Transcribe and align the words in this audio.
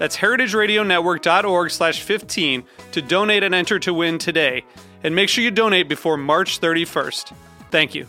That's 0.00 0.16
heritageradionetwork.org 0.16 1.70
slash 1.70 2.00
15 2.00 2.64
to 2.92 3.02
donate 3.02 3.42
and 3.42 3.54
enter 3.54 3.78
to 3.80 3.92
win 3.92 4.16
today. 4.16 4.64
And 5.04 5.14
make 5.14 5.28
sure 5.28 5.44
you 5.44 5.50
donate 5.50 5.90
before 5.90 6.16
March 6.16 6.58
31st. 6.58 7.34
Thank 7.70 7.94
you. 7.94 8.06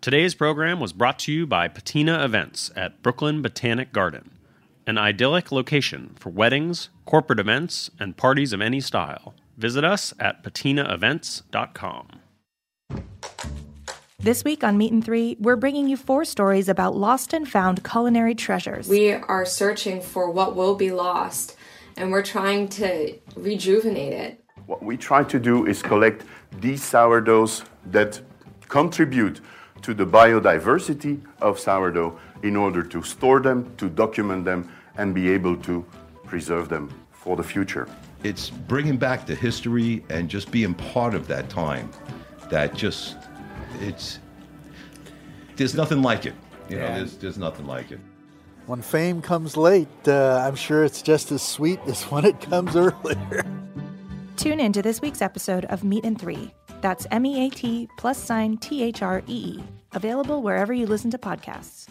Today's 0.00 0.36
program 0.36 0.78
was 0.78 0.92
brought 0.92 1.18
to 1.20 1.32
you 1.32 1.44
by 1.44 1.66
Patina 1.66 2.24
Events 2.24 2.70
at 2.76 3.02
Brooklyn 3.02 3.42
Botanic 3.42 3.92
Garden, 3.92 4.30
an 4.86 4.96
idyllic 4.96 5.50
location 5.50 6.14
for 6.20 6.30
weddings, 6.30 6.88
corporate 7.04 7.40
events, 7.40 7.90
and 7.98 8.16
parties 8.16 8.52
of 8.52 8.60
any 8.60 8.80
style. 8.80 9.34
Visit 9.56 9.84
us 9.84 10.14
at 10.20 10.44
patinaevents.com. 10.44 12.20
This 14.20 14.42
week 14.42 14.64
on 14.64 14.76
Meat 14.76 14.90
and 14.90 15.04
Three, 15.04 15.36
we're 15.38 15.54
bringing 15.54 15.88
you 15.88 15.96
four 15.96 16.24
stories 16.24 16.68
about 16.68 16.96
lost 16.96 17.32
and 17.32 17.48
found 17.48 17.84
culinary 17.84 18.34
treasures. 18.34 18.88
We 18.88 19.12
are 19.12 19.46
searching 19.46 20.00
for 20.00 20.28
what 20.28 20.56
will 20.56 20.74
be 20.74 20.90
lost, 20.90 21.56
and 21.96 22.10
we're 22.10 22.24
trying 22.24 22.66
to 22.70 23.14
rejuvenate 23.36 24.12
it. 24.12 24.44
What 24.66 24.82
we 24.82 24.96
try 24.96 25.22
to 25.22 25.38
do 25.38 25.66
is 25.66 25.82
collect 25.82 26.24
these 26.60 26.82
sourdoughs 26.82 27.62
that 27.92 28.20
contribute 28.66 29.40
to 29.82 29.94
the 29.94 30.04
biodiversity 30.04 31.20
of 31.40 31.60
sourdough 31.60 32.18
in 32.42 32.56
order 32.56 32.82
to 32.82 33.02
store 33.02 33.38
them, 33.38 33.72
to 33.76 33.88
document 33.88 34.44
them, 34.44 34.68
and 34.96 35.14
be 35.14 35.30
able 35.30 35.56
to 35.58 35.86
preserve 36.26 36.68
them 36.68 36.92
for 37.12 37.36
the 37.36 37.44
future. 37.44 37.88
It's 38.24 38.50
bringing 38.50 38.96
back 38.96 39.26
the 39.26 39.36
history 39.36 40.04
and 40.10 40.28
just 40.28 40.50
being 40.50 40.74
part 40.74 41.14
of 41.14 41.28
that 41.28 41.48
time. 41.48 41.88
That 42.50 42.74
just, 42.74 43.27
it's, 43.80 44.18
there's 45.56 45.74
nothing 45.74 46.02
like 46.02 46.26
it. 46.26 46.34
You 46.68 46.76
know, 46.76 46.82
Yeah. 46.84 46.96
there's, 46.98 47.16
there's 47.18 47.38
nothing 47.38 47.66
like 47.66 47.90
it. 47.92 48.00
When 48.66 48.82
fame 48.82 49.22
comes 49.22 49.56
late, 49.56 49.88
uh, 50.06 50.42
I'm 50.46 50.54
sure 50.54 50.84
it's 50.84 51.00
just 51.00 51.32
as 51.32 51.40
sweet 51.42 51.80
as 51.86 52.02
when 52.04 52.24
it 52.26 52.38
comes 52.40 52.76
earlier. 52.76 53.44
Tune 54.36 54.60
in 54.60 54.72
to 54.74 54.82
this 54.82 55.00
week's 55.00 55.22
episode 55.22 55.64
of 55.66 55.82
Meat 55.84 56.04
and 56.04 56.20
Three. 56.20 56.52
That's 56.80 57.06
M 57.10 57.24
E 57.26 57.46
A 57.46 57.50
T 57.50 57.88
plus 57.96 58.18
sign 58.18 58.58
T 58.58 58.82
H 58.84 59.02
R 59.02 59.22
E 59.26 59.56
E. 59.58 59.64
Available 59.94 60.42
wherever 60.42 60.72
you 60.74 60.86
listen 60.86 61.10
to 61.12 61.18
podcasts. 61.18 61.88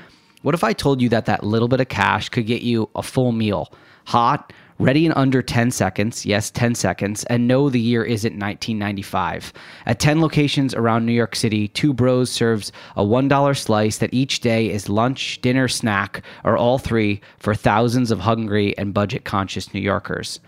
What 0.42 0.54
if 0.54 0.62
I 0.62 0.74
told 0.74 1.00
you 1.00 1.08
that 1.08 1.24
that 1.24 1.42
little 1.42 1.66
bit 1.66 1.80
of 1.80 1.88
cash 1.88 2.28
could 2.28 2.44
get 2.46 2.60
you 2.60 2.90
a 2.94 3.02
full 3.02 3.32
meal, 3.32 3.72
hot, 4.04 4.52
ready 4.78 5.06
in 5.06 5.12
under 5.12 5.40
10 5.40 5.70
seconds? 5.70 6.26
Yes, 6.26 6.50
10 6.50 6.74
seconds. 6.74 7.24
And 7.24 7.48
no, 7.48 7.70
the 7.70 7.80
year 7.80 8.04
isn't 8.04 8.34
1995. 8.34 9.54
At 9.86 9.98
10 9.98 10.20
locations 10.20 10.74
around 10.74 11.06
New 11.06 11.12
York 11.12 11.34
City, 11.34 11.68
Two 11.68 11.94
Bros 11.94 12.30
serves 12.30 12.70
a 12.94 13.02
$1 13.02 13.56
slice 13.56 13.96
that 13.96 14.12
each 14.12 14.40
day 14.40 14.70
is 14.70 14.90
lunch, 14.90 15.40
dinner, 15.40 15.68
snack, 15.68 16.22
or 16.44 16.58
all 16.58 16.76
three 16.76 17.22
for 17.38 17.54
thousands 17.54 18.10
of 18.10 18.20
hungry 18.20 18.76
and 18.76 18.92
budget 18.92 19.24
conscious 19.24 19.72
New 19.72 19.80
Yorkers. 19.80 20.38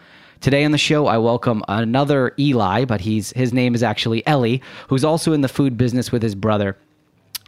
Today 0.40 0.64
on 0.64 0.72
the 0.72 0.78
show, 0.78 1.06
I 1.06 1.18
welcome 1.18 1.62
another 1.68 2.32
Eli, 2.38 2.86
but 2.86 3.02
he's 3.02 3.30
his 3.32 3.52
name 3.52 3.74
is 3.74 3.82
actually 3.82 4.26
Ellie, 4.26 4.62
who's 4.88 5.04
also 5.04 5.34
in 5.34 5.42
the 5.42 5.48
food 5.48 5.76
business 5.76 6.10
with 6.10 6.22
his 6.22 6.34
brother. 6.34 6.78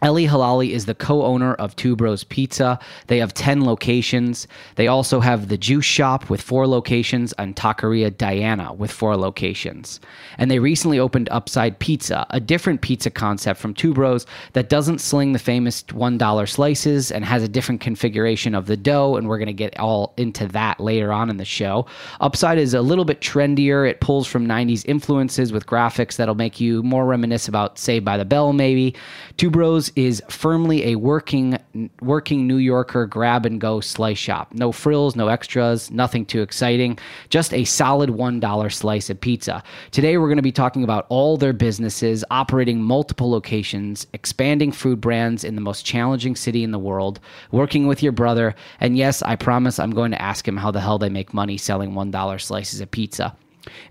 Ellie 0.03 0.27
Halali 0.27 0.71
is 0.71 0.85
the 0.85 0.93
co 0.93 1.23
owner 1.23 1.53
of 1.53 1.77
Two 1.77 1.95
Bros 1.95 2.25
Pizza. 2.25 2.77
They 3.07 3.19
have 3.19 3.33
10 3.33 3.63
locations. 3.63 4.49
They 4.75 4.87
also 4.87 5.21
have 5.21 5.47
the 5.47 5.57
Juice 5.57 5.85
Shop 5.85 6.29
with 6.29 6.41
four 6.41 6.67
locations 6.67 7.31
and 7.33 7.55
Taqueria 7.55 8.15
Diana 8.15 8.73
with 8.73 8.91
four 8.91 9.15
locations. 9.15 10.01
And 10.37 10.51
they 10.51 10.59
recently 10.59 10.99
opened 10.99 11.29
Upside 11.31 11.79
Pizza, 11.79 12.27
a 12.31 12.41
different 12.41 12.81
pizza 12.81 13.09
concept 13.09 13.61
from 13.61 13.73
Two 13.73 13.93
Bros 13.93 14.25
that 14.51 14.67
doesn't 14.67 14.99
sling 14.99 15.31
the 15.31 15.39
famous 15.39 15.83
$1 15.83 16.49
slices 16.49 17.09
and 17.09 17.23
has 17.23 17.41
a 17.41 17.47
different 17.47 17.79
configuration 17.79 18.55
of 18.55 18.65
the 18.65 18.75
dough. 18.75 19.15
And 19.15 19.29
we're 19.29 19.37
going 19.37 19.47
to 19.47 19.53
get 19.53 19.79
all 19.79 20.13
into 20.17 20.47
that 20.47 20.81
later 20.81 21.13
on 21.13 21.29
in 21.29 21.37
the 21.37 21.45
show. 21.45 21.85
Upside 22.19 22.57
is 22.57 22.73
a 22.73 22.81
little 22.81 23.05
bit 23.05 23.21
trendier. 23.21 23.89
It 23.89 24.01
pulls 24.01 24.27
from 24.27 24.45
90s 24.45 24.83
influences 24.85 25.53
with 25.53 25.65
graphics 25.65 26.17
that'll 26.17 26.35
make 26.35 26.59
you 26.59 26.83
more 26.83 27.05
reminisce 27.05 27.47
about 27.47 27.79
Saved 27.79 28.03
by 28.03 28.17
the 28.17 28.25
Bell, 28.25 28.51
maybe. 28.51 28.93
Two 29.37 29.49
Bros 29.49 29.92
is 29.95 30.21
firmly 30.29 30.87
a 30.91 30.95
working 30.95 31.57
working 32.01 32.47
New 32.47 32.57
Yorker 32.57 33.05
grab 33.05 33.45
and 33.45 33.59
go 33.59 33.79
slice 33.79 34.17
shop. 34.17 34.53
No 34.53 34.71
frills, 34.71 35.15
no 35.15 35.27
extras, 35.27 35.91
nothing 35.91 36.25
too 36.25 36.41
exciting. 36.41 36.99
Just 37.29 37.53
a 37.53 37.63
solid 37.65 38.09
$1 38.09 38.73
slice 38.73 39.09
of 39.09 39.19
pizza. 39.19 39.63
Today 39.91 40.17
we're 40.17 40.27
going 40.27 40.37
to 40.37 40.41
be 40.43 40.51
talking 40.51 40.83
about 40.83 41.05
all 41.09 41.37
their 41.37 41.53
businesses, 41.53 42.23
operating 42.31 42.81
multiple 42.81 43.29
locations, 43.29 44.07
expanding 44.13 44.71
food 44.71 45.01
brands 45.01 45.43
in 45.43 45.55
the 45.55 45.61
most 45.61 45.85
challenging 45.85 46.35
city 46.35 46.63
in 46.63 46.71
the 46.71 46.79
world, 46.79 47.19
working 47.51 47.87
with 47.87 48.03
your 48.03 48.11
brother, 48.11 48.55
and 48.79 48.97
yes, 48.97 49.21
I 49.21 49.35
promise 49.35 49.79
I'm 49.79 49.91
going 49.91 50.11
to 50.11 50.21
ask 50.21 50.47
him 50.47 50.57
how 50.57 50.71
the 50.71 50.81
hell 50.81 50.97
they 50.97 51.09
make 51.09 51.33
money 51.33 51.57
selling 51.57 51.93
$1 51.93 52.41
slices 52.41 52.81
of 52.81 52.91
pizza. 52.91 53.35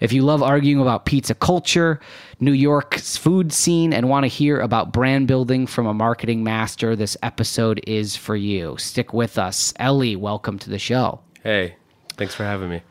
If 0.01 0.13
you 0.13 0.23
love 0.23 0.43
arguing 0.43 0.81
about 0.81 1.07
pizza 1.07 1.35
culture, 1.35 2.01
New 2.41 2.53
York's 2.53 3.17
food 3.17 3.53
scene, 3.53 3.93
and 3.93 4.09
want 4.09 4.25
to 4.25 4.29
hear 4.29 4.61
about 4.61 4.93
brand 4.93 5.29
building 5.29 5.67
from 5.67 5.87
a 5.87 5.95
marketing 5.95 6.45
master, 6.45 6.97
this 6.97 7.17
episode 7.23 7.83
is 7.87 8.17
for 8.17 8.37
you. 8.37 8.77
Stick 8.79 9.13
with 9.13 9.39
us. 9.39 9.73
Ellie, 9.79 10.17
welcome 10.17 10.59
to 10.59 10.71
the 10.71 10.79
show. 10.79 11.21
Hey, 11.43 11.77
thanks 12.17 12.35
for 12.35 12.45
having 12.45 12.69
me. 12.69 12.83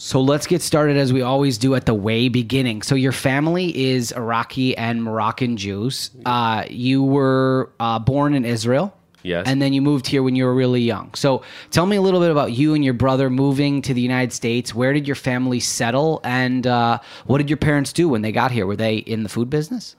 So 0.00 0.20
let's 0.20 0.46
get 0.46 0.62
started 0.62 0.96
as 0.96 1.12
we 1.12 1.22
always 1.22 1.58
do 1.58 1.74
at 1.74 1.86
the 1.86 1.94
way 1.94 2.28
beginning. 2.28 2.82
So 2.82 2.94
your 2.94 3.10
family 3.10 3.76
is 3.76 4.12
Iraqi 4.12 4.76
and 4.76 5.02
Moroccan 5.02 5.56
Jews. 5.56 6.12
Uh, 6.24 6.64
you 6.70 7.02
were 7.02 7.72
uh, 7.80 7.98
born 7.98 8.34
in 8.34 8.44
Israel. 8.44 8.94
Yes. 9.22 9.46
And 9.46 9.60
then 9.60 9.72
you 9.72 9.82
moved 9.82 10.06
here 10.06 10.22
when 10.22 10.36
you 10.36 10.44
were 10.44 10.54
really 10.54 10.80
young. 10.80 11.12
So 11.14 11.42
tell 11.70 11.86
me 11.86 11.96
a 11.96 12.02
little 12.02 12.20
bit 12.20 12.30
about 12.30 12.52
you 12.52 12.74
and 12.74 12.84
your 12.84 12.94
brother 12.94 13.28
moving 13.28 13.82
to 13.82 13.94
the 13.94 14.00
United 14.00 14.32
States. 14.32 14.74
Where 14.74 14.92
did 14.92 15.06
your 15.06 15.16
family 15.16 15.60
settle? 15.60 16.20
And 16.22 16.66
uh, 16.66 17.00
what 17.26 17.38
did 17.38 17.50
your 17.50 17.56
parents 17.56 17.92
do 17.92 18.08
when 18.08 18.22
they 18.22 18.32
got 18.32 18.52
here? 18.52 18.66
Were 18.66 18.76
they 18.76 18.96
in 18.96 19.24
the 19.24 19.28
food 19.28 19.50
business? 19.50 19.96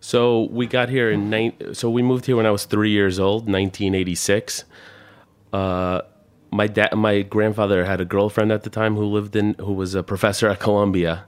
So 0.00 0.48
we 0.50 0.66
got 0.66 0.88
here 0.88 1.12
in 1.12 1.30
nine. 1.30 1.74
So 1.74 1.88
we 1.88 2.02
moved 2.02 2.26
here 2.26 2.36
when 2.36 2.46
I 2.46 2.50
was 2.50 2.64
three 2.64 2.90
years 2.90 3.20
old, 3.20 3.42
1986. 3.42 4.64
Uh, 5.52 6.00
my 6.50 6.66
dad, 6.66 6.94
my 6.96 7.22
grandfather 7.22 7.84
had 7.84 8.00
a 8.00 8.04
girlfriend 8.04 8.50
at 8.50 8.64
the 8.64 8.70
time 8.70 8.96
who 8.96 9.04
lived 9.04 9.36
in, 9.36 9.54
who 9.54 9.72
was 9.72 9.94
a 9.94 10.02
professor 10.02 10.48
at 10.48 10.58
Columbia, 10.58 11.24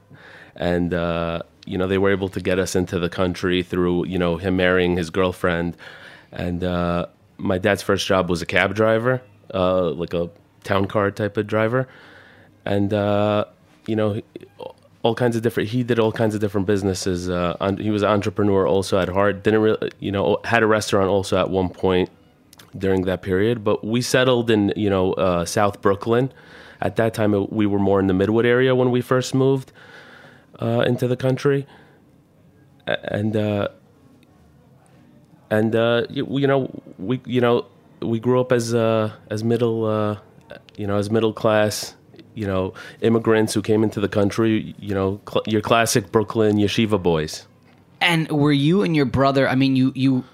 and 0.57 0.93
uh, 0.93 1.43
you 1.67 1.79
know 1.79 1.87
they 1.87 1.99
were 1.99 2.11
able 2.11 2.29
to 2.31 2.41
get 2.41 2.59
us 2.59 2.75
into 2.75 2.99
the 2.99 3.09
country 3.09 3.63
through 3.63 4.07
you 4.07 4.19
know 4.19 4.39
him 4.39 4.57
marrying 4.57 4.97
his 4.97 5.09
girlfriend, 5.11 5.77
and 6.33 6.65
uh, 6.65 7.07
my 7.39 7.59
dad's 7.59 7.83
first 7.83 8.07
job 8.07 8.31
was 8.31 8.43
a 8.43 8.47
cab 8.47 8.75
driver, 8.75 9.23
uh, 9.53 9.91
like 9.91 10.15
a 10.15 10.31
town 10.63 10.87
car 10.87 11.11
type 11.11 11.37
of 11.37 11.47
driver, 11.47 11.89
and 12.65 12.93
uh, 12.93 13.45
you 13.87 13.97
know 13.97 14.21
all 15.05 15.15
kinds 15.15 15.37
of 15.37 15.43
different. 15.43 15.69
He 15.69 15.83
did 15.83 15.99
all 15.99 16.11
kinds 16.13 16.35
of 16.35 16.41
different 16.41 16.67
businesses. 16.67 17.29
Uh, 17.29 17.77
he 17.79 17.91
was 17.91 18.03
an 18.03 18.09
entrepreneur 18.09 18.67
also 18.67 18.99
at 18.99 19.09
heart. 19.09 19.45
Didn't 19.45 19.61
really, 19.61 19.91
you 20.01 20.11
know, 20.11 20.39
had 20.45 20.63
a 20.63 20.67
restaurant 20.67 21.09
also 21.09 21.39
at 21.39 21.51
one 21.51 21.69
point 21.69 22.11
during 22.77 23.03
that 23.03 23.21
period. 23.21 23.63
But 23.63 23.85
we 23.85 24.01
settled 24.01 24.51
in, 24.51 24.73
you 24.77 24.89
know, 24.89 25.13
uh, 25.13 25.45
South 25.45 25.83
Brooklyn. 25.83 26.33
At 26.81 26.97
that 26.97 27.13
time, 27.13 27.33
we 27.51 27.67
were 27.67 27.79
more 27.79 28.01
in 28.01 28.07
the 28.07 28.15
Midwood 28.15 28.47
area 28.47 28.75
when 28.75 28.91
we 28.91 29.03
first 29.03 29.35
moved 29.35 29.73
uh, 30.61 30.81
into 30.87 31.07
the 31.07 31.17
country, 31.17 31.67
and 32.87 33.37
uh, 33.37 33.69
and 35.59 35.75
uh, 35.77 36.07
you, 36.11 36.27
you 36.39 36.47
know, 36.47 36.71
we 36.99 37.21
you 37.27 37.41
know 37.41 37.67
we 38.01 38.21
grew 38.21 38.41
up 38.41 38.53
as 38.53 38.75
uh, 38.75 39.13
as 39.31 39.45
middle, 39.45 39.85
uh, 39.85 40.19
you 40.77 40.87
know, 40.87 40.97
as 40.97 41.11
middle 41.11 41.33
class 41.33 41.95
you 42.35 42.47
know, 42.47 42.75
immigrants 43.01 43.55
who 43.55 43.63
came 43.63 43.83
into 43.83 44.01
the 44.01 44.09
country, 44.09 44.75
you 44.79 44.95
know, 44.95 45.21
cl- 45.29 45.45
your 45.47 45.61
classic 45.61 46.11
Brooklyn 46.11 46.57
yeshiva 46.57 47.01
boys. 47.01 47.47
And 48.01 48.31
were 48.31 48.53
you 48.53 48.83
and 48.83 48.95
your 48.95 49.07
brother? 49.07 49.49
I 49.49 49.55
mean, 49.55 49.77
you 49.77 49.93
you 49.95 50.25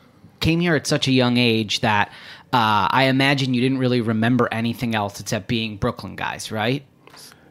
came 0.41 0.61
here 0.61 0.75
at 0.75 0.87
such 0.87 1.07
a 1.07 1.13
young 1.13 1.37
age 1.37 1.81
that 1.81 2.09
uh, 2.53 2.89
I 2.91 3.05
imagine 3.05 3.55
you 3.55 3.61
didn't 3.61 3.79
really 3.79 4.01
remember 4.01 4.49
anything 4.51 4.95
else 4.95 5.21
except 5.21 5.47
being 5.47 5.77
Brooklyn 5.77 6.17
guys, 6.17 6.51
right? 6.51 6.85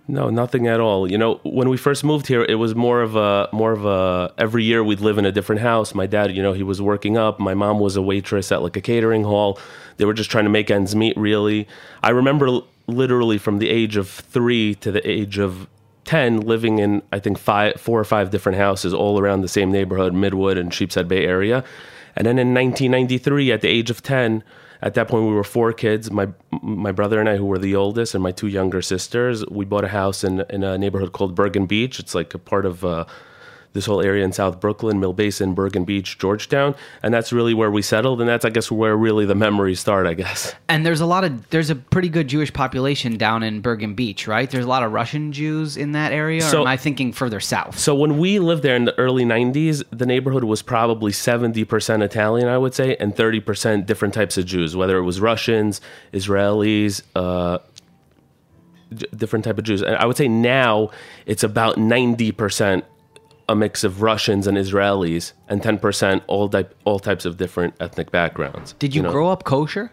No, 0.09 0.31
nothing 0.31 0.65
at 0.65 0.79
all. 0.79 1.09
You 1.09 1.19
know, 1.19 1.39
when 1.43 1.69
we 1.69 1.77
first 1.77 2.03
moved 2.03 2.25
here, 2.25 2.43
it 2.43 2.55
was 2.55 2.73
more 2.73 3.03
of 3.03 3.15
a 3.15 3.47
more 3.53 3.71
of 3.71 3.85
a 3.85 4.33
every 4.39 4.63
year 4.63 4.83
we'd 4.83 5.01
live 5.01 5.19
in 5.19 5.25
a 5.25 5.31
different 5.31 5.61
house. 5.61 5.93
My 5.93 6.07
dad, 6.07 6.35
you 6.35 6.41
know, 6.41 6.51
he 6.51 6.63
was 6.63 6.81
working 6.81 7.15
up. 7.15 7.39
My 7.39 7.53
mom 7.53 7.79
was 7.79 7.95
a 7.95 8.01
waitress 8.01 8.51
at 8.51 8.63
like 8.63 8.75
a 8.75 8.81
catering 8.81 9.23
hall. 9.23 9.59
They 9.97 10.05
were 10.05 10.15
just 10.15 10.31
trying 10.31 10.45
to 10.45 10.49
make 10.49 10.71
ends 10.71 10.95
meet. 10.95 11.15
Really, 11.15 11.67
I 12.01 12.09
remember 12.09 12.61
literally 12.87 13.37
from 13.37 13.59
the 13.59 13.69
age 13.69 13.97
of 13.97 14.09
three 14.09 14.73
to 14.75 14.91
the 14.91 15.07
age 15.07 15.37
of 15.37 15.67
10 16.05 16.39
living 16.41 16.79
in 16.79 17.03
i 17.11 17.19
think 17.19 17.37
five 17.37 17.79
four 17.79 17.99
or 17.99 18.03
five 18.03 18.31
different 18.31 18.57
houses 18.57 18.95
all 18.95 19.19
around 19.19 19.41
the 19.41 19.47
same 19.47 19.71
neighborhood 19.71 20.11
midwood 20.11 20.57
and 20.57 20.73
sheepshead 20.73 21.07
bay 21.07 21.23
area 21.23 21.63
and 22.15 22.25
then 22.25 22.39
in 22.39 22.51
1993 22.51 23.51
at 23.51 23.61
the 23.61 23.67
age 23.67 23.91
of 23.91 24.01
10 24.01 24.43
at 24.81 24.93
that 24.93 25.07
point 25.07 25.25
we 25.25 25.33
were 25.33 25.43
four 25.43 25.73
kids 25.73 26.09
my 26.09 26.27
my 26.61 26.91
brother 26.91 27.19
and 27.19 27.27
i 27.27 27.35
who 27.35 27.45
were 27.45 27.59
the 27.59 27.75
oldest 27.75 28.13
and 28.13 28.23
my 28.23 28.31
two 28.31 28.47
younger 28.47 28.81
sisters. 28.81 29.45
We 29.47 29.65
bought 29.65 29.83
a 29.83 29.89
house 29.89 30.23
in 30.23 30.41
in 30.49 30.63
a 30.63 30.77
neighborhood 30.77 31.11
called 31.11 31.35
bergen 31.35 31.65
beach. 31.65 31.99
It's 31.99 32.15
like 32.15 32.33
a 32.33 32.39
part 32.39 32.65
of 32.65 32.83
uh, 32.83 33.05
this 33.73 33.85
whole 33.85 34.01
area 34.01 34.25
in 34.25 34.31
South 34.31 34.59
Brooklyn, 34.59 34.99
Mill 34.99 35.13
Basin, 35.13 35.53
Bergen 35.53 35.85
Beach, 35.85 36.17
Georgetown, 36.17 36.73
and 37.03 37.13
that's 37.13 37.31
really 37.31 37.53
where 37.53 37.69
we 37.69 37.81
settled, 37.83 38.19
and 38.19 38.27
that's 38.27 38.43
I 38.43 38.49
guess 38.49 38.71
where 38.71 38.97
really 38.97 39.25
the 39.25 39.35
memories 39.35 39.79
start, 39.79 40.07
I 40.07 40.15
guess. 40.15 40.55
And 40.67 40.85
there's 40.85 41.01
a 41.01 41.05
lot 41.05 41.23
of 41.23 41.49
there's 41.51 41.69
a 41.69 41.75
pretty 41.75 42.09
good 42.09 42.27
Jewish 42.27 42.51
population 42.51 43.17
down 43.17 43.43
in 43.43 43.61
Bergen 43.61 43.93
Beach, 43.93 44.27
right? 44.27 44.49
There's 44.49 44.65
a 44.65 44.67
lot 44.69 44.81
of 44.83 44.91
Russian 44.91 45.31
Jews 45.31 45.77
in 45.77 45.91
that 45.91 46.11
area. 46.11 46.41
So- 46.41 46.59
or 46.59 46.61
am 46.61 46.67
I 46.67 46.77
thinking 46.77 47.11
further 47.13 47.39
south? 47.39 47.77
So 47.77 47.93
when 47.93 48.17
we 48.17 48.39
lived 48.39 48.63
there 48.63 48.75
in 48.75 48.85
the 48.85 48.97
early 48.97 49.23
'90s, 49.23 49.83
the 49.91 50.05
neighborhood 50.05 50.43
was 50.43 50.61
probably 50.61 51.11
70% 51.11 52.01
Italian, 52.03 52.47
I 52.47 52.57
would 52.57 52.73
say, 52.73 52.95
and 52.99 53.15
30% 53.15 53.85
different 53.85 54.13
types 54.13 54.37
of 54.37 54.45
Jews, 54.45 54.75
whether 54.75 54.97
it 54.97 55.03
was 55.03 55.19
Russians, 55.21 55.79
Israelis. 56.13 57.03
Uh, 57.15 57.59
different 59.15 59.45
type 59.45 59.57
of 59.59 59.63
Jews, 59.63 59.83
and 59.83 59.95
I 59.95 60.05
would 60.05 60.17
say 60.17 60.27
now 60.27 60.89
it's 61.27 61.43
about 61.43 61.77
ninety 61.77 62.31
percent 62.31 62.85
a 63.49 63.55
mix 63.55 63.83
of 63.83 64.01
Russians 64.01 64.47
and 64.47 64.57
Israelis, 64.57 65.33
and 65.49 65.61
ten 65.61 65.77
percent 65.79 66.23
all 66.27 66.47
type 66.47 66.73
all 66.85 66.99
types 66.99 67.25
of 67.25 67.35
different 67.35 67.73
ethnic 67.81 68.11
backgrounds. 68.11 68.73
Did 68.79 68.95
you, 68.95 69.01
know? 69.01 69.11
grow 69.11 69.27
up 69.29 69.43
kosher? 69.43 69.91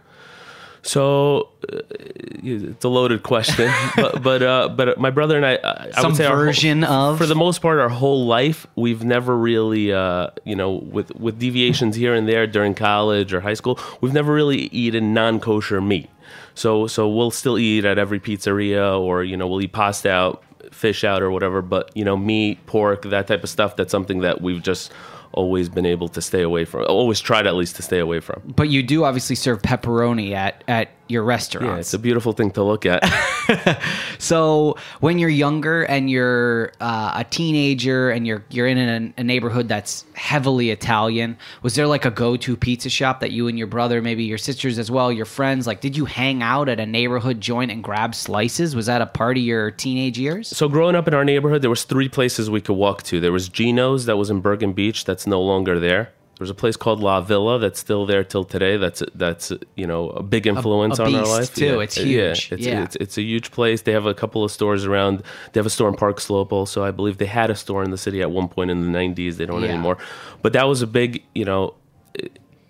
So 0.82 1.48
uh, 1.72 1.78
it's 1.90 2.84
a 2.84 2.88
loaded 2.88 3.24
question, 3.24 3.72
but 3.96 4.22
but 4.22 4.42
uh, 4.42 4.68
but 4.68 4.98
my 4.98 5.10
brother 5.10 5.36
and 5.36 5.44
I, 5.44 5.58
I 5.64 5.90
Some 6.00 6.12
would 6.12 6.16
say 6.16 6.26
our 6.26 6.36
whole- 6.36 6.44
version 6.44 6.84
of? 6.84 7.18
for 7.18 7.26
the 7.26 7.34
most 7.34 7.60
part, 7.60 7.80
our 7.80 7.88
whole 7.88 8.24
life, 8.26 8.68
we've 8.76 9.02
never 9.02 9.36
really, 9.36 9.92
uh, 9.92 10.28
you 10.44 10.54
know, 10.54 10.70
with 10.74 11.12
with 11.16 11.40
deviations 11.40 11.96
here 11.96 12.14
and 12.14 12.28
there 12.28 12.46
during 12.46 12.74
college 12.74 13.32
or 13.34 13.40
high 13.40 13.54
school, 13.54 13.80
we've 14.00 14.12
never 14.12 14.32
really 14.32 14.66
eaten 14.70 15.12
non 15.12 15.40
kosher 15.40 15.80
meat. 15.80 16.08
So 16.54 16.86
so 16.86 17.08
we'll 17.08 17.32
still 17.32 17.58
eat 17.58 17.84
at 17.84 17.98
every 17.98 18.20
pizzeria, 18.20 18.96
or 19.00 19.24
you 19.24 19.36
know, 19.36 19.48
we'll 19.48 19.62
eat 19.62 19.72
pasta 19.72 20.10
out, 20.10 20.44
fish 20.72 21.04
out, 21.04 21.22
or 21.22 21.30
whatever. 21.30 21.62
But 21.62 21.90
you 21.94 22.04
know, 22.04 22.16
meat, 22.16 22.64
pork, 22.66 23.02
that 23.02 23.26
type 23.26 23.42
of 23.42 23.50
stuff, 23.50 23.76
that's 23.76 23.90
something 23.90 24.20
that 24.20 24.40
we've 24.40 24.62
just 24.62 24.92
always 25.32 25.68
been 25.68 25.86
able 25.86 26.08
to 26.08 26.20
stay 26.20 26.42
away 26.42 26.64
from. 26.64 26.84
Always 26.86 27.20
tried 27.20 27.46
at 27.46 27.54
least 27.54 27.76
to 27.76 27.82
stay 27.82 27.98
away 27.98 28.20
from. 28.20 28.42
But 28.56 28.68
you 28.68 28.82
do 28.82 29.04
obviously 29.04 29.36
serve 29.36 29.62
pepperoni 29.62 30.32
at 30.32 30.64
at 30.66 30.90
your 31.08 31.22
Yeah, 31.24 31.28
restaurants. 31.28 31.80
it's 31.88 31.94
a 31.94 31.98
beautiful 31.98 32.32
thing 32.32 32.50
to 32.52 32.62
look 32.62 32.84
at. 32.86 33.02
So 34.18 34.76
when 35.00 35.18
you're 35.18 35.28
younger 35.28 35.82
and 35.84 36.10
you're 36.10 36.72
uh, 36.80 37.12
a 37.16 37.24
teenager 37.24 38.10
and 38.10 38.26
you're 38.26 38.42
you're 38.50 38.66
in 38.66 38.78
a, 38.78 39.20
a 39.20 39.24
neighborhood 39.24 39.68
that's 39.68 40.04
heavily 40.14 40.70
Italian, 40.70 41.36
was 41.62 41.74
there 41.74 41.86
like 41.86 42.04
a 42.06 42.10
go-to 42.10 42.56
pizza 42.56 42.88
shop 42.88 43.20
that 43.20 43.30
you 43.32 43.46
and 43.46 43.58
your 43.58 43.66
brother, 43.66 44.00
maybe 44.00 44.24
your 44.24 44.38
sisters 44.38 44.78
as 44.78 44.90
well, 44.90 45.12
your 45.12 45.26
friends, 45.26 45.66
like 45.66 45.80
did 45.80 45.96
you 45.96 46.06
hang 46.06 46.42
out 46.42 46.68
at 46.68 46.80
a 46.80 46.86
neighborhood 46.86 47.40
joint 47.40 47.70
and 47.70 47.84
grab 47.84 48.14
slices? 48.14 48.74
Was 48.74 48.86
that 48.86 49.02
a 49.02 49.06
part 49.06 49.36
of 49.36 49.42
your 49.42 49.70
teenage 49.70 50.18
years? 50.18 50.48
So 50.48 50.68
growing 50.68 50.96
up 50.96 51.06
in 51.06 51.14
our 51.14 51.24
neighborhood, 51.24 51.62
there 51.62 51.70
was 51.70 51.84
three 51.84 52.08
places 52.08 52.48
we 52.50 52.60
could 52.60 52.74
walk 52.76 53.02
to. 53.04 53.20
There 53.20 53.32
was 53.32 53.48
Gino's 53.48 54.06
that 54.06 54.16
was 54.16 54.30
in 54.30 54.40
Bergen 54.40 54.72
Beach, 54.72 55.04
that's 55.04 55.26
no 55.26 55.40
longer 55.42 55.78
there. 55.78 56.10
There's 56.38 56.50
a 56.50 56.54
place 56.54 56.76
called 56.76 57.00
La 57.00 57.22
Villa 57.22 57.58
that's 57.58 57.80
still 57.80 58.04
there 58.04 58.22
till 58.22 58.44
today. 58.44 58.76
That's 58.76 59.02
that's 59.14 59.52
you 59.75 59.87
know 59.87 60.11
a 60.11 60.22
big 60.22 60.46
influence 60.46 60.99
a 60.99 61.04
on 61.04 61.14
our 61.14 61.26
life 61.26 61.54
too. 61.54 61.80
It's 61.80 61.94
huge. 61.96 62.08
Yeah, 62.50 62.54
it's, 62.54 62.66
Yeah. 62.66 62.82
It's, 62.84 62.96
it's 62.96 63.16
a 63.18 63.22
huge 63.22 63.50
place. 63.52 63.82
They 63.82 63.92
have 63.92 64.04
a 64.06 64.12
couple 64.14 64.44
of 64.44 64.50
stores 64.52 64.84
around. 64.84 65.22
They 65.52 65.58
have 65.61 65.66
a 65.66 65.70
store 65.70 65.88
in 65.88 65.94
Park 65.94 66.20
Slope 66.20 66.52
also. 66.52 66.84
I 66.84 66.90
believe 66.90 67.16
they 67.16 67.26
had 67.26 67.50
a 67.50 67.54
store 67.54 67.82
in 67.82 67.90
the 67.90 67.96
city 67.99 68.20
at 68.20 68.30
one 68.30 68.49
point 68.49 68.70
in 68.70 68.80
the 68.80 68.99
90s. 68.99 69.37
They 69.37 69.46
don't 69.46 69.62
Yeah. 69.62 69.68
anymore. 69.70 69.96
But 70.42 70.52
that 70.52 70.68
was 70.68 70.82
a 70.82 70.87
big 70.87 71.25
you 71.34 71.44
know 71.46 71.75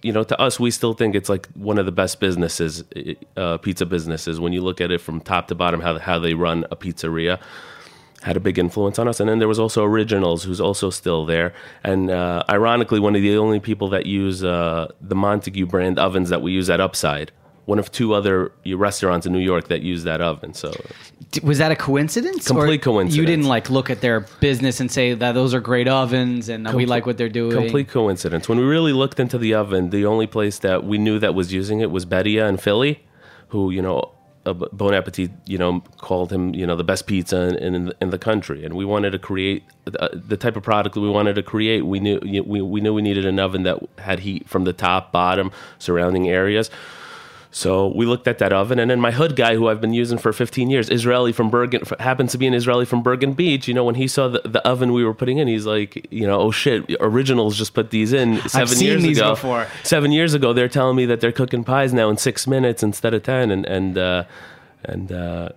you 0.02 0.12
know, 0.12 0.22
to 0.22 0.40
us, 0.40 0.60
we 0.60 0.70
still 0.70 0.92
think 0.94 1.16
it's 1.16 1.28
like 1.28 1.48
one 1.54 1.78
of 1.78 1.86
the 1.86 1.90
best 1.90 2.20
businesses, 2.20 2.84
uh, 3.36 3.56
pizza 3.58 3.84
businesses. 3.84 4.38
When 4.38 4.52
you 4.52 4.60
look 4.60 4.80
at 4.80 4.92
it 4.92 5.00
from 5.00 5.20
top 5.20 5.48
to 5.48 5.56
bottom, 5.56 5.80
how 5.80 5.98
how 5.98 6.20
they 6.20 6.34
run 6.34 6.64
a 6.70 6.76
pizzeria 6.76 7.40
had 8.22 8.36
a 8.36 8.40
big 8.40 8.58
influence 8.58 8.98
on 8.98 9.08
us. 9.08 9.20
And 9.20 9.28
then 9.28 9.38
there 9.38 9.48
was 9.48 9.58
also 9.58 9.84
Originals, 9.84 10.44
who's 10.44 10.60
also 10.60 10.90
still 10.90 11.26
there. 11.26 11.52
And 11.84 12.10
uh, 12.10 12.44
ironically, 12.48 12.98
one 12.98 13.14
of 13.14 13.22
the 13.22 13.36
only 13.36 13.60
people 13.60 13.88
that 13.90 14.06
use 14.06 14.42
uh, 14.42 14.88
the 15.00 15.14
Montague 15.14 15.66
brand 15.66 15.98
ovens 15.98 16.30
that 16.30 16.42
we 16.42 16.52
use 16.52 16.70
at 16.70 16.80
Upside. 16.80 17.32
One 17.66 17.80
of 17.80 17.90
two 17.90 18.14
other 18.14 18.52
restaurants 18.64 19.26
in 19.26 19.32
New 19.32 19.40
York 19.40 19.66
that 19.68 19.82
use 19.82 20.04
that 20.04 20.20
oven. 20.20 20.54
So 20.54 20.72
Was 21.42 21.58
that 21.58 21.72
a 21.72 21.76
coincidence? 21.76 22.46
Complete 22.46 22.80
coincidence. 22.80 23.16
You 23.16 23.26
didn't 23.26 23.46
like 23.46 23.68
look 23.70 23.90
at 23.90 24.00
their 24.00 24.20
business 24.40 24.78
and 24.78 24.90
say 24.90 25.14
that 25.14 25.32
those 25.32 25.52
are 25.52 25.58
great 25.58 25.88
ovens 25.88 26.48
and 26.48 26.72
we 26.72 26.86
like 26.86 27.06
what 27.06 27.18
they're 27.18 27.28
doing. 27.28 27.56
Complete 27.56 27.88
coincidence. 27.88 28.48
When 28.48 28.58
we 28.58 28.64
really 28.64 28.92
looked 28.92 29.18
into 29.18 29.36
the 29.36 29.54
oven, 29.54 29.90
the 29.90 30.06
only 30.06 30.28
place 30.28 30.60
that 30.60 30.84
we 30.84 30.96
knew 30.96 31.18
that 31.18 31.34
was 31.34 31.52
using 31.52 31.80
it 31.80 31.90
was 31.90 32.06
Beddia 32.06 32.48
in 32.48 32.56
Philly, 32.56 33.04
who 33.48 33.72
you 33.72 33.82
know, 33.82 34.12
Bon 34.54 34.94
Appetit, 34.94 35.30
you 35.46 35.58
know, 35.58 35.80
called 35.98 36.32
him 36.32 36.54
you 36.54 36.66
know 36.66 36.76
the 36.76 36.84
best 36.84 37.06
pizza 37.06 37.56
in, 37.58 37.74
in, 37.74 37.84
the, 37.86 37.96
in 38.00 38.10
the 38.10 38.18
country, 38.18 38.64
and 38.64 38.74
we 38.74 38.84
wanted 38.84 39.10
to 39.10 39.18
create 39.18 39.64
uh, 39.98 40.08
the 40.12 40.36
type 40.36 40.56
of 40.56 40.62
product 40.62 40.94
that 40.94 41.00
we 41.00 41.08
wanted 41.08 41.34
to 41.34 41.42
create. 41.42 41.86
We 41.86 42.00
knew 42.00 42.20
we, 42.22 42.60
we 42.60 42.80
knew 42.80 42.94
we 42.94 43.02
needed 43.02 43.26
an 43.26 43.38
oven 43.38 43.62
that 43.64 43.78
had 43.98 44.20
heat 44.20 44.48
from 44.48 44.64
the 44.64 44.72
top, 44.72 45.12
bottom, 45.12 45.50
surrounding 45.78 46.28
areas. 46.28 46.70
So 47.56 47.86
we 47.86 48.04
looked 48.04 48.28
at 48.28 48.36
that 48.40 48.52
oven, 48.52 48.78
and 48.78 48.90
then 48.90 49.00
my 49.00 49.12
hood 49.12 49.34
guy, 49.34 49.54
who 49.54 49.68
I've 49.68 49.80
been 49.80 49.94
using 49.94 50.18
for 50.18 50.30
15 50.30 50.68
years, 50.68 50.90
Israeli 50.90 51.32
from 51.32 51.48
Bergen, 51.48 51.84
happens 51.98 52.32
to 52.32 52.38
be 52.38 52.46
an 52.46 52.52
Israeli 52.52 52.84
from 52.84 53.02
Bergen 53.02 53.32
Beach. 53.32 53.66
You 53.66 53.72
know, 53.72 53.82
when 53.82 53.94
he 53.94 54.08
saw 54.08 54.28
the, 54.28 54.42
the 54.44 54.60
oven 54.68 54.92
we 54.92 55.02
were 55.02 55.14
putting 55.14 55.38
in, 55.38 55.48
he's 55.48 55.64
like, 55.64 56.06
you 56.10 56.26
know, 56.26 56.38
oh 56.38 56.50
shit, 56.50 56.84
Originals 57.00 57.56
just 57.56 57.72
put 57.72 57.88
these 57.88 58.12
in 58.12 58.46
7 58.46 58.66
seen 58.66 58.86
years 58.86 59.02
these 59.02 59.16
ago. 59.16 59.30
before. 59.30 59.68
Seven 59.84 60.12
years 60.12 60.34
ago, 60.34 60.52
they're 60.52 60.68
telling 60.68 60.96
me 60.96 61.06
that 61.06 61.22
they're 61.22 61.32
cooking 61.32 61.64
pies 61.64 61.94
now 61.94 62.10
in 62.10 62.18
six 62.18 62.46
minutes 62.46 62.82
instead 62.82 63.14
of 63.14 63.22
ten, 63.22 63.50
and 63.50 63.64
and 63.64 63.96
uh, 63.96 64.24
and 64.84 65.10
uh, 65.10 65.48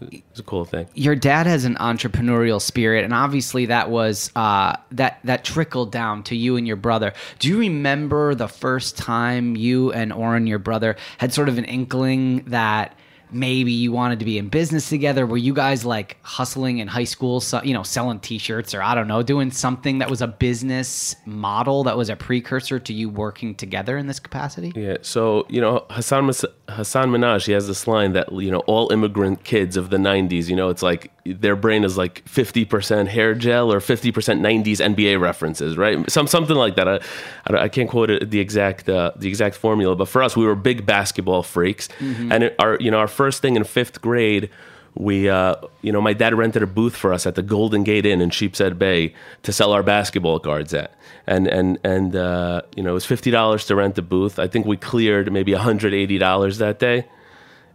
It's 0.00 0.40
a 0.40 0.42
cool 0.42 0.64
thing. 0.64 0.86
your 0.94 1.14
dad 1.14 1.46
has 1.46 1.64
an 1.64 1.74
entrepreneurial 1.76 2.60
spirit 2.60 3.04
and 3.04 3.14
obviously 3.14 3.66
that 3.66 3.90
was 3.90 4.30
uh, 4.36 4.76
that 4.92 5.20
that 5.24 5.44
trickled 5.44 5.92
down 5.92 6.22
to 6.24 6.36
you 6.36 6.56
and 6.56 6.66
your 6.66 6.76
brother 6.76 7.12
do 7.38 7.48
you 7.48 7.58
remember 7.58 8.34
the 8.34 8.48
first 8.48 8.96
time 8.96 9.56
you 9.56 9.92
and 9.92 10.12
Oren 10.12 10.46
your 10.46 10.58
brother 10.58 10.96
had 11.18 11.32
sort 11.32 11.48
of 11.48 11.58
an 11.58 11.64
inkling 11.64 12.44
that 12.46 12.97
maybe 13.30 13.72
you 13.72 13.92
wanted 13.92 14.18
to 14.18 14.24
be 14.24 14.38
in 14.38 14.48
business 14.48 14.88
together 14.88 15.26
were 15.26 15.36
you 15.36 15.54
guys 15.54 15.84
like 15.84 16.16
hustling 16.22 16.78
in 16.78 16.88
high 16.88 17.04
school 17.04 17.40
so, 17.40 17.62
you 17.62 17.74
know 17.74 17.82
selling 17.82 18.20
t-shirts 18.20 18.74
or 18.74 18.82
i 18.82 18.94
don't 18.94 19.08
know 19.08 19.22
doing 19.22 19.50
something 19.50 19.98
that 19.98 20.10
was 20.10 20.22
a 20.22 20.26
business 20.26 21.16
model 21.26 21.84
that 21.84 21.96
was 21.96 22.08
a 22.08 22.16
precursor 22.16 22.78
to 22.78 22.92
you 22.92 23.08
working 23.08 23.54
together 23.54 23.96
in 23.96 24.06
this 24.06 24.20
capacity 24.20 24.72
Yeah. 24.74 24.98
So 25.02 25.46
you 25.48 25.60
know, 25.60 25.86
Hassan 25.90 26.26
Mas- 26.26 26.44
Hasan 26.68 27.10
Minhaj, 27.10 27.46
he 27.46 27.52
has 27.52 27.66
this 27.66 27.86
line 27.86 28.12
that 28.12 28.30
you 28.32 28.50
know 28.50 28.60
all 28.60 28.92
immigrant 28.92 29.44
kids 29.44 29.76
of 29.76 29.90
the 29.90 29.96
'90s, 29.96 30.48
you 30.48 30.56
know, 30.56 30.68
it's 30.68 30.82
like 30.82 31.10
their 31.24 31.56
brain 31.56 31.84
is 31.84 31.98
like 31.98 32.24
50% 32.24 33.08
hair 33.08 33.34
gel 33.34 33.72
or 33.72 33.80
50% 33.80 34.12
'90s 34.12 34.78
NBA 34.78 35.20
references, 35.20 35.76
right? 35.76 36.10
Some 36.10 36.26
something 36.26 36.56
like 36.56 36.76
that. 36.76 36.88
I, 36.88 37.00
I, 37.46 37.64
I 37.64 37.68
can't 37.68 37.88
quote 37.90 38.10
the 38.30 38.40
exact 38.40 38.88
uh, 38.88 39.12
the 39.16 39.28
exact 39.28 39.56
formula, 39.56 39.96
but 39.96 40.08
for 40.08 40.22
us, 40.22 40.36
we 40.36 40.44
were 40.44 40.54
big 40.54 40.86
basketball 40.86 41.42
freaks, 41.42 41.88
and 42.00 42.44
it, 42.44 42.56
our 42.58 42.76
you 42.80 42.90
know 42.90 42.98
our 42.98 43.08
first 43.18 43.42
thing 43.42 43.56
in 43.56 43.64
fifth 43.64 44.00
grade. 44.00 44.48
We, 44.94 45.28
uh, 45.28 45.56
you 45.82 45.92
know, 45.92 46.00
my 46.00 46.12
dad 46.12 46.34
rented 46.34 46.62
a 46.62 46.66
booth 46.66 46.96
for 46.96 47.12
us 47.12 47.26
at 47.26 47.34
the 47.34 47.42
Golden 47.42 47.84
Gate 47.84 48.06
Inn 48.06 48.20
in 48.20 48.30
Sheepshead 48.30 48.78
Bay 48.78 49.14
to 49.42 49.52
sell 49.52 49.72
our 49.72 49.82
basketball 49.82 50.40
cards 50.40 50.72
at, 50.74 50.90
and 51.26 51.46
and 51.46 51.78
and 51.84 52.16
uh, 52.16 52.62
you 52.74 52.82
know, 52.82 52.90
it 52.90 52.94
was 52.94 53.06
fifty 53.06 53.30
dollars 53.30 53.66
to 53.66 53.76
rent 53.76 53.94
the 53.94 54.02
booth. 54.02 54.38
I 54.38 54.48
think 54.48 54.66
we 54.66 54.76
cleared 54.76 55.30
maybe 55.32 55.52
hundred 55.52 55.94
eighty 55.94 56.18
dollars 56.18 56.58
that 56.58 56.78
day. 56.78 57.06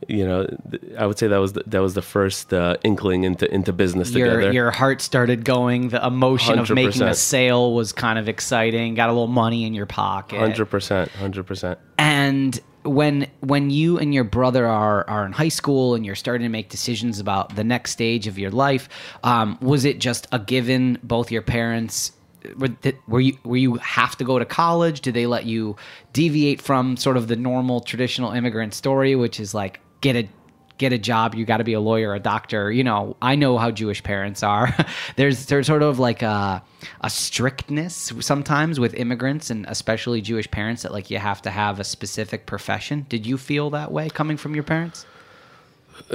You 0.09 0.25
know, 0.27 0.57
I 0.97 1.05
would 1.05 1.17
say 1.17 1.27
that 1.27 1.38
was 1.38 1.53
the, 1.53 1.63
that 1.67 1.81
was 1.81 1.93
the 1.93 2.01
first 2.01 2.53
uh, 2.53 2.75
inkling 2.83 3.23
into 3.23 3.45
into 3.53 3.71
business 3.71 4.12
your 4.12 4.35
together. 4.35 4.51
your 4.51 4.71
heart 4.71 5.00
started 5.01 5.45
going. 5.45 5.89
The 5.89 6.05
emotion 6.05 6.59
of 6.59 6.69
making 6.71 7.03
a 7.03 7.15
sale 7.15 7.73
was 7.73 7.93
kind 7.93 8.19
of 8.19 8.27
exciting. 8.27 8.95
Got 8.95 9.07
a 9.09 9.13
little 9.13 9.27
money 9.27 9.63
in 9.63 9.73
your 9.73 9.85
pocket. 9.85 10.39
Hundred 10.39 10.65
percent, 10.65 11.09
hundred 11.12 11.43
percent. 11.43 11.79
And 11.97 12.59
when 12.84 13.28
when 13.42 13.70
you 13.70 13.98
and 13.98 14.13
your 14.13 14.24
brother 14.24 14.68
are 14.68 15.08
are 15.10 15.25
in 15.25 15.32
high 15.32 15.50
school 15.50 15.96
and 15.96 16.06
you're 16.06 16.16
starting 16.16 16.46
to 16.46 16.50
make 16.50 16.70
decisions 16.70 17.20
about 17.20 17.56
the 17.56 17.63
next 17.63 17.92
stage 17.92 18.28
of 18.28 18.38
your 18.38 18.52
life, 18.52 18.90
um, 19.24 19.58
was 19.62 19.86
it 19.86 20.00
just 20.00 20.28
a 20.32 20.40
given? 20.40 21.00
Both 21.04 21.32
your 21.32 21.42
parents 21.42 22.12
were, 22.58 22.70
were 23.08 23.22
you 23.22 23.38
were 23.44 23.58
you 23.58 23.75
have 23.75 24.18
to 24.18 24.24
go 24.24 24.40
to 24.40 24.46
college? 24.46 25.02
Did 25.02 25.13
they 25.13 25.28
let 25.28 25.46
you 25.46 25.75
deviate 26.12 26.62
from 26.62 26.98
sort 26.98 27.18
of 27.18 27.28
the 27.28 27.36
normal 27.36 27.82
traditional 27.82 28.32
immigrant 28.32 28.74
story, 28.74 29.16
which 29.16 29.40
is 29.40 29.54
like 29.54 29.80
get 30.02 30.16
a 30.16 30.28
get 30.77 30.92
a 30.94 30.98
job 30.98 31.36
you 31.36 31.46
got 31.46 31.58
to 31.58 31.63
be 31.63 31.74
a 31.74 31.80
lawyer 31.80 32.13
a 32.13 32.20
doctor 32.20 32.72
you 32.72 32.84
know 32.84 33.15
i 33.22 33.36
know 33.36 33.58
how 33.58 33.72
jewish 33.72 34.01
parents 34.03 34.44
are. 34.44 34.75
There's 35.15 35.46
there's 35.46 35.68
sort 35.68 35.84
of 35.84 36.00
like 36.00 36.22
a 36.22 36.63
a 37.01 37.10
strictness 37.10 38.12
sometimes 38.20 38.80
with 38.80 38.94
immigrants 38.96 39.50
and 39.50 39.65
especially 39.68 40.22
jewish 40.22 40.50
parents 40.50 40.84
that 40.84 40.92
like 40.92 41.10
you 41.10 41.18
have 41.18 41.42
to 41.44 41.50
have 41.50 41.80
a 41.80 41.84
specific 41.84 42.46
profession. 42.46 43.06
Did 43.10 43.25
you 43.25 43.38
feel 43.38 43.70
that 43.72 43.92
way 43.92 44.10
coming 44.10 44.38
from 44.38 44.53
your 44.56 44.63
parents? 44.63 45.06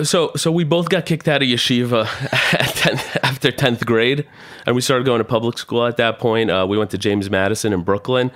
So 0.02 0.32
so 0.36 0.50
we 0.50 0.64
both 0.64 0.88
got 0.88 1.06
kicked 1.06 1.28
out 1.28 1.42
of 1.42 1.48
yeshiva 1.48 2.02
at 2.54 2.74
10th, 2.74 3.18
after 3.22 3.52
tenth 3.52 3.86
grade, 3.86 4.26
and 4.66 4.74
we 4.74 4.82
started 4.82 5.04
going 5.04 5.18
to 5.18 5.24
public 5.24 5.58
school 5.58 5.86
at 5.86 5.96
that 5.98 6.18
point. 6.18 6.50
Uh, 6.50 6.66
we 6.68 6.76
went 6.76 6.90
to 6.90 6.98
James 6.98 7.30
Madison 7.30 7.72
in 7.72 7.82
Brooklyn, 7.82 8.30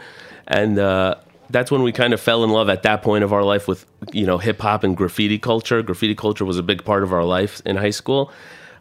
and 0.47 0.79
uh, 0.79 1.17
that's 1.53 1.71
when 1.71 1.83
we 1.83 1.93
kind 1.93 2.13
of 2.13 2.21
fell 2.21 2.43
in 2.43 2.51
love 2.51 2.69
at 2.69 2.83
that 2.83 3.03
point 3.03 3.23
of 3.23 3.33
our 3.33 3.45
life 3.45 3.69
with 3.69 3.87
you 4.13 4.27
know 4.27 4.39
hip 4.39 4.61
hop 4.61 4.83
and 4.83 4.97
graffiti 4.97 5.39
culture. 5.39 5.83
Graffiti 5.83 6.15
culture 6.15 6.45
was 6.45 6.59
a 6.59 6.63
big 6.63 6.85
part 6.85 7.03
of 7.03 7.13
our 7.13 7.25
life 7.25 7.63
in 7.65 7.77
high 7.77 7.91
school, 7.91 8.33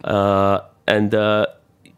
uh, 0.03 0.61
and. 0.87 1.13
Uh, 1.13 1.47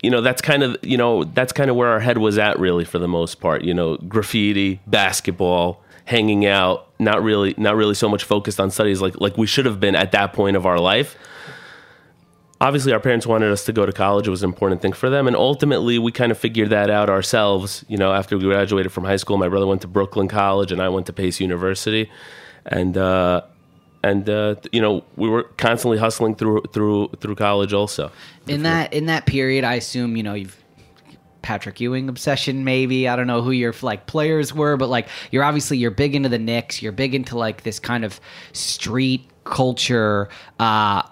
you 0.02 0.10
know 0.10 0.20
that's 0.20 0.42
kind 0.42 0.64
of 0.64 0.76
you 0.82 0.98
know 0.98 1.24
that's 1.24 1.54
kind 1.54 1.70
of 1.70 1.78
where 1.78 1.88
our 1.88 2.02
head 2.02 2.18
was 2.18 2.38
at 2.38 2.60
really 2.60 2.84
for 2.84 3.00
the 3.00 3.08
most 3.08 3.40
part 3.40 3.64
you 3.64 3.74
know 3.74 3.96
graffiti 3.96 4.82
basketball 4.86 5.82
hanging 6.04 6.46
out 6.46 6.90
not 7.00 7.24
really 7.24 7.56
not 7.58 7.78
really 7.78 7.96
so 7.96 8.10
much 8.10 8.26
focused 8.26 8.60
on 8.60 8.70
studies 8.70 9.02
like 9.02 9.20
like 9.22 9.38
we 9.38 9.48
should 9.48 9.66
have 9.66 9.80
been 9.80 9.96
at 9.96 10.12
that 10.12 10.34
point 10.34 10.58
of 10.58 10.66
our 10.66 10.78
life 10.78 11.16
obviously 12.64 12.94
our 12.94 13.00
parents 13.00 13.28
wanted 13.28 13.52
us 13.52 13.66
to 13.66 13.74
go 13.74 13.86
to 13.86 13.92
college 13.92 14.26
it 14.26 14.30
was 14.30 14.42
an 14.42 14.50
important 14.50 14.82
thing 14.82 14.94
for 14.94 15.10
them 15.10 15.28
and 15.28 15.36
ultimately 15.36 16.00
we 16.00 16.12
kind 16.12 16.32
of 16.32 16.38
figured 16.38 16.70
that 16.70 16.90
out 16.90 17.10
ourselves 17.10 17.84
you 17.90 17.98
know 17.98 18.14
after 18.14 18.38
we 18.38 18.46
graduated 18.46 18.92
from 18.92 19.04
high 19.04 19.18
school 19.18 19.38
my 19.38 19.50
brother 19.50 19.68
went 19.68 19.82
to 19.82 19.88
brooklyn 19.88 20.30
college 20.30 20.72
and 20.72 20.82
i 20.82 20.88
went 20.88 21.06
to 21.06 21.14
pace 21.14 21.40
university 21.40 22.10
and 22.66 22.98
uh 22.98 23.42
and 24.06 24.30
uh, 24.30 24.56
you 24.72 24.82
know 24.82 25.04
we 25.16 25.30
were 25.30 25.44
constantly 25.58 25.98
hustling 25.98 26.36
through 26.36 26.62
through 26.72 27.10
through 27.20 27.36
college 27.36 27.74
also 27.74 28.12
in 28.48 28.64
that 28.64 28.94
in 28.94 29.08
that 29.08 29.26
period 29.26 29.66
i 29.66 29.76
assume 29.76 30.16
you 30.16 30.24
know 30.24 30.34
you've 30.34 30.58
Patrick 31.42 31.82
Ewing 31.82 32.08
obsession, 32.08 32.64
maybe. 32.64 33.10
I 33.10 33.18
don't 33.18 33.28
know 33.28 33.42
who 33.42 33.52
your 33.52 33.76
like 33.82 34.08
players 34.08 34.54
were, 34.54 34.78
but 34.78 34.88
like 34.88 35.10
you're 35.30 35.44
obviously 35.44 35.78
you're 35.78 35.92
big 35.92 36.16
into 36.16 36.30
the 36.30 36.40
Knicks. 36.40 36.82
You're 36.82 36.94
big 36.94 37.14
into 37.14 37.38
like 37.38 37.64
this 37.64 37.80
kind 37.80 38.06
of 38.06 38.22
street 38.54 39.30
culture. 39.44 40.30
Uh, 40.58 41.04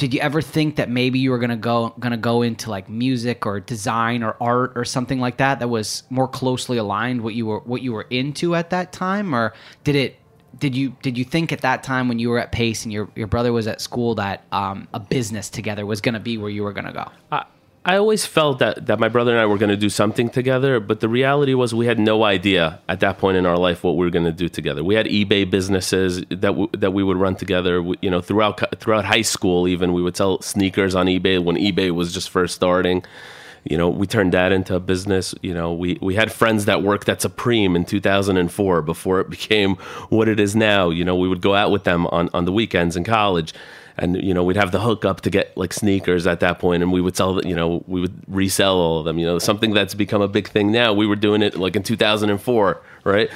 did 0.00 0.14
you 0.14 0.20
ever 0.20 0.40
think 0.40 0.76
that 0.76 0.88
maybe 0.88 1.18
you 1.18 1.30
were 1.30 1.38
gonna 1.38 1.58
go 1.58 1.94
gonna 2.00 2.16
go 2.16 2.40
into 2.40 2.70
like 2.70 2.88
music 2.88 3.44
or 3.44 3.60
design 3.60 4.22
or 4.22 4.34
art 4.40 4.72
or 4.74 4.82
something 4.82 5.20
like 5.20 5.36
that 5.36 5.58
that 5.58 5.68
was 5.68 6.04
more 6.08 6.26
closely 6.26 6.78
aligned 6.78 7.20
what 7.20 7.34
you 7.34 7.44
were 7.44 7.58
what 7.60 7.82
you 7.82 7.92
were 7.92 8.06
into 8.08 8.54
at 8.54 8.70
that 8.70 8.92
time, 8.92 9.34
or 9.34 9.52
did 9.84 9.96
it? 9.96 10.16
Did 10.58 10.74
you 10.74 10.96
did 11.02 11.18
you 11.18 11.24
think 11.26 11.52
at 11.52 11.60
that 11.60 11.82
time 11.82 12.08
when 12.08 12.18
you 12.18 12.30
were 12.30 12.38
at 12.38 12.50
Pace 12.50 12.84
and 12.84 12.92
your, 12.94 13.10
your 13.14 13.26
brother 13.26 13.52
was 13.52 13.66
at 13.66 13.82
school 13.82 14.14
that 14.14 14.42
um, 14.52 14.88
a 14.94 15.00
business 15.00 15.50
together 15.50 15.84
was 15.84 16.00
to 16.14 16.20
be 16.20 16.38
where 16.38 16.50
you 16.50 16.62
were 16.62 16.72
to 16.86 16.92
go? 16.92 17.10
I, 17.30 17.44
I 17.82 17.96
always 17.96 18.26
felt 18.26 18.58
that, 18.58 18.86
that 18.86 19.00
my 19.00 19.08
brother 19.08 19.30
and 19.30 19.40
I 19.40 19.46
were 19.46 19.56
going 19.56 19.70
to 19.70 19.76
do 19.76 19.88
something 19.88 20.28
together, 20.28 20.80
but 20.80 21.00
the 21.00 21.08
reality 21.08 21.54
was 21.54 21.74
we 21.74 21.86
had 21.86 21.98
no 21.98 22.24
idea 22.24 22.78
at 22.90 23.00
that 23.00 23.16
point 23.16 23.38
in 23.38 23.46
our 23.46 23.56
life 23.56 23.82
what 23.82 23.96
we 23.96 24.04
were 24.04 24.10
going 24.10 24.26
to 24.26 24.32
do 24.32 24.50
together. 24.50 24.84
We 24.84 24.96
had 24.96 25.06
eBay 25.06 25.48
businesses 25.48 26.20
that 26.28 26.42
w- 26.42 26.68
that 26.74 26.92
we 26.92 27.02
would 27.02 27.16
run 27.16 27.36
together. 27.36 27.82
We, 27.82 27.96
you 28.02 28.10
know, 28.10 28.20
throughout 28.20 28.78
throughout 28.80 29.06
high 29.06 29.22
school, 29.22 29.66
even 29.66 29.94
we 29.94 30.02
would 30.02 30.14
sell 30.14 30.42
sneakers 30.42 30.94
on 30.94 31.06
eBay 31.06 31.42
when 31.42 31.56
eBay 31.56 31.90
was 31.90 32.12
just 32.12 32.28
first 32.28 32.54
starting. 32.54 33.02
You 33.64 33.78
know, 33.78 33.88
we 33.88 34.06
turned 34.06 34.32
that 34.34 34.52
into 34.52 34.74
a 34.74 34.80
business. 34.80 35.34
You 35.40 35.54
know, 35.54 35.72
we, 35.72 35.98
we 36.02 36.14
had 36.14 36.32
friends 36.32 36.66
that 36.66 36.82
worked 36.82 37.08
at 37.08 37.22
Supreme 37.22 37.76
in 37.76 37.86
2004 37.86 38.82
before 38.82 39.20
it 39.20 39.30
became 39.38 39.76
what 40.10 40.28
it 40.28 40.38
is 40.38 40.54
now. 40.54 40.90
You 40.90 41.04
know, 41.04 41.16
we 41.16 41.28
would 41.28 41.40
go 41.40 41.54
out 41.54 41.70
with 41.70 41.84
them 41.84 42.06
on, 42.08 42.28
on 42.34 42.44
the 42.44 42.52
weekends 42.52 42.94
in 42.94 43.04
college 43.04 43.54
and 44.00 44.16
you 44.22 44.32
know 44.34 44.42
we'd 44.42 44.56
have 44.56 44.72
the 44.72 44.80
hookup 44.80 45.20
to 45.22 45.30
get 45.30 45.56
like 45.56 45.72
sneakers 45.72 46.26
at 46.26 46.40
that 46.40 46.58
point 46.58 46.82
and 46.82 46.90
we 46.92 47.00
would 47.00 47.16
sell 47.16 47.40
you 47.44 47.54
know 47.54 47.84
we 47.86 48.00
would 48.00 48.14
resell 48.28 48.76
all 48.76 48.98
of 48.98 49.04
them 49.04 49.18
you 49.18 49.26
know. 49.26 49.38
Something 49.38 49.72
that's 49.74 49.94
become 49.94 50.22
a 50.22 50.28
big 50.28 50.48
thing 50.48 50.72
now 50.72 50.92
we 50.92 51.06
were 51.06 51.16
doing 51.16 51.42
it 51.42 51.56
like 51.56 51.76
in 51.76 51.82
2004 51.82 52.80
right? 53.04 53.30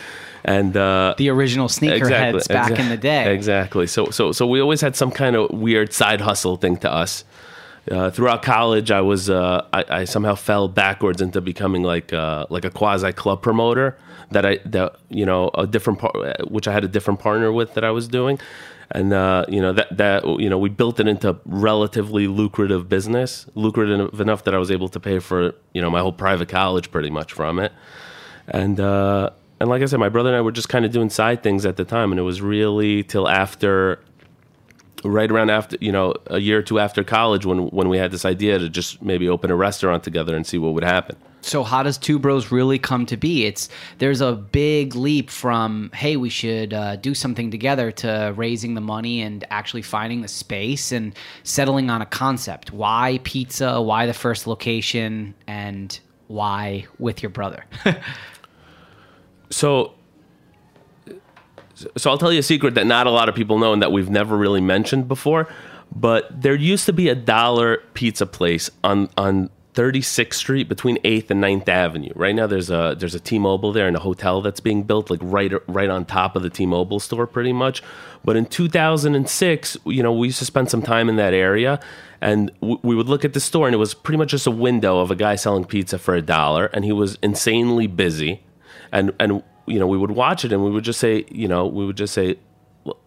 And 0.44 0.76
uh 0.76 1.14
The 1.16 1.28
original 1.30 1.68
sneakerheads 1.68 2.48
back 2.48 2.72
exa- 2.72 2.78
in 2.78 2.88
the 2.88 2.96
day. 2.96 3.34
exactly. 3.34 3.86
So 3.86 4.06
so 4.10 4.32
so 4.32 4.46
we 4.46 4.60
always 4.60 4.80
had 4.80 4.96
some 4.96 5.10
kind 5.10 5.36
of 5.36 5.50
weird 5.50 5.92
side 5.92 6.20
hustle 6.20 6.56
thing 6.56 6.76
to 6.78 6.90
us. 6.92 7.24
Uh, 7.90 8.10
throughout 8.10 8.40
college, 8.42 8.90
I 8.90 9.02
was 9.02 9.28
uh, 9.28 9.66
I, 9.74 9.84
I 10.00 10.04
somehow 10.04 10.34
fell 10.36 10.68
backwards 10.68 11.20
into 11.20 11.42
becoming 11.42 11.82
like 11.82 12.14
uh, 12.14 12.46
like 12.48 12.64
a 12.64 12.70
quasi 12.70 13.12
club 13.12 13.42
promoter 13.42 13.94
that 14.30 14.46
I 14.46 14.58
that 14.64 14.96
you 15.10 15.26
know 15.26 15.50
a 15.52 15.66
different 15.66 15.98
part 15.98 16.14
which 16.50 16.66
I 16.66 16.72
had 16.72 16.82
a 16.84 16.88
different 16.88 17.20
partner 17.20 17.52
with 17.52 17.74
that 17.74 17.84
I 17.84 17.90
was 17.90 18.08
doing, 18.08 18.38
and 18.94 19.12
uh, 19.12 19.44
you 19.48 19.60
know 19.60 19.72
that 19.72 19.96
that 19.96 20.24
you 20.40 20.48
know 20.48 20.58
we 20.58 20.70
built 20.70 21.00
it 21.00 21.08
into 21.08 21.36
relatively 21.44 22.26
lucrative 22.28 22.88
business, 22.88 23.46
lucrative 23.54 24.20
enough 24.20 24.44
that 24.44 24.54
I 24.54 24.58
was 24.58 24.70
able 24.70 24.88
to 24.88 25.00
pay 25.00 25.18
for 25.18 25.54
you 25.72 25.82
know 25.82 25.90
my 25.90 26.00
whole 26.00 26.12
private 26.12 26.48
college 26.48 26.90
pretty 26.90 27.10
much 27.10 27.32
from 27.32 27.58
it, 27.58 27.72
and. 28.48 28.80
Uh, 28.80 29.30
and 29.60 29.70
like 29.70 29.82
I 29.82 29.86
said, 29.86 30.00
my 30.00 30.08
brother 30.08 30.30
and 30.30 30.36
I 30.36 30.40
were 30.40 30.52
just 30.52 30.68
kind 30.68 30.84
of 30.84 30.90
doing 30.90 31.08
side 31.08 31.44
things 31.44 31.64
at 31.64 31.76
the 31.76 31.84
time, 31.84 32.10
and 32.10 32.18
it 32.18 32.24
was 32.24 32.42
really 32.42 33.04
till 33.04 33.28
after 33.28 34.00
right 35.04 35.30
around 35.30 35.50
after 35.50 35.76
you 35.80 35.92
know 35.92 36.14
a 36.26 36.38
year 36.38 36.58
or 36.58 36.62
two 36.62 36.80
after 36.80 37.04
college 37.04 37.46
when 37.46 37.68
when 37.68 37.88
we 37.88 37.96
had 37.96 38.10
this 38.10 38.24
idea 38.24 38.58
to 38.58 38.68
just 38.68 39.00
maybe 39.00 39.28
open 39.28 39.50
a 39.50 39.56
restaurant 39.56 40.02
together 40.02 40.34
and 40.34 40.46
see 40.46 40.58
what 40.58 40.74
would 40.74 40.82
happen 40.82 41.16
So 41.44 41.62
how 41.62 41.82
does 41.82 41.98
Two 41.98 42.18
Bros 42.18 42.50
really 42.50 42.78
come 42.78 43.04
to 43.06 43.18
be? 43.18 43.44
It's 43.44 43.68
there's 43.98 44.22
a 44.22 44.32
big 44.32 44.94
leap 44.94 45.28
from 45.28 45.90
hey 45.92 46.16
we 46.16 46.30
should 46.30 46.72
uh, 46.72 46.96
do 46.96 47.14
something 47.14 47.50
together 47.50 47.92
to 47.92 48.32
raising 48.34 48.74
the 48.74 48.80
money 48.80 49.20
and 49.20 49.44
actually 49.50 49.82
finding 49.82 50.22
the 50.22 50.28
space 50.28 50.90
and 50.90 51.14
settling 51.42 51.90
on 51.90 52.00
a 52.00 52.06
concept. 52.06 52.72
Why 52.72 53.20
pizza? 53.24 53.82
Why 53.82 54.06
the 54.06 54.14
first 54.14 54.46
location? 54.46 55.34
And 55.46 55.98
why 56.28 56.86
with 56.98 57.22
your 57.22 57.30
brother? 57.30 57.66
so 59.50 59.92
so 61.94 62.10
I'll 62.10 62.18
tell 62.18 62.32
you 62.32 62.38
a 62.38 62.42
secret 62.42 62.74
that 62.76 62.86
not 62.86 63.06
a 63.06 63.10
lot 63.10 63.28
of 63.28 63.34
people 63.34 63.58
know 63.58 63.74
and 63.74 63.82
that 63.82 63.92
we've 63.92 64.08
never 64.08 64.36
really 64.36 64.62
mentioned 64.62 65.08
before 65.08 65.46
but 65.94 66.40
there 66.40 66.54
used 66.54 66.86
to 66.86 66.92
be 66.92 67.08
a 67.08 67.14
dollar 67.14 67.82
pizza 67.92 68.24
place 68.24 68.70
on 68.82 69.10
on 69.18 69.50
36th 69.74 70.34
Street 70.34 70.68
between 70.68 70.98
8th 70.98 71.30
and 71.30 71.42
9th 71.42 71.68
Avenue. 71.68 72.12
Right 72.14 72.34
now 72.34 72.46
there's 72.46 72.70
a 72.70 72.94
there's 72.98 73.14
a 73.14 73.20
T-Mobile 73.20 73.72
there 73.72 73.86
and 73.86 73.96
a 73.96 74.00
hotel 74.00 74.40
that's 74.40 74.60
being 74.60 74.84
built 74.84 75.10
like 75.10 75.20
right 75.22 75.52
right 75.68 75.90
on 75.90 76.04
top 76.04 76.36
of 76.36 76.42
the 76.42 76.50
T-Mobile 76.50 77.00
store 77.00 77.26
pretty 77.26 77.52
much. 77.52 77.82
But 78.24 78.36
in 78.36 78.46
2006, 78.46 79.76
you 79.84 80.02
know, 80.02 80.12
we 80.12 80.28
used 80.28 80.38
to 80.38 80.44
spend 80.44 80.70
some 80.70 80.80
time 80.80 81.08
in 81.08 81.16
that 81.16 81.34
area 81.34 81.80
and 82.20 82.50
w- 82.60 82.80
we 82.82 82.94
would 82.94 83.08
look 83.08 83.24
at 83.24 83.34
the 83.34 83.40
store 83.40 83.66
and 83.66 83.74
it 83.74 83.78
was 83.78 83.94
pretty 83.94 84.16
much 84.18 84.30
just 84.30 84.46
a 84.46 84.50
window 84.50 85.00
of 85.00 85.10
a 85.10 85.16
guy 85.16 85.34
selling 85.34 85.64
pizza 85.64 85.98
for 85.98 86.14
a 86.14 86.22
dollar 86.22 86.66
and 86.66 86.84
he 86.84 86.92
was 86.92 87.18
insanely 87.22 87.86
busy. 87.86 88.42
And 88.92 89.12
and 89.18 89.42
you 89.66 89.78
know, 89.78 89.86
we 89.86 89.98
would 89.98 90.12
watch 90.12 90.44
it 90.44 90.52
and 90.52 90.64
we 90.64 90.70
would 90.70 90.84
just 90.84 91.00
say, 91.00 91.24
you 91.30 91.48
know, 91.48 91.66
we 91.66 91.84
would 91.84 91.96
just 91.96 92.14
say 92.14 92.38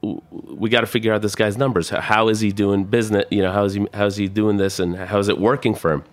we 0.01 0.69
got 0.69 0.81
to 0.81 0.87
figure 0.87 1.13
out 1.13 1.21
this 1.21 1.35
guy's 1.35 1.57
numbers. 1.57 1.89
How 1.89 2.29
is 2.29 2.39
he 2.39 2.51
doing 2.51 2.83
business? 2.83 3.25
You 3.29 3.43
know, 3.43 3.51
how 3.51 3.63
is 3.63 3.73
he 3.73 3.87
how 3.93 4.05
is 4.05 4.15
he 4.15 4.27
doing 4.27 4.57
this, 4.57 4.79
and 4.79 4.95
how 4.95 5.19
is 5.19 5.29
it 5.29 5.39
working 5.39 5.75
for 5.75 5.91
him? 5.91 6.03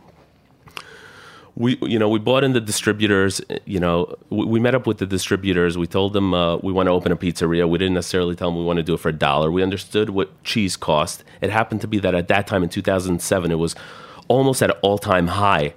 We 1.57 1.79
you 1.83 1.99
know 2.01 2.09
we 2.09 2.19
bought 2.19 2.43
in 2.43 2.53
the 2.53 2.61
distributors. 2.61 3.41
You 3.65 3.79
know, 3.79 4.17
we, 4.31 4.45
we 4.45 4.61
met 4.61 4.75
up 4.75 4.87
with 4.87 4.99
the 4.99 5.07
distributors. 5.07 5.79
We 5.79 5.87
told 5.87 6.13
them 6.13 6.35
uh, 6.35 6.57
we 6.57 6.73
want 6.73 6.89
to 6.89 6.91
open 6.91 7.13
a 7.13 7.17
pizzeria. 7.17 7.69
We 7.69 7.79
didn't 7.79 7.95
necessarily 7.95 8.35
tell 8.35 8.51
them 8.51 8.59
we 8.59 8.65
want 8.65 8.79
to 8.79 8.83
do 8.83 8.95
it 8.95 9.01
for 9.01 9.11
a 9.11 9.13
dollar. 9.13 9.53
We 9.53 9.63
understood 9.63 10.11
what 10.11 10.43
cheese 10.43 10.77
cost. 10.77 11.23
It 11.41 11.51
happened 11.51 11.81
to 11.83 11.87
be 11.87 12.01
that 12.01 12.15
at 12.15 12.27
that 12.29 12.49
time 12.49 12.65
in 12.65 12.71
2007, 12.71 13.53
it 13.53 13.55
was 13.55 13.77
almost 14.27 14.63
at 14.63 14.71
an 14.71 14.77
all 14.83 14.99
time 14.99 15.29
high, 15.29 15.75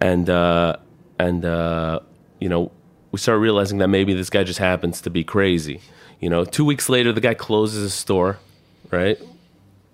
and 0.00 0.28
uh, 0.28 0.76
and 1.18 1.44
uh, 1.44 2.00
you 2.38 2.50
know 2.50 2.70
we 3.12 3.18
started 3.18 3.40
realizing 3.40 3.78
that 3.78 3.88
maybe 3.88 4.12
this 4.12 4.28
guy 4.28 4.44
just 4.44 4.58
happens 4.58 5.00
to 5.00 5.10
be 5.10 5.24
crazy. 5.24 5.80
You 6.20 6.28
know, 6.28 6.44
two 6.44 6.66
weeks 6.66 6.88
later, 6.88 7.12
the 7.12 7.20
guy 7.20 7.32
closes 7.34 7.82
his 7.82 7.94
store, 7.94 8.38
right? 8.90 9.18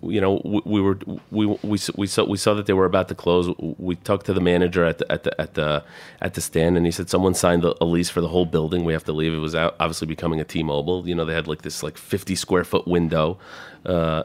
You 0.03 0.21
know, 0.21 0.41
we, 0.45 0.61
we 0.65 0.81
were 0.81 0.99
we, 1.31 1.47
we 1.47 1.79
we 1.95 2.07
saw 2.07 2.25
we 2.25 2.37
saw 2.37 2.55
that 2.55 2.67
they 2.67 2.73
were 2.73 2.85
about 2.85 3.09
to 3.09 3.15
close. 3.15 3.55
We 3.79 3.95
talked 3.97 4.27
to 4.27 4.33
the 4.33 4.41
manager 4.41 4.85
at 4.85 4.99
the 4.99 5.11
at 5.13 5.23
the 5.23 5.41
at 5.41 5.55
the 5.55 5.85
at 6.21 6.35
the 6.35 6.41
stand, 6.41 6.77
and 6.77 6.85
he 6.85 6.93
said 6.93 7.09
someone 7.09 7.35
signed 7.35 7.65
a 7.65 7.85
lease 7.85 8.11
for 8.11 8.21
the 8.21 8.29
whole 8.29 8.47
building. 8.47 8.85
We 8.85 8.93
have 8.93 9.05
to 9.05 9.13
leave. 9.13 9.33
It 9.33 9.39
was 9.39 9.55
obviously 9.55 10.07
becoming 10.07 10.41
a 10.41 10.45
T-Mobile. 10.45 11.09
You 11.09 11.15
know, 11.15 11.25
they 11.25 11.35
had 11.35 11.47
like 11.47 11.63
this 11.63 11.83
like 11.83 11.97
fifty 11.97 12.35
square 12.35 12.65
foot 12.65 12.89
window 12.89 13.39
uh, 13.87 14.25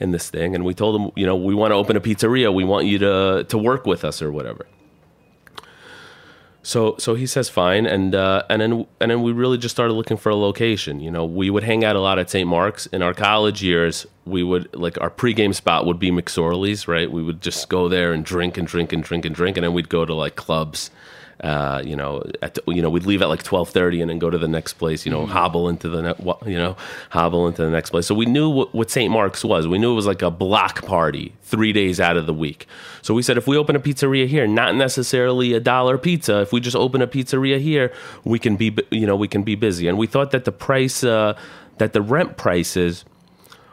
in 0.00 0.12
this 0.12 0.30
thing, 0.30 0.54
and 0.54 0.64
we 0.64 0.74
told 0.74 0.94
them, 0.94 1.12
you 1.14 1.26
know, 1.26 1.36
we 1.36 1.54
want 1.54 1.72
to 1.72 1.76
open 1.76 1.96
a 1.96 2.00
pizzeria. 2.00 2.52
We 2.52 2.64
want 2.64 2.86
you 2.86 2.98
to 2.98 3.44
to 3.48 3.58
work 3.58 3.86
with 3.86 4.04
us 4.04 4.22
or 4.22 4.32
whatever. 4.32 4.66
So 6.68 6.96
so 6.98 7.14
he 7.14 7.26
says 7.26 7.48
fine, 7.48 7.86
and 7.86 8.14
uh, 8.14 8.42
and 8.50 8.60
then 8.60 8.86
and 9.00 9.10
then 9.10 9.22
we 9.22 9.32
really 9.32 9.56
just 9.56 9.74
started 9.74 9.94
looking 9.94 10.18
for 10.18 10.28
a 10.28 10.36
location. 10.36 11.00
You 11.00 11.10
know, 11.10 11.24
we 11.24 11.48
would 11.48 11.62
hang 11.62 11.82
out 11.82 11.96
a 11.96 11.98
lot 11.98 12.18
at 12.18 12.28
St. 12.28 12.46
Mark's 12.46 12.84
in 12.88 13.00
our 13.00 13.14
college 13.14 13.62
years. 13.62 14.06
We 14.26 14.42
would 14.42 14.76
like 14.76 15.00
our 15.00 15.08
pregame 15.08 15.54
spot 15.54 15.86
would 15.86 15.98
be 15.98 16.10
McSorley's, 16.10 16.86
right? 16.86 17.10
We 17.10 17.22
would 17.22 17.40
just 17.40 17.70
go 17.70 17.88
there 17.88 18.12
and 18.12 18.22
drink 18.22 18.58
and 18.58 18.68
drink 18.68 18.92
and 18.92 19.02
drink 19.02 19.24
and 19.24 19.34
drink, 19.34 19.56
and 19.56 19.64
then 19.64 19.72
we'd 19.72 19.88
go 19.88 20.04
to 20.04 20.12
like 20.12 20.36
clubs 20.36 20.90
uh, 21.40 21.80
you 21.84 21.94
know, 21.94 22.24
at, 22.42 22.58
you 22.66 22.82
know, 22.82 22.90
we'd 22.90 23.06
leave 23.06 23.22
at 23.22 23.28
like 23.28 23.44
twelve 23.44 23.70
thirty 23.70 24.00
and 24.00 24.10
then 24.10 24.18
go 24.18 24.28
to 24.28 24.38
the 24.38 24.48
next 24.48 24.74
place. 24.74 25.06
You 25.06 25.12
know, 25.12 25.22
mm-hmm. 25.22 25.32
hobble 25.32 25.68
into 25.68 25.88
the 25.88 26.02
ne- 26.02 26.50
you 26.50 26.58
know, 26.58 26.76
hobble 27.10 27.46
into 27.46 27.64
the 27.64 27.70
next 27.70 27.90
place. 27.90 28.06
So 28.06 28.14
we 28.14 28.26
knew 28.26 28.48
what, 28.48 28.74
what 28.74 28.90
St. 28.90 29.12
Mark's 29.12 29.44
was. 29.44 29.68
We 29.68 29.78
knew 29.78 29.92
it 29.92 29.94
was 29.94 30.06
like 30.06 30.22
a 30.22 30.32
block 30.32 30.84
party 30.84 31.34
three 31.42 31.72
days 31.72 32.00
out 32.00 32.16
of 32.16 32.26
the 32.26 32.34
week. 32.34 32.66
So 33.02 33.14
we 33.14 33.22
said 33.22 33.38
if 33.38 33.46
we 33.46 33.56
open 33.56 33.76
a 33.76 33.80
pizzeria 33.80 34.26
here, 34.26 34.48
not 34.48 34.74
necessarily 34.74 35.54
a 35.54 35.60
dollar 35.60 35.96
pizza. 35.96 36.40
If 36.40 36.52
we 36.52 36.60
just 36.60 36.76
open 36.76 37.02
a 37.02 37.06
pizzeria 37.06 37.60
here, 37.60 37.92
we 38.24 38.40
can 38.40 38.56
be 38.56 38.76
you 38.90 39.06
know 39.06 39.14
we 39.14 39.28
can 39.28 39.44
be 39.44 39.54
busy. 39.54 39.86
And 39.86 39.96
we 39.96 40.08
thought 40.08 40.32
that 40.32 40.44
the 40.44 40.52
price 40.52 41.04
uh, 41.04 41.38
that 41.78 41.92
the 41.92 42.02
rent 42.02 42.36
prices 42.36 43.04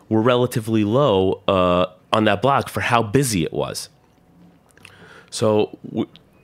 were 0.07 0.21
relatively 0.21 0.83
low 0.83 1.41
uh, 1.47 1.87
on 2.13 2.25
that 2.25 2.43
block 2.43 2.69
for 2.69 2.81
how 2.81 3.01
busy 3.01 3.43
it 3.43 3.53
was. 3.53 3.89
So. 5.31 5.79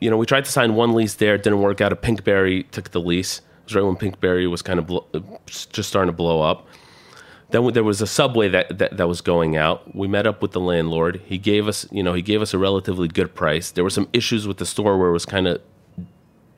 You 0.01 0.09
know, 0.09 0.17
we 0.17 0.25
tried 0.25 0.45
to 0.45 0.51
sign 0.51 0.75
one 0.75 0.93
lease 0.93 1.13
there. 1.13 1.35
It 1.35 1.43
didn't 1.43 1.61
work 1.61 1.79
out. 1.79 1.93
A 1.93 1.95
Pinkberry 1.95 2.69
took 2.71 2.89
the 2.89 2.99
lease. 2.99 3.37
It 3.37 3.65
was 3.65 3.75
right 3.75 3.85
when 3.85 3.95
Pinkberry 3.95 4.49
was 4.49 4.61
kind 4.61 4.79
of 4.79 4.87
blo- 4.87 5.07
just 5.45 5.87
starting 5.87 6.11
to 6.11 6.15
blow 6.15 6.41
up. 6.41 6.67
Then 7.51 7.71
there 7.73 7.83
was 7.83 8.01
a 8.01 8.07
subway 8.07 8.47
that, 8.49 8.79
that, 8.79 8.97
that 8.97 9.07
was 9.07 9.21
going 9.21 9.55
out. 9.55 9.95
We 9.95 10.07
met 10.07 10.25
up 10.25 10.41
with 10.41 10.51
the 10.51 10.59
landlord. 10.59 11.21
He 11.25 11.37
gave 11.37 11.67
us, 11.67 11.85
you 11.91 12.01
know, 12.01 12.13
he 12.13 12.21
gave 12.21 12.41
us 12.41 12.53
a 12.53 12.57
relatively 12.57 13.07
good 13.07 13.35
price. 13.35 13.71
There 13.71 13.83
were 13.83 13.89
some 13.89 14.09
issues 14.11 14.47
with 14.47 14.57
the 14.57 14.65
store 14.65 14.97
where 14.97 15.09
it 15.09 15.13
was 15.13 15.25
kind 15.25 15.47
of 15.47 15.61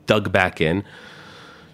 dug 0.06 0.32
back 0.32 0.60
in. 0.60 0.84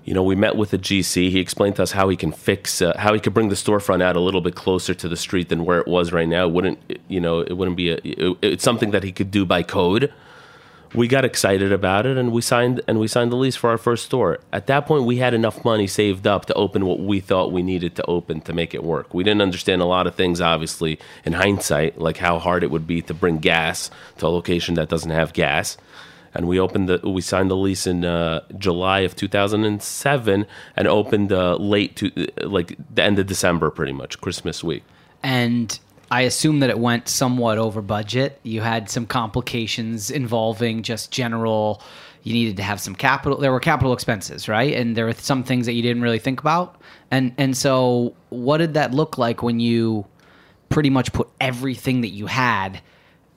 You 0.05 0.15
know, 0.15 0.23
we 0.23 0.35
met 0.35 0.57
with 0.57 0.71
the 0.71 0.79
GC. 0.79 1.31
He 1.31 1.39
explained 1.39 1.77
to 1.77 1.83
us 1.83 1.93
how 1.93 2.09
he 2.09 2.17
can 2.17 2.33
fix, 2.33 2.81
uh, 2.83 2.97
how 2.97 3.13
he 3.13 3.21
could 3.21 3.35
bring 3.35 3.51
the 3.51 3.55
storefront 3.55 4.03
out 4.03 4.17
a 4.17 4.21
little 4.21 4.41
bit 4.41 4.55
closer 4.57 4.95
to 4.95 5.09
the 5.09 5.17
street 5.17 5.51
than 5.51 5.67
where 5.67 5.79
it 5.79 5.87
was 5.87 6.13
right 6.13 6.27
now. 6.27 6.47
It 6.47 6.53
wouldn't, 6.53 7.01
you 7.07 7.21
know, 7.21 7.41
it 7.41 7.53
wouldn't 7.53 7.77
be 7.77 7.91
a. 7.91 8.01
It, 8.03 8.39
it's 8.41 8.65
something 8.65 8.91
that 8.91 9.05
he 9.05 9.13
could 9.13 9.31
do 9.31 9.45
by 9.45 9.63
code 9.63 10.13
we 10.95 11.07
got 11.07 11.25
excited 11.25 11.73
about 11.73 12.07
it 12.07 12.17
and 12.17 12.33
we 12.33 12.41
signed 12.41 12.81
and 12.89 12.99
we 12.99 13.07
signed 13.07 13.31
the 13.31 13.37
lease 13.37 13.57
for 13.57 13.71
our 13.71 13.79
first 13.79 14.07
store. 14.07 14.39
At 14.53 14.67
that 14.67 14.87
point 14.87 15.05
we 15.05 15.19
had 15.19 15.35
enough 15.35 15.65
money 15.65 15.87
saved 15.87 16.27
up 16.27 16.47
to 16.47 16.55
open 16.55 16.85
what 16.85 16.99
we 17.01 17.21
thought 17.21 17.53
we 17.53 17.63
needed 17.63 17.95
to 17.97 18.05
open 18.07 18.41
to 18.43 18.53
make 18.53 18.75
it 18.75 18.83
work. 18.83 19.15
We 19.15 19.23
didn't 19.23 19.43
understand 19.43 19.83
a 19.83 19.87
lot 19.87 20.07
of 20.07 20.15
things 20.15 20.41
obviously 20.41 20.99
in 21.25 21.35
hindsight, 21.35 21.99
like 21.99 22.17
how 22.17 22.39
hard 22.39 22.63
it 22.63 22.71
would 22.71 22.87
be 22.87 23.03
to 23.03 23.15
bring 23.15 23.39
gas 23.39 23.91
to 24.19 24.27
a 24.27 24.29
location 24.29 24.75
that 24.75 24.89
doesn't 24.89 25.11
have 25.11 25.33
gas. 25.33 25.77
And 26.35 26.47
we 26.47 26.61
opened 26.61 26.89
the 26.89 27.09
we 27.09 27.23
signed 27.23 27.51
the 27.51 27.57
lease 27.57 27.87
in 27.87 28.05
uh, 28.05 28.41
July 28.57 29.01
of 29.01 29.17
2007 29.17 30.47
and 30.77 30.89
opened 30.89 31.33
uh, 31.33 31.57
late 31.57 31.97
to 31.97 32.29
like 32.43 32.77
the 32.93 33.03
end 33.03 33.19
of 33.19 33.27
December 33.27 33.71
pretty 33.71 33.93
much, 33.93 34.21
Christmas 34.21 34.63
week. 34.63 34.85
And 35.23 35.79
I 36.11 36.23
assume 36.23 36.61
that 36.61 36.71
it 36.71 36.79
went 36.79 37.09
somewhat 37.09 37.59
over 37.59 37.81
budget. 37.81 38.41
You 38.43 38.63
had 38.63 38.91
some 38.91 39.07
complications 39.07 40.11
involving 40.11 40.83
just 40.83 41.13
general. 41.13 41.83
You 42.25 42.33
needed 42.33 42.57
to 42.57 42.63
have 42.65 42.81
some 42.81 42.97
capital. 42.97 43.39
There 43.39 43.53
were 43.53 43.61
capital 43.61 43.93
expenses, 43.93 44.49
right? 44.49 44.75
And 44.75 44.97
there 44.97 45.07
were 45.07 45.15
some 45.15 45.45
things 45.45 45.67
that 45.67 45.75
you 45.75 45.83
didn't 45.83 46.03
really 46.03 46.19
think 46.19 46.41
about. 46.41 46.81
And 47.11 47.33
and 47.39 47.57
so, 47.57 48.15
what 48.29 48.59
did 48.59 48.75
that 48.75 48.93
look 48.93 49.19
like 49.19 49.43
when 49.43 49.61
you 49.61 50.05
pretty 50.69 50.91
much 50.91 51.13
put 51.13 51.29
everything 51.41 52.01
that 52.01 52.09
you 52.09 52.27
had 52.27 52.81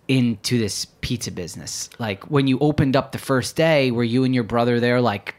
into 0.08 0.58
this 0.58 0.86
pizza 1.02 1.32
business? 1.32 1.90
Like 2.00 2.24
when 2.30 2.48
you 2.48 2.58
opened 2.60 2.96
up 2.96 3.12
the 3.12 3.20
first 3.20 3.56
day, 3.56 3.92
were 3.92 4.04
you 4.04 4.24
and 4.24 4.34
your 4.34 4.44
brother 4.44 4.80
there, 4.80 5.00
like 5.00 5.36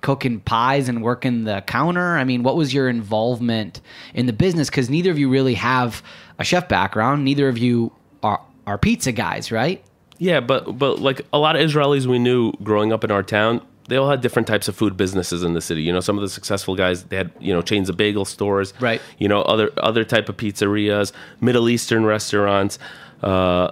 cooking 0.00 0.40
pies 0.40 0.88
and 0.88 1.02
working 1.02 1.44
the 1.44 1.62
counter? 1.66 2.16
I 2.16 2.24
mean, 2.24 2.42
what 2.42 2.56
was 2.56 2.74
your 2.74 2.88
involvement 2.88 3.80
in 4.14 4.26
the 4.26 4.32
business? 4.32 4.68
Because 4.68 4.90
neither 4.90 5.10
of 5.10 5.18
you 5.18 5.28
really 5.28 5.54
have 5.54 6.02
a 6.42 6.44
chef 6.44 6.68
background. 6.68 7.24
Neither 7.24 7.48
of 7.48 7.56
you 7.56 7.92
are 8.22 8.40
are 8.66 8.78
pizza 8.78 9.12
guys, 9.12 9.50
right? 9.50 9.82
Yeah, 10.18 10.40
but 10.40 10.78
but 10.78 11.00
like 11.00 11.22
a 11.32 11.38
lot 11.38 11.56
of 11.56 11.62
Israelis 11.62 12.06
we 12.06 12.18
knew 12.18 12.52
growing 12.62 12.92
up 12.92 13.02
in 13.02 13.10
our 13.10 13.22
town, 13.22 13.60
they 13.88 13.96
all 13.96 14.10
had 14.10 14.20
different 14.20 14.46
types 14.46 14.68
of 14.68 14.76
food 14.76 14.96
businesses 14.96 15.42
in 15.42 15.54
the 15.54 15.60
city. 15.60 15.82
You 15.82 15.92
know, 15.92 16.00
some 16.00 16.16
of 16.16 16.22
the 16.22 16.28
successful 16.28 16.76
guys 16.76 17.04
they 17.04 17.16
had 17.16 17.32
you 17.40 17.52
know 17.52 17.62
chains 17.62 17.88
of 17.88 17.96
bagel 17.96 18.24
stores, 18.24 18.74
right? 18.80 19.00
You 19.18 19.28
know, 19.28 19.42
other 19.42 19.70
other 19.78 20.04
type 20.04 20.28
of 20.28 20.36
pizzerias, 20.36 21.12
Middle 21.40 21.68
Eastern 21.68 22.04
restaurants. 22.04 22.78
Uh, 23.22 23.70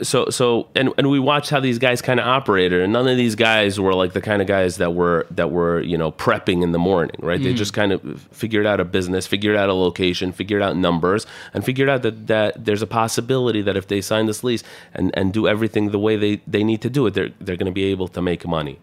so 0.00 0.30
so 0.30 0.66
and 0.74 0.90
and 0.96 1.10
we 1.10 1.18
watched 1.18 1.50
how 1.50 1.60
these 1.60 1.78
guys 1.78 2.00
kind 2.00 2.18
of 2.18 2.26
operated, 2.26 2.80
and 2.80 2.92
none 2.92 3.06
of 3.06 3.18
these 3.18 3.34
guys 3.34 3.78
were 3.78 3.92
like 3.92 4.14
the 4.14 4.22
kind 4.22 4.40
of 4.40 4.48
guys 4.48 4.78
that 4.78 4.94
were 4.94 5.26
that 5.30 5.50
were 5.50 5.82
you 5.82 5.98
know 5.98 6.10
prepping 6.10 6.62
in 6.62 6.72
the 6.72 6.78
morning, 6.78 7.14
right? 7.18 7.40
Mm-hmm. 7.40 7.44
They 7.44 7.54
just 7.54 7.74
kind 7.74 7.92
of 7.92 8.26
figured 8.32 8.64
out 8.64 8.80
a 8.80 8.84
business, 8.86 9.26
figured 9.26 9.54
out 9.54 9.68
a 9.68 9.74
location, 9.74 10.32
figured 10.32 10.62
out 10.62 10.76
numbers, 10.76 11.26
and 11.52 11.62
figured 11.62 11.90
out 11.90 12.00
that 12.02 12.26
that 12.28 12.64
there's 12.64 12.80
a 12.80 12.86
possibility 12.86 13.60
that 13.60 13.76
if 13.76 13.86
they 13.88 14.00
sign 14.00 14.24
this 14.24 14.42
lease 14.42 14.62
and 14.94 15.10
and 15.14 15.34
do 15.34 15.46
everything 15.46 15.90
the 15.90 15.98
way 15.98 16.16
they 16.16 16.40
they 16.46 16.64
need 16.64 16.80
to 16.80 16.88
do 16.88 17.06
it, 17.06 17.12
they're 17.12 17.30
they're 17.38 17.56
going 17.56 17.66
to 17.66 17.72
be 17.72 17.84
able 17.84 18.08
to 18.08 18.22
make 18.22 18.46
money 18.46 18.78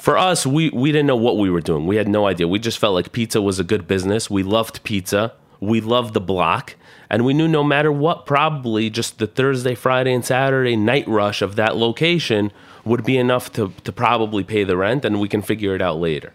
for 0.00 0.16
us, 0.16 0.46
we, 0.46 0.70
we 0.70 0.92
didn't 0.92 1.06
know 1.06 1.16
what 1.16 1.36
we 1.36 1.50
were 1.50 1.60
doing. 1.60 1.86
We 1.86 1.96
had 1.96 2.08
no 2.08 2.26
idea. 2.26 2.48
We 2.48 2.58
just 2.58 2.78
felt 2.78 2.94
like 2.94 3.12
pizza 3.12 3.42
was 3.42 3.60
a 3.60 3.64
good 3.64 3.86
business. 3.86 4.30
We 4.30 4.42
loved 4.42 4.82
pizza. 4.82 5.34
We 5.60 5.82
loved 5.82 6.14
the 6.14 6.22
block. 6.22 6.74
And 7.10 7.24
we 7.24 7.34
knew 7.34 7.48
no 7.48 7.64
matter 7.64 7.90
what, 7.90 8.24
probably 8.24 8.88
just 8.88 9.18
the 9.18 9.26
Thursday, 9.26 9.74
Friday, 9.74 10.14
and 10.14 10.24
Saturday 10.24 10.76
night 10.76 11.08
rush 11.08 11.42
of 11.42 11.56
that 11.56 11.76
location 11.76 12.52
would 12.84 13.04
be 13.04 13.18
enough 13.18 13.52
to, 13.54 13.72
to 13.82 13.92
probably 13.92 14.44
pay 14.44 14.62
the 14.62 14.76
rent, 14.76 15.04
and 15.04 15.20
we 15.20 15.28
can 15.28 15.42
figure 15.42 15.74
it 15.74 15.82
out 15.82 15.98
later. 15.98 16.32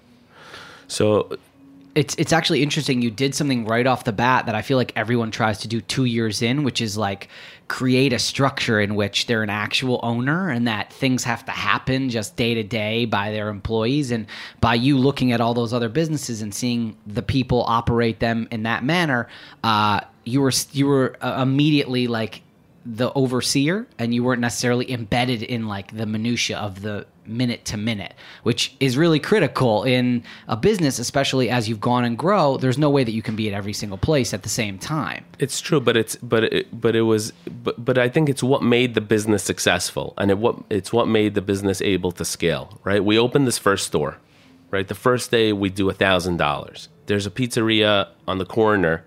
So 0.88 1.38
it's 1.96 2.14
it's 2.16 2.34
actually 2.34 2.62
interesting. 2.62 3.02
You 3.02 3.10
did 3.10 3.34
something 3.34 3.66
right 3.66 3.88
off 3.88 4.04
the 4.04 4.12
bat 4.12 4.46
that 4.48 4.54
I 4.54 4.62
feel 4.62 4.78
like 4.78 4.92
everyone 4.98 5.32
tries 5.32 5.60
to 5.60 5.68
do 5.70 5.80
two 5.80 6.04
years 6.04 6.42
in, 6.42 6.64
which 6.64 6.82
is 6.82 6.98
like 6.98 7.30
create 7.70 8.12
a 8.12 8.20
structure 8.20 8.82
in 8.82 8.96
which 8.96 9.26
they're 9.26 9.42
an 9.42 9.50
actual 9.50 10.02
owner 10.04 10.50
and 10.50 10.68
that 10.68 10.92
things 10.92 11.24
have 11.24 11.46
to 11.46 11.52
happen 11.52 12.10
just 12.10 12.36
day 12.36 12.54
to 12.54 12.64
day 12.64 13.06
by 13.06 13.32
their 13.32 13.48
employees. 13.48 14.12
And 14.12 14.28
by 14.60 14.76
you 14.76 14.98
looking 14.98 15.32
at 15.32 15.40
all 15.40 15.54
those 15.54 15.74
other 15.74 15.90
businesses 15.90 16.42
and 16.42 16.54
seeing 16.54 16.98
the 17.08 17.24
people 17.24 17.64
operate 17.66 18.20
them 18.20 18.50
in 18.52 18.64
that 18.64 18.84
manner, 18.84 19.30
uh, 19.64 20.02
you 20.26 20.42
were 20.42 20.52
you 20.74 20.88
were 20.88 21.16
uh, 21.22 21.42
immediately 21.42 22.08
like 22.08 22.42
the 22.86 23.12
overseer 23.14 23.88
and 23.98 24.14
you 24.14 24.24
weren't 24.24 24.42
necessarily 24.42 24.92
embedded 24.92 25.42
in 25.42 25.68
like 25.68 25.96
the 25.96 26.06
minutia 26.06 26.58
of 26.58 26.82
the 26.82 27.08
minute 27.28 27.66
to 27.66 27.78
minute, 27.78 28.14
which 28.44 28.76
is 28.80 28.98
really 28.98 29.20
critical 29.20 29.84
in 29.84 30.24
a 30.48 30.56
business, 30.58 31.00
especially 31.00 31.50
as 31.50 31.68
you've 31.68 31.80
gone 31.80 32.04
and 32.04 32.18
grow. 32.18 32.58
There's 32.58 32.78
no 32.78 32.90
way 32.90 33.04
that 33.04 33.12
you 33.12 33.22
can 33.22 33.36
be 33.36 33.48
at 33.48 33.54
every 33.54 33.74
single 33.74 33.98
place 33.98 34.34
at 34.34 34.44
the 34.44 34.50
same 34.50 34.78
time. 34.78 35.26
It's 35.40 35.62
true, 35.62 35.80
but 35.80 35.98
it's 35.98 36.16
but 36.18 36.46
it, 36.46 36.80
but 36.82 36.96
it 36.96 37.04
was 37.04 37.32
but 37.64 37.84
but 37.84 37.98
I 37.98 38.10
think 38.10 38.30
it's 38.30 38.44
what 38.44 38.64
made 38.64 38.94
the 38.94 39.02
business 39.02 39.44
successful, 39.44 40.14
and 40.18 40.32
it 40.32 40.38
what 40.38 40.58
it's 40.70 40.92
what 40.92 41.08
made 41.08 41.36
the 41.36 41.42
business 41.42 41.82
able 41.82 42.12
to 42.14 42.26
scale. 42.26 42.80
Right? 42.84 43.04
We 43.04 43.18
opened 43.18 43.48
this 43.48 43.58
first 43.58 43.88
store. 43.88 44.18
Right? 44.72 44.88
The 44.88 44.96
first 44.96 45.32
day 45.32 45.54
we 45.54 45.70
do 45.70 45.90
a 45.90 45.94
thousand 45.94 46.38
dollars. 46.38 46.90
There's 47.06 47.26
a 47.26 47.32
pizzeria 47.32 48.10
on 48.28 48.40
the 48.40 48.46
corner 48.46 49.06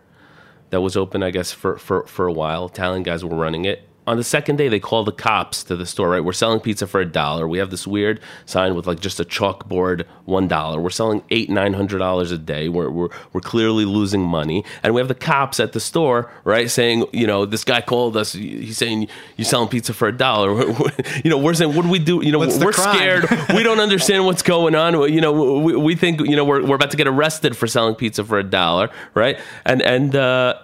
that 0.71 0.81
was 0.81 0.97
open, 0.97 1.23
I 1.23 1.31
guess, 1.31 1.53
for 1.53 1.77
for 1.79 2.07
for 2.07 2.27
a 2.27 2.33
while. 2.33 2.67
Italian 2.67 3.03
guys 3.03 3.25
were 3.25 3.37
running 3.37 3.65
it 3.65 3.89
on 4.09 4.17
the 4.17 4.25
second 4.25 4.57
day 4.57 4.69
they 4.69 4.81
call 4.81 5.05
the 5.05 5.13
cops 5.13 5.63
to 5.65 5.77
the 5.77 5.87
store 5.87 6.09
right? 6.11 6.25
We're 6.25 6.33
selling 6.33 6.61
pizza 6.61 6.87
for 6.87 7.01
a 7.01 7.07
dollar. 7.07 7.47
We 7.47 7.59
have 7.59 7.71
this 7.71 7.87
weird 7.87 8.21
sign 8.47 8.75
with 8.75 8.87
like 8.87 9.01
just 9.01 9.21
a 9.21 9.25
chalkboard 9.25 10.07
one 10.25 10.49
dollar. 10.49 10.81
We're 10.81 10.91
selling 10.91 11.23
eight 11.31 11.51
nine 11.51 11.75
hundred 11.75 11.99
dollars 11.99 12.31
a 12.33 12.39
day. 12.39 12.69
We're, 12.69 12.91
we're, 12.91 13.09
we're 13.33 13.41
clearly 13.41 13.85
losing 13.85 14.23
money. 14.23 14.65
And 14.83 14.95
we 14.95 15.01
have 15.01 15.09
the 15.09 15.15
cops 15.15 15.61
at 15.61 15.73
the 15.73 15.81
store 15.81 16.31
right 16.45 16.71
saying 16.71 17.05
you 17.13 17.27
know 17.27 17.45
this 17.45 17.65
guy 17.65 17.81
called 17.81 18.17
us. 18.17 18.33
He's 18.33 18.79
saying 18.79 19.09
you're 19.37 19.45
selling 19.45 19.69
pizza 19.69 19.93
for 19.93 20.09
a 20.09 20.17
dollar. 20.17 20.49
You 21.25 21.31
know 21.31 21.39
we're 21.39 21.55
saying 21.55 21.75
what 21.75 21.83
do 21.83 21.89
we 21.89 21.99
do? 21.99 22.25
You 22.25 22.33
know 22.33 22.39
we're 22.39 22.73
crime? 22.73 22.97
scared. 22.97 23.29
We 23.55 23.63
don't 23.63 23.81
understand 23.81 24.25
what's 24.25 24.43
going 24.43 24.75
on. 24.75 24.95
You 25.13 25.21
know 25.21 25.33
we, 25.61 25.77
we 25.77 25.97
think 25.97 26.21
you 26.21 26.37
know 26.37 26.45
we're, 26.45 26.65
we're 26.65 26.77
about 26.77 26.91
to 26.93 26.97
get 26.97 27.07
arrested 27.07 27.57
for 27.57 27.67
selling 27.67 27.95
pizza 27.95 28.25
for 28.25 28.39
a 28.39 28.45
dollar 28.45 28.91
right? 29.15 29.39
And 29.65 29.83
and 29.83 30.15
uh 30.15 30.55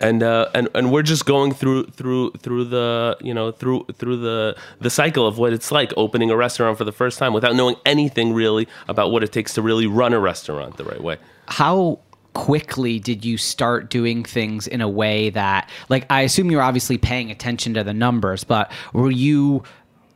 and 0.00 0.22
uh, 0.22 0.48
and 0.54 0.68
and 0.74 0.92
we're 0.92 1.02
just 1.02 1.26
going 1.26 1.52
through 1.52 1.84
through 1.86 2.32
through 2.32 2.64
the 2.64 3.16
you 3.20 3.32
know 3.32 3.50
through 3.50 3.86
through 3.94 4.18
the 4.18 4.56
the 4.80 4.90
cycle 4.90 5.26
of 5.26 5.38
what 5.38 5.52
it's 5.52 5.72
like 5.72 5.92
opening 5.96 6.30
a 6.30 6.36
restaurant 6.36 6.76
for 6.76 6.84
the 6.84 6.92
first 6.92 7.18
time 7.18 7.32
without 7.32 7.54
knowing 7.54 7.76
anything 7.86 8.32
really 8.32 8.68
about 8.88 9.10
what 9.10 9.22
it 9.22 9.32
takes 9.32 9.54
to 9.54 9.62
really 9.62 9.86
run 9.86 10.12
a 10.12 10.20
restaurant 10.20 10.76
the 10.76 10.84
right 10.84 11.02
way. 11.02 11.16
How 11.48 12.00
quickly 12.34 12.98
did 12.98 13.24
you 13.24 13.38
start 13.38 13.88
doing 13.88 14.22
things 14.22 14.66
in 14.66 14.82
a 14.82 14.88
way 14.88 15.30
that 15.30 15.70
like 15.88 16.06
I 16.10 16.22
assume 16.22 16.50
you're 16.50 16.62
obviously 16.62 16.98
paying 16.98 17.30
attention 17.30 17.72
to 17.74 17.84
the 17.84 17.94
numbers, 17.94 18.44
but 18.44 18.70
were 18.92 19.10
you 19.10 19.62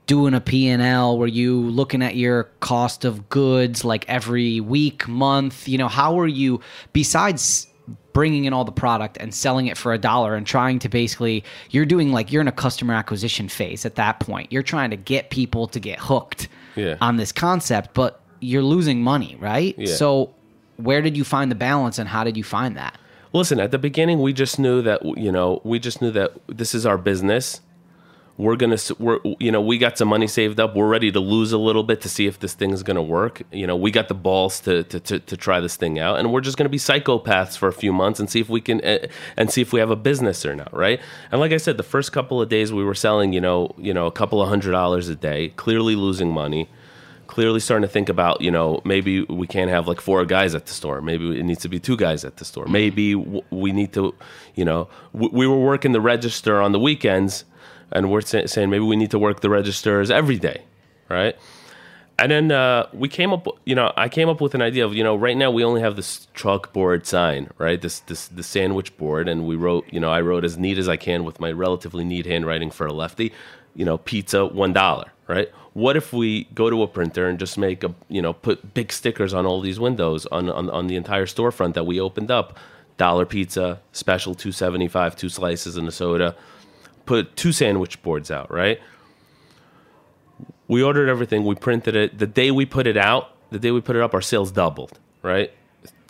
doing 0.07 0.35
a 0.35 0.41
P&L? 0.41 1.19
Were 1.19 1.27
you 1.27 1.61
looking 1.71 2.03
at 2.03 2.17
your 2.17 2.45
cost 2.59 3.05
of 3.05 3.29
goods 3.31 3.85
like 3.85 4.05
every 4.09 4.61
week, 4.61 5.09
month? 5.09 5.67
You 5.69 5.79
know, 5.79 5.89
how 5.89 6.15
were 6.15 6.27
you 6.27 6.61
besides 6.93 7.69
bringing 8.21 8.45
in 8.45 8.53
all 8.53 8.67
the 8.67 8.71
product 8.87 9.17
and 9.19 9.33
selling 9.35 9.67
it 9.67 9.79
for 9.79 9.95
a 9.95 9.99
dollar 9.99 10.35
and 10.35 10.47
trying 10.47 10.79
to 10.79 10.91
basically 10.91 11.43
you're 11.71 11.87
doing 11.87 12.13
like 12.13 12.31
you're 12.31 12.43
in 12.43 12.49
a 12.49 12.53
customer 12.67 12.93
acquisition 12.93 13.49
phase 13.49 13.87
at 13.87 13.95
that 13.95 14.21
point. 14.21 14.53
You're 14.53 14.63
trying 14.63 14.91
to 14.91 14.97
get 14.97 15.31
people 15.31 15.67
to 15.69 15.81
get 15.81 15.99
hooked 15.99 16.47
Yeah. 16.77 16.97
on 17.01 17.17
this 17.17 17.33
concept, 17.33 17.95
but 17.95 18.21
you're 18.41 18.63
losing 18.63 19.03
money, 19.03 19.39
right? 19.41 19.75
Yeah. 19.79 19.95
So 19.95 20.35
where 20.77 21.01
did 21.01 21.17
you 21.17 21.25
find 21.25 21.51
the 21.51 21.55
balance 21.55 21.99
and 21.99 22.07
how 22.11 22.23
did 22.23 22.37
you 22.37 22.45
find 22.45 22.77
that? 22.77 22.99
Listen, 23.33 23.59
at 23.59 23.71
the 23.71 23.79
beginning, 23.79 24.21
we 24.21 24.35
just 24.35 24.59
knew 24.59 24.83
that 24.83 25.03
you 25.17 25.33
know 25.33 25.63
we 25.65 25.79
just 25.79 26.03
knew 26.03 26.11
that 26.11 26.33
this 26.47 26.75
is 26.75 26.85
our 26.85 26.99
business. 26.99 27.63
We're 28.41 28.57
gonna, 28.57 28.79
we're 28.99 29.19
you 29.39 29.53
know, 29.53 29.61
we 29.61 29.77
got 29.77 29.99
some 29.99 30.09
money 30.09 30.27
saved 30.27 30.59
up. 30.59 30.75
We're 30.75 30.89
ready 30.89 31.13
to 31.13 31.21
lose 31.21 31.53
a 31.53 31.59
little 31.59 31.83
bit 31.83 32.01
to 32.01 32.09
see 32.09 32.27
if 32.27 32.39
this 32.39 32.55
thing 32.55 32.71
is 32.71 32.83
gonna 32.83 33.03
work. 33.03 33.43
You 33.53 33.67
know, 33.67 33.77
we 33.77 33.91
got 33.91 34.09
the 34.09 34.15
balls 34.15 34.61
to 34.61 34.83
to, 34.85 34.99
to, 35.01 35.19
to 35.19 35.37
try 35.37 35.61
this 35.61 35.77
thing 35.77 35.99
out, 35.99 36.19
and 36.19 36.33
we're 36.33 36.41
just 36.41 36.57
gonna 36.57 36.71
be 36.71 36.79
psychopaths 36.79 37.59
for 37.59 37.69
a 37.69 37.73
few 37.73 37.93
months 37.93 38.19
and 38.19 38.31
see 38.31 38.41
if 38.41 38.49
we 38.49 38.63
can 38.63 38.83
uh, 38.83 39.07
and 39.37 39.51
see 39.51 39.61
if 39.61 39.75
we 39.75 39.81
have 39.81 39.91
a 39.91 39.97
business 39.97 40.47
or 40.47 40.57
not, 40.57 40.73
right? 40.73 41.01
And 41.31 41.41
like 41.41 41.53
I 41.53 41.59
said, 41.59 41.77
the 41.77 41.83
first 41.83 42.13
couple 42.13 42.41
of 42.41 42.49
days 42.49 42.73
we 42.73 42.83
were 42.83 42.95
selling, 42.95 43.35
you 43.35 43.43
know, 43.43 43.75
you 43.77 43.93
know, 43.93 44.07
a 44.07 44.13
couple 44.13 44.41
of 44.41 44.49
hundred 44.49 44.73
dollars 44.73 45.11
a 45.11 45.17
day, 45.17 45.51
clearly 45.51 45.95
losing 45.95 46.31
money 46.33 46.69
clearly 47.27 47.61
starting 47.61 47.87
to 47.87 47.93
think 47.93 48.09
about 48.09 48.41
you 48.41 48.51
know 48.51 48.81
maybe 48.85 49.23
we 49.23 49.47
can't 49.47 49.71
have 49.71 49.87
like 49.87 50.01
four 50.01 50.25
guys 50.25 50.53
at 50.53 50.67
the 50.67 50.73
store 50.73 51.01
maybe 51.01 51.39
it 51.39 51.45
needs 51.45 51.61
to 51.61 51.69
be 51.69 51.79
two 51.79 51.97
guys 51.97 52.25
at 52.25 52.39
the 52.39 52.45
store 52.45 52.67
maybe 52.67 53.15
w- 53.15 53.41
we 53.51 53.71
need 53.71 53.93
to 53.93 54.13
you 54.57 54.65
know 54.65 54.89
w- 55.13 55.33
we 55.33 55.47
were 55.47 55.61
working 55.61 55.93
the 55.93 56.01
register 56.01 56.61
on 56.61 56.73
the 56.73 56.81
weekends 56.81 57.45
and 57.93 58.11
we're 58.11 58.21
sa- 58.21 58.47
saying 58.47 58.71
maybe 58.71 58.85
we 58.85 58.97
need 58.97 59.11
to 59.11 59.19
work 59.19 59.41
the 59.41 59.51
registers 59.51 60.11
every 60.11 60.39
day 60.39 60.63
right? 61.09 61.37
And 62.19 62.31
then 62.31 62.53
uh, 62.53 62.87
we 62.93 63.09
came 63.09 63.33
up 63.33 63.47
you 63.65 63.75
know 63.75 63.93
i 63.97 64.09
came 64.09 64.29
up 64.29 64.41
with 64.41 64.55
an 64.55 64.63
idea 64.63 64.85
of 64.85 64.95
you 64.95 65.03
know 65.03 65.17
right 65.17 65.37
now 65.37 65.51
we 65.51 65.65
only 65.65 65.81
have 65.81 65.97
this 65.97 66.29
chalkboard 66.35 67.07
sign 67.07 67.49
right? 67.59 67.81
This 67.81 68.01
this 68.01 68.29
the 68.29 68.43
sandwich 68.43 68.97
board 68.97 69.29
and 69.29 69.47
we 69.47 69.57
wrote 69.57 69.87
you 69.91 70.01
know 70.01 70.11
i 70.11 70.21
wrote 70.21 70.45
as 70.45 70.59
neat 70.59 70.79
as 70.79 70.89
i 70.89 70.97
can 70.97 71.25
with 71.25 71.41
my 71.41 71.51
relatively 71.51 72.05
neat 72.05 72.27
handwriting 72.27 72.71
for 72.71 72.87
a 72.87 72.93
lefty 72.93 73.33
you 73.75 73.85
know 73.85 73.99
pizza 73.99 74.45
one 74.47 74.73
dollar 74.73 75.11
right? 75.29 75.49
What 75.73 75.97
if 75.97 76.13
we 76.13 76.45
go 76.55 76.69
to 76.69 76.83
a 76.83 76.89
printer 76.89 77.29
and 77.29 77.39
just 77.39 77.57
make 77.57 77.83
a 77.85 77.95
you 78.09 78.21
know 78.21 78.33
put 78.35 78.75
big 78.75 78.93
stickers 78.93 79.33
on 79.33 79.47
all 79.47 79.61
these 79.63 79.81
windows 79.81 80.27
on 80.27 80.51
on, 80.51 80.69
on 80.69 80.89
the 80.89 80.97
entire 80.97 81.27
storefront 81.27 81.75
that 81.75 81.85
we 81.87 81.99
opened 82.01 82.31
up? 82.31 82.59
Dollar 82.99 83.25
pizza 83.25 83.81
special 83.93 84.35
275 84.35 85.17
two 85.17 85.31
slices 85.31 85.79
and 85.79 85.89
a 85.89 85.93
soda 85.93 86.37
put 87.11 87.35
two 87.35 87.51
sandwich 87.51 88.01
boards 88.03 88.31
out 88.31 88.53
right? 88.53 88.81
We 90.69 90.81
ordered 90.81 91.09
everything 91.09 91.45
we 91.45 91.57
printed 91.57 91.97
it. 91.97 92.17
The 92.17 92.29
day 92.29 92.53
we 92.53 92.67
put 92.67 92.87
it 92.87 92.97
out 92.97 93.35
the 93.51 93.59
day 93.59 93.73
we 93.73 93.81
put 93.81 93.97
it 93.97 94.03
up 94.03 94.15
our 94.15 94.23
sales 94.23 94.53
doubled 94.53 95.01
right 95.21 95.51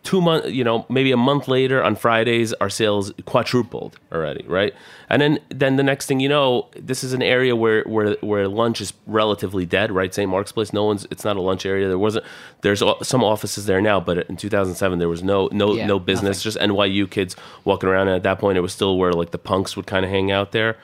two 0.03 0.21
months 0.21 0.49
you 0.49 0.65
know 0.65 0.87
maybe 0.89 1.13
a 1.13 1.17
month 1.17 1.47
later 1.47 1.83
on 1.83 1.95
fridays 1.95 2.55
our 2.55 2.71
sales 2.71 3.13
quadrupled 3.27 3.99
already 4.13 4.45
right? 4.47 4.75
And 5.11 5.21
then 5.21 5.39
then 5.51 5.77
the 5.77 5.83
next 5.83 6.07
thing 6.07 6.21
you 6.21 6.29
know 6.29 6.69
this 6.75 7.05
is 7.05 7.13
an 7.13 7.21
area 7.23 7.55
where 7.55 7.83
where 7.85 8.17
where 8.23 8.49
lunch 8.49 8.81
is 8.81 8.93
relatively 9.07 9.67
dead 9.67 9.93
right? 9.93 10.13
St 10.15 10.31
mark's 10.31 10.53
place 10.53 10.73
no 10.73 10.85
one's 10.85 11.07
it's 11.11 11.25
not 11.25 11.37
a 11.37 11.43
lunch 11.43 11.67
area. 11.67 11.87
There 11.89 11.99
wasn't 11.99 12.25
there's 12.63 12.83
some 13.03 13.23
offices 13.23 13.67
there 13.67 13.81
now 13.83 14.01
but 14.01 14.19
in 14.31 14.37
2007 14.37 14.99
there 14.99 15.09
was 15.09 15.23
no 15.23 15.49
no 15.53 15.75
Yeah, 15.75 15.87
no 15.87 15.99
business 15.99 16.45
nothing. 16.45 16.53
just 16.53 16.59
nyu 16.59 17.11
kids 17.11 17.37
walking 17.65 17.89
around. 17.89 18.09
And 18.09 18.17
at 18.17 18.23
that 18.23 18.39
point 18.39 18.57
it 18.57 18.63
was 18.63 18.73
still 18.73 18.97
where 18.97 19.13
like 19.13 19.33
the 19.33 19.39
punks 19.39 19.77
would 19.77 19.87
kind 19.87 20.05
of 20.05 20.11
hang 20.11 20.31
out 20.31 20.53
there 20.53 20.77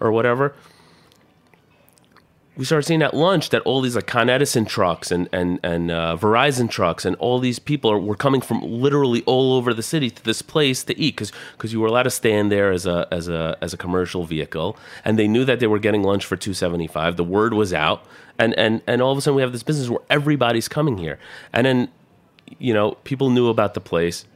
or 0.00 0.10
whatever 0.10 0.54
we 2.56 2.64
started 2.64 2.86
seeing 2.86 3.02
at 3.02 3.14
lunch 3.14 3.50
that 3.50 3.62
all 3.62 3.80
these 3.80 3.96
like 3.96 4.06
Con 4.06 4.30
Edison 4.30 4.64
trucks 4.64 5.10
and 5.10 5.28
and 5.32 5.58
and 5.62 5.90
uh, 5.90 6.16
Verizon 6.20 6.70
trucks 6.70 7.04
and 7.04 7.16
all 7.16 7.38
these 7.38 7.58
people 7.58 7.90
are, 7.90 7.98
were 7.98 8.14
coming 8.14 8.40
from 8.40 8.62
literally 8.62 9.22
all 9.22 9.54
over 9.54 9.74
the 9.74 9.82
city 9.82 10.10
to 10.10 10.22
this 10.24 10.40
place 10.40 10.84
to 10.84 10.98
eat 10.98 11.16
because 11.16 11.72
you 11.72 11.80
were 11.80 11.88
allowed 11.88 12.04
to 12.04 12.10
stand 12.10 12.52
there 12.52 12.70
as 12.70 12.86
a 12.86 13.08
as 13.10 13.28
a 13.28 13.56
as 13.60 13.72
a 13.72 13.76
commercial 13.76 14.24
vehicle 14.24 14.76
and 15.04 15.18
they 15.18 15.26
knew 15.26 15.44
that 15.44 15.58
they 15.58 15.66
were 15.66 15.80
getting 15.80 16.02
lunch 16.02 16.24
for 16.24 16.36
two 16.36 16.54
seventy 16.54 16.86
five. 16.86 17.16
The 17.16 17.24
word 17.24 17.54
was 17.54 17.72
out 17.72 18.04
and 18.38 18.54
and 18.54 18.82
and 18.86 19.02
all 19.02 19.10
of 19.10 19.18
a 19.18 19.20
sudden 19.20 19.36
we 19.36 19.42
have 19.42 19.52
this 19.52 19.64
business 19.64 19.88
where 19.88 20.02
everybody's 20.08 20.68
coming 20.68 20.98
here 20.98 21.18
and 21.52 21.66
then 21.66 21.88
you 22.58 22.72
know 22.72 22.92
people 23.04 23.30
knew 23.30 23.48
about 23.48 23.74
the 23.74 23.80
place. 23.80 24.26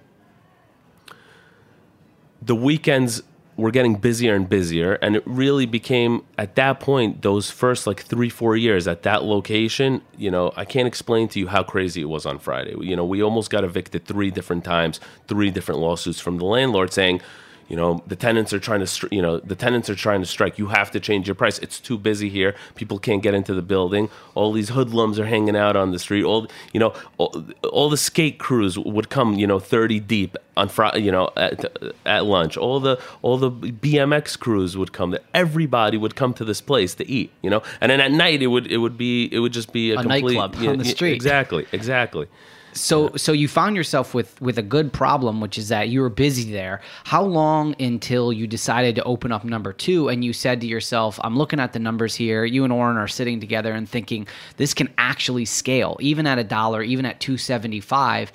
The 2.43 2.57
weekends 2.57 3.23
were 3.59 3.73
getting 3.73 3.97
busier 3.97 4.37
and 4.37 4.49
busier 4.49 4.94
and 5.03 5.16
it 5.16 5.23
really 5.27 5.66
became 5.66 6.25
at 6.38 6.55
that 6.55 6.79
point 6.79 7.23
those 7.23 7.51
first 7.51 7.88
like 7.88 8.01
three 8.01 8.31
four 8.31 8.57
years 8.57 8.87
at 8.87 9.03
that 9.03 9.25
location 9.25 10.01
you 10.16 10.31
know 10.31 10.53
i 10.57 10.64
can't 10.64 10.87
explain 10.87 11.27
to 11.27 11.40
you 11.40 11.49
how 11.49 11.62
crazy 11.62 12.01
it 12.01 12.09
was 12.09 12.25
on 12.25 12.38
friday. 12.38 12.75
You 12.81 12.94
know 12.94 13.05
we 13.05 13.21
almost 13.21 13.51
got 13.51 13.64
evicted 13.64 14.07
three 14.07 14.31
different 14.31 14.64
times 14.64 15.01
three 15.27 15.51
different 15.51 15.81
lawsuits 15.81 16.21
from 16.21 16.38
the 16.38 16.44
landlord 16.44 16.92
saying 16.92 17.21
you 17.69 17.77
know 17.77 18.03
the 18.07 18.17
tenants 18.17 18.53
are 18.53 18.59
trying 18.59 18.81
to 18.81 18.87
stri- 18.87 19.13
you 19.13 19.23
know 19.23 19.39
the 19.39 19.55
tenants 19.55 19.89
are 19.89 19.95
trying 19.95 20.21
to 20.21 20.27
strike 20.27 20.59
you 20.59 20.69
have 20.69 20.91
to 20.91 21.01
change 21.01 21.27
your 21.29 21.35
price 21.35 21.59
it's 21.59 21.79
too 21.79 21.99
busy 21.99 22.29
here 22.29 22.55
people 22.75 22.99
can't 22.99 23.23
get 23.23 23.35
into 23.35 23.55
the 23.55 23.63
building 23.63 24.09
all 24.35 24.53
these 24.53 24.71
hoodlums 24.71 25.19
are 25.19 25.27
hanging 25.27 25.57
out 25.57 25.77
on 25.77 25.93
the 25.93 25.99
street 25.99 26.25
all 26.25 26.47
you 26.73 26.81
know 26.81 26.93
all, 27.19 27.45
all 27.73 27.89
the 27.89 27.97
skate 27.97 28.39
crews 28.39 28.79
would 28.79 29.09
come 29.09 29.35
you 29.35 29.47
know 29.47 29.59
30 29.59 30.01
deep 30.01 30.37
on 30.59 30.69
Friday, 30.69 30.99
you 31.03 31.13
know, 31.13 31.31
at, 31.37 31.65
at 32.05 32.27
lunch. 32.27 32.57
All 32.57 32.81
the 32.81 33.01
all 33.23 33.39
the 33.39 33.51
BMX 33.51 34.37
crews 34.39 34.77
would 34.77 34.93
come. 34.93 35.13
there. 35.13 35.21
Everybody 35.33 35.97
would 35.97 36.17
come 36.17 36.35
to 36.35 36.45
this 36.45 36.61
place 36.61 36.95
to 36.97 37.09
eat, 37.09 37.31
you 37.43 37.49
know. 37.49 37.63
And 37.81 37.91
then 37.91 38.01
at 38.01 38.11
night, 38.11 38.43
it 38.43 38.49
would 38.49 38.67
it 38.67 38.79
would 38.79 38.99
be 38.99 39.33
it 39.33 39.39
would 39.39 39.53
just 39.53 39.73
be 39.73 39.93
a, 39.93 39.95
A 39.95 40.03
complete 40.03 40.37
nightclub 40.37 40.57
yeah, 40.57 40.71
on 40.71 40.79
the 40.79 40.85
street. 40.85 41.15
Exactly, 41.15 41.67
exactly. 41.73 42.27
So 42.73 43.11
so 43.17 43.33
you 43.33 43.49
found 43.49 43.77
yourself 43.77 44.15
with 44.15 44.41
with 44.41 44.59
a 44.59 44.63
good 44.63 44.93
problem, 44.93 45.41
which 45.41 45.59
is 45.59 45.69
that 45.69 45.89
you 45.89 46.01
were 46.01 46.11
busy 46.11 46.53
there. 46.53 46.81
How 47.05 47.23
long 47.23 47.75
until 47.81 48.33
you 48.33 48.47
decided 48.47 48.95
to 48.97 49.05
open 49.05 49.33
up 49.33 49.45
number 49.45 49.73
two 49.73 50.09
and 50.09 50.25
you 50.25 50.33
said 50.33 50.61
to 50.61 50.67
yourself, 50.67 51.19
I'm 51.25 51.37
looking 51.37 51.61
at 51.61 51.73
the 51.73 51.79
numbers 51.79 52.15
here. 52.15 52.45
You 52.45 52.65
and 52.65 52.73
Oren 52.73 52.97
are 52.97 53.09
sitting 53.09 53.41
together 53.41 53.73
and 53.73 53.89
thinking 53.89 54.29
this 54.59 54.75
can 54.75 54.93
actually 54.99 55.45
scale, 55.45 55.97
even 56.01 56.27
at 56.27 56.39
a 56.39 56.45
dollar, 56.45 56.83
even 56.83 57.05
at 57.05 57.21
two 57.21 57.37
seventy 57.37 57.81
five. 57.81 58.33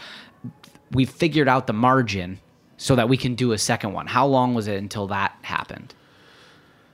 We've 0.92 1.10
figured 1.10 1.48
out 1.48 1.68
the 1.68 1.74
margin 1.74 2.40
so 2.78 2.96
that 2.96 3.08
we 3.10 3.18
can 3.18 3.36
do 3.36 3.54
a 3.54 3.58
second 3.58 3.94
one. 3.94 4.08
How 4.08 4.28
long 4.28 4.54
was 4.54 4.68
it 4.68 4.78
until 4.78 5.08
that 5.08 5.38
happened? 5.42 5.96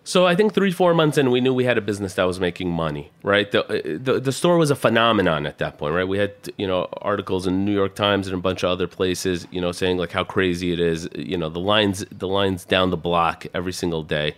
So 0.09 0.25
I 0.25 0.35
think 0.35 0.55
three, 0.55 0.71
four 0.71 0.95
months 0.95 1.19
in, 1.19 1.29
we 1.29 1.39
knew 1.39 1.53
we 1.53 1.65
had 1.65 1.77
a 1.77 1.81
business 1.81 2.15
that 2.15 2.23
was 2.23 2.39
making 2.39 2.71
money, 2.71 3.11
right? 3.21 3.51
The, 3.51 3.61
uh, 3.65 3.99
the 4.07 4.19
the 4.19 4.31
store 4.31 4.57
was 4.57 4.71
a 4.71 4.75
phenomenon 4.75 5.45
at 5.45 5.59
that 5.59 5.77
point, 5.77 5.93
right? 5.93 6.07
We 6.07 6.17
had 6.17 6.33
you 6.57 6.67
know 6.67 6.87
articles 7.13 7.45
in 7.45 7.63
New 7.63 7.73
York 7.81 7.93
Times 7.95 8.27
and 8.27 8.35
a 8.35 8.39
bunch 8.39 8.63
of 8.63 8.71
other 8.71 8.87
places, 8.87 9.47
you 9.51 9.61
know, 9.61 9.71
saying 9.71 9.97
like 9.97 10.11
how 10.11 10.23
crazy 10.23 10.73
it 10.73 10.79
is. 10.79 11.07
You 11.15 11.37
know, 11.37 11.49
the 11.49 11.59
lines 11.73 12.05
the 12.11 12.27
lines 12.27 12.65
down 12.65 12.89
the 12.89 12.97
block 12.97 13.45
every 13.53 13.73
single 13.73 14.03
day. 14.03 14.35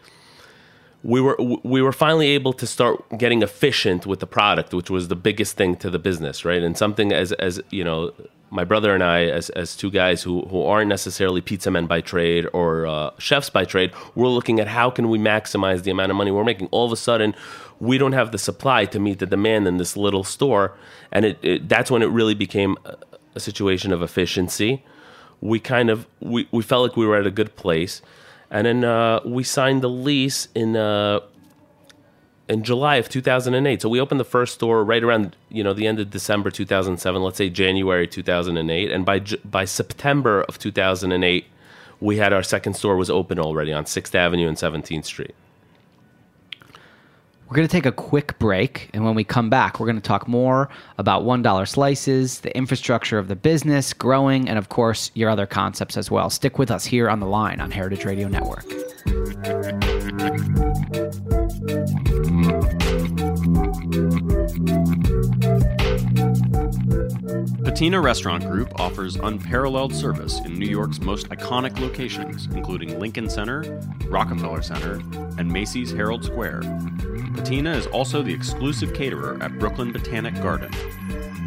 we 1.03 1.21
were 1.21 1.38
we 1.63 1.81
were 1.81 1.91
finally 1.93 2.27
able 2.29 2.53
to 2.53 2.67
start 2.67 3.03
getting 3.17 3.41
efficient 3.41 4.05
with 4.05 4.19
the 4.19 4.27
product, 4.27 4.73
which 4.73 4.89
was 4.89 5.07
the 5.07 5.15
biggest 5.15 5.57
thing 5.57 5.75
to 5.77 5.89
the 5.89 5.99
business, 5.99 6.45
right? 6.45 6.62
And 6.62 6.77
something 6.77 7.12
as 7.13 7.31
as 7.34 7.62
you 7.71 7.84
know, 7.84 8.13
my 8.52 8.66
brother 8.66 8.94
and 8.94 9.04
I, 9.04 9.24
as 9.24 9.50
as 9.52 9.76
two 9.76 9.90
guys 9.90 10.22
who 10.22 10.42
who 10.42 10.64
aren't 10.64 10.90
necessarily 10.90 11.42
pizza 11.42 11.72
men 11.72 11.88
by 11.88 12.02
trade 12.02 12.48
or 12.54 12.86
uh, 12.86 13.12
chefs 13.18 13.50
by 13.50 13.66
trade, 13.66 13.92
we're 14.14 14.28
looking 14.28 14.60
at 14.60 14.68
how 14.68 14.90
can 14.92 15.10
we 15.10 15.18
maximize 15.18 15.84
the 15.84 15.92
amount 15.92 16.12
of 16.12 16.18
money 16.18 16.32
we're 16.32 16.44
making. 16.44 16.68
All 16.68 16.86
of 16.86 16.92
a 16.92 16.98
sudden, 16.98 17.34
we 17.80 17.98
don't 17.98 18.12
have 18.12 18.32
the 18.32 18.38
supply 18.38 18.86
to 18.86 19.00
meet 19.00 19.20
the 19.20 19.26
demand 19.26 19.68
in 19.68 19.78
this 19.78 19.96
little 19.96 20.26
store, 20.26 20.78
and 21.12 21.26
it, 21.26 21.40
it 21.42 21.70
that's 21.70 21.90
when 21.90 22.02
it 22.02 22.10
really 22.10 22.36
became 22.36 22.78
a, 22.86 22.98
a 23.36 23.40
situation 23.40 23.94
of 23.94 24.02
efficiency. 24.02 24.84
We 25.40 25.60
kind 25.60 25.90
of 25.90 26.06
we, 26.20 26.48
we 26.52 26.62
felt 26.62 26.84
like 26.84 26.98
we 26.98 27.08
were 27.08 27.18
at 27.18 27.26
a 27.26 27.32
good 27.32 27.56
place 27.56 28.02
and 28.52 28.68
then 28.68 28.84
uh, 28.84 29.22
we 29.26 29.44
signed 29.44 29.82
the 29.82 29.90
lease 29.90 30.50
in 30.54 30.76
uh, 30.76 31.22
in 32.47 32.63
July 32.63 32.97
of 32.97 33.10
2008. 33.10 33.82
So 33.82 33.89
we 33.89 33.99
opened 33.99 34.19
the 34.19 34.25
first 34.25 34.54
store 34.56 34.84
right 34.84 35.04
around 35.04 35.36
you 35.49 35.63
know 35.63 35.73
the 35.73 35.88
end 35.88 35.99
of 35.99 36.10
December 36.10 36.51
2007. 36.51 37.21
Let's 37.21 37.38
say 37.38 37.49
January 37.49 38.08
2008, 38.08 38.91
and 38.91 39.06
by 39.06 39.19
by 39.45 39.65
September 39.65 40.41
of 40.43 40.60
2008, 40.60 41.45
we 41.99 42.17
had 42.17 42.34
our 42.34 42.43
second 42.43 42.73
store 42.73 42.97
was 42.97 43.10
open 43.10 43.39
already 43.39 43.71
on 43.71 43.86
Sixth 43.86 44.15
Avenue 44.15 44.47
and 44.47 44.58
17th 44.58 45.06
Street. 45.06 45.36
We're 47.47 47.58
going 47.58 47.67
to 47.67 47.71
take 47.71 47.86
a 47.86 47.91
quick 47.91 48.39
break, 48.39 48.89
and 48.93 49.04
when 49.04 49.13
we 49.13 49.25
come 49.25 49.49
back, 49.49 49.77
we're 49.77 49.86
going 49.86 49.97
to 49.97 50.01
talk 50.01 50.25
more 50.25 50.69
about 50.97 51.23
$1 51.23 51.67
slices, 51.67 52.39
the 52.39 52.56
infrastructure 52.56 53.19
of 53.19 53.27
the 53.27 53.36
business, 53.36 53.91
growing, 53.91 54.47
and 54.47 54.58
of 54.58 54.69
course, 54.69 55.12
your 55.15 55.30
other 55.30 55.45
concepts 55.45 55.97
as 55.97 56.10
well. 56.10 56.30
Stick 56.30 56.58
with 56.58 56.71
us 56.71 56.86
here 56.86 57.10
on 57.10 57.19
the 57.19 57.27
line 57.27 57.60
on 57.60 57.69
Heritage 57.69 58.06
Radio 58.06 58.30
Network. 58.30 58.63
Patina 67.63 68.02
Restaurant 68.02 68.43
Group 68.50 68.80
offers 68.80 69.17
unparalleled 69.17 69.93
service 69.93 70.39
in 70.39 70.58
New 70.58 70.67
York's 70.67 71.00
most 71.00 71.30
iconic 71.30 71.80
locations, 71.80 72.47
including 72.56 73.00
Lincoln 73.00 73.30
Center, 73.30 73.80
Rockefeller 74.08 74.63
Center, 74.63 74.95
and 75.38 75.47
Macy's 75.47 75.91
Herald 75.91 76.26
Square. 76.26 76.62
Patina 77.36 77.71
is 77.71 77.86
also 77.88 78.24
the 78.24 78.34
exclusive 78.34 78.95
caterer 78.95 79.38
at 79.43 79.60
Brooklyn 79.60 79.91
Botanic 79.91 80.34
Garden. 80.41 80.71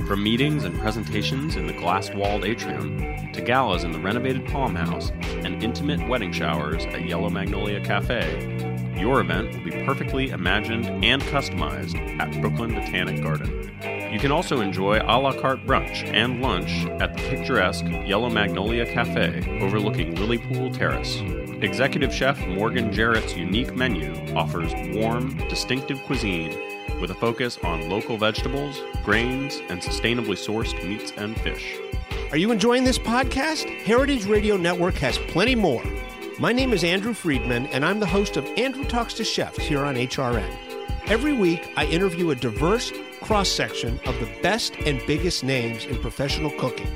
From 0.07 0.23
meetings 0.23 0.65
and 0.65 0.79
presentations 0.79 1.57
in 1.57 1.67
the 1.67 1.73
glass 1.73 2.13
walled 2.13 2.45
atrium, 2.45 2.99
to 3.33 3.41
galas 3.41 3.85
in 3.85 3.93
the 3.93 3.99
renovated 3.99 4.45
Palm 4.47 4.75
House, 4.75 5.11
and 5.23 5.63
intimate 5.63 6.07
wedding 6.07 6.31
showers 6.31 6.85
at 6.85 7.09
Yellow 7.09 7.31
Magnolia 7.31 7.81
Cafe, 7.81 8.95
your 8.99 9.23
event 9.23 9.55
will 9.55 9.65
be 9.65 9.85
perfectly 9.87 10.29
imagined 10.29 10.85
and 11.03 11.23
customized 11.23 11.97
at 12.21 12.39
Brooklyn 12.43 12.75
Botanic 12.75 13.23
Garden. 13.23 13.73
You 14.13 14.19
can 14.19 14.31
also 14.31 14.61
enjoy 14.61 14.99
a 14.99 15.17
la 15.19 15.33
carte 15.33 15.65
brunch 15.67 16.05
and 16.13 16.43
lunch 16.43 16.85
at 17.01 17.15
the 17.15 17.23
picturesque 17.31 17.87
Yellow 18.05 18.29
Magnolia 18.29 18.85
Cafe 18.85 19.59
overlooking 19.63 20.17
Lilypool 20.17 20.77
Terrace. 20.77 21.23
Executive 21.63 22.13
Chef 22.13 22.39
Morgan 22.47 22.93
Jarrett's 22.93 23.35
unique 23.35 23.75
menu 23.75 24.13
offers 24.35 24.71
warm, 24.95 25.35
distinctive 25.49 25.99
cuisine 26.03 26.74
with 27.01 27.11
a 27.11 27.15
focus 27.15 27.59
on 27.63 27.89
local 27.89 28.17
vegetables, 28.17 28.81
grains, 29.05 29.61
and 29.69 29.81
sustainably 29.81 30.37
sourced 30.37 30.75
meats 30.87 31.13
and 31.17 31.39
fish. 31.41 31.77
Are 32.31 32.37
you 32.37 32.51
enjoying 32.51 32.85
this 32.85 32.99
podcast? 32.99 33.69
Heritage 33.83 34.27
Radio 34.27 34.57
Network 34.57 34.95
has 34.97 35.19
plenty 35.19 35.55
more. 35.55 35.85
My 36.39 36.53
name 36.53 36.73
is 36.73 36.83
Andrew 36.83 37.15
Friedman, 37.15 37.67
and 37.67 37.85
I'm 37.85 38.01
the 38.01 38.07
host 38.07 38.37
of 38.37 38.45
Andrew 38.57 38.85
Talks 38.85 39.15
to 39.15 39.25
Chefs 39.25 39.59
here 39.59 39.85
on 39.85 39.95
HRN. 39.95 40.57
Every 41.07 41.33
week, 41.33 41.73
I 41.77 41.85
interview 41.87 42.31
a 42.31 42.35
diverse 42.35 42.93
cross 43.21 43.49
section 43.49 44.01
of 44.07 44.19
the 44.19 44.29
best 44.43 44.75
and 44.87 45.01
biggest 45.07 45.45
names 45.45 45.85
in 45.85 45.99
professional 45.99 46.51
cooking. 46.59 46.95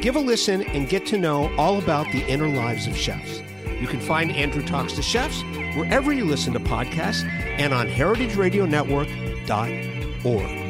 Give 0.00 0.16
a 0.16 0.20
listen 0.20 0.62
and 0.62 0.88
get 0.88 1.04
to 1.06 1.18
know 1.18 1.54
all 1.56 1.78
about 1.78 2.06
the 2.12 2.24
inner 2.26 2.48
lives 2.48 2.86
of 2.86 2.96
chefs. 2.96 3.42
You 3.80 3.86
can 3.86 4.00
find 4.00 4.30
Andrew 4.30 4.62
Talks 4.62 4.94
to 4.94 5.02
Chefs 5.02 5.42
wherever 5.76 6.12
you 6.12 6.24
listen 6.24 6.52
to 6.54 6.60
podcasts 6.60 7.28
and 7.58 7.74
on 7.74 7.88
heritageradionetwork.org. 7.88 10.67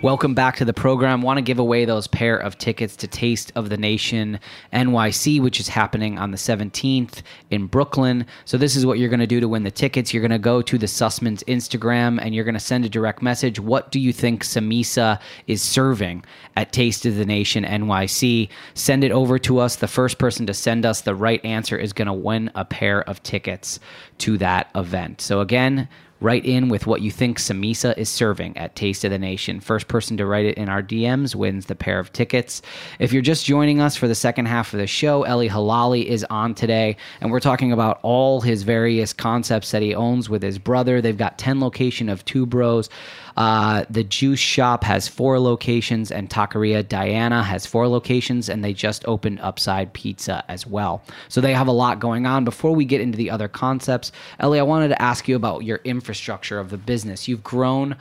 Welcome 0.00 0.32
back 0.32 0.54
to 0.58 0.64
the 0.64 0.72
program. 0.72 1.22
Want 1.22 1.38
to 1.38 1.42
give 1.42 1.58
away 1.58 1.84
those 1.84 2.06
pair 2.06 2.36
of 2.36 2.56
tickets 2.56 2.94
to 2.98 3.08
Taste 3.08 3.50
of 3.56 3.68
the 3.68 3.76
Nation 3.76 4.38
NYC, 4.72 5.40
which 5.42 5.58
is 5.58 5.66
happening 5.66 6.20
on 6.20 6.30
the 6.30 6.36
17th 6.36 7.22
in 7.50 7.66
Brooklyn. 7.66 8.24
So, 8.44 8.56
this 8.56 8.76
is 8.76 8.86
what 8.86 9.00
you're 9.00 9.08
going 9.08 9.18
to 9.18 9.26
do 9.26 9.40
to 9.40 9.48
win 9.48 9.64
the 9.64 9.72
tickets. 9.72 10.14
You're 10.14 10.20
going 10.20 10.30
to 10.30 10.38
go 10.38 10.62
to 10.62 10.78
the 10.78 10.86
Sussman's 10.86 11.42
Instagram 11.48 12.20
and 12.22 12.32
you're 12.32 12.44
going 12.44 12.54
to 12.54 12.60
send 12.60 12.84
a 12.84 12.88
direct 12.88 13.22
message. 13.22 13.58
What 13.58 13.90
do 13.90 13.98
you 13.98 14.12
think 14.12 14.44
Samisa 14.44 15.20
is 15.48 15.62
serving 15.62 16.24
at 16.56 16.72
Taste 16.72 17.04
of 17.04 17.16
the 17.16 17.26
Nation 17.26 17.64
NYC? 17.64 18.50
Send 18.74 19.02
it 19.02 19.10
over 19.10 19.36
to 19.40 19.58
us. 19.58 19.74
The 19.74 19.88
first 19.88 20.18
person 20.18 20.46
to 20.46 20.54
send 20.54 20.86
us 20.86 21.00
the 21.00 21.16
right 21.16 21.44
answer 21.44 21.76
is 21.76 21.92
going 21.92 22.06
to 22.06 22.12
win 22.12 22.52
a 22.54 22.64
pair 22.64 23.02
of 23.02 23.20
tickets 23.24 23.80
to 24.18 24.38
that 24.38 24.70
event. 24.76 25.20
So, 25.20 25.40
again, 25.40 25.88
Write 26.20 26.44
in 26.44 26.68
with 26.68 26.86
what 26.86 27.00
you 27.00 27.12
think 27.12 27.38
Samisa 27.38 27.96
is 27.96 28.08
serving 28.08 28.56
at 28.56 28.74
Taste 28.74 29.04
of 29.04 29.12
the 29.12 29.18
Nation. 29.18 29.60
First 29.60 29.86
person 29.86 30.16
to 30.16 30.26
write 30.26 30.46
it 30.46 30.58
in 30.58 30.68
our 30.68 30.82
DMs 30.82 31.36
wins 31.36 31.66
the 31.66 31.76
pair 31.76 32.00
of 32.00 32.12
tickets. 32.12 32.60
If 32.98 33.12
you're 33.12 33.22
just 33.22 33.46
joining 33.46 33.80
us 33.80 33.94
for 33.94 34.08
the 34.08 34.16
second 34.16 34.46
half 34.46 34.72
of 34.72 34.80
the 34.80 34.88
show, 34.88 35.24
Eli 35.26 35.46
Halali 35.46 36.04
is 36.04 36.24
on 36.24 36.54
today, 36.54 36.96
and 37.20 37.30
we're 37.30 37.38
talking 37.38 37.70
about 37.70 38.00
all 38.02 38.40
his 38.40 38.64
various 38.64 39.12
concepts 39.12 39.70
that 39.70 39.82
he 39.82 39.94
owns 39.94 40.28
with 40.28 40.42
his 40.42 40.58
brother. 40.58 41.00
They've 41.00 41.16
got 41.16 41.38
10 41.38 41.60
location 41.60 42.08
of 42.08 42.24
Two 42.24 42.46
Bros. 42.46 42.90
Uh, 43.38 43.84
the 43.88 44.02
Juice 44.02 44.40
Shop 44.40 44.82
has 44.82 45.06
four 45.06 45.38
locations, 45.38 46.10
and 46.10 46.28
Taqueria 46.28 46.86
Diana 46.86 47.40
has 47.44 47.64
four 47.66 47.86
locations, 47.86 48.48
and 48.48 48.64
they 48.64 48.72
just 48.72 49.06
opened 49.06 49.38
Upside 49.40 49.92
Pizza 49.92 50.44
as 50.48 50.66
well. 50.66 51.04
So 51.28 51.40
they 51.40 51.54
have 51.54 51.68
a 51.68 51.72
lot 51.72 52.00
going 52.00 52.26
on. 52.26 52.44
Before 52.44 52.74
we 52.74 52.84
get 52.84 53.00
into 53.00 53.16
the 53.16 53.30
other 53.30 53.46
concepts, 53.46 54.10
Ellie, 54.40 54.58
I 54.58 54.64
wanted 54.64 54.88
to 54.88 55.00
ask 55.00 55.28
you 55.28 55.36
about 55.36 55.62
your 55.62 55.80
infrastructure 55.84 56.58
of 56.58 56.70
the 56.70 56.78
business. 56.78 57.28
You've 57.28 57.44
grown 57.44 57.94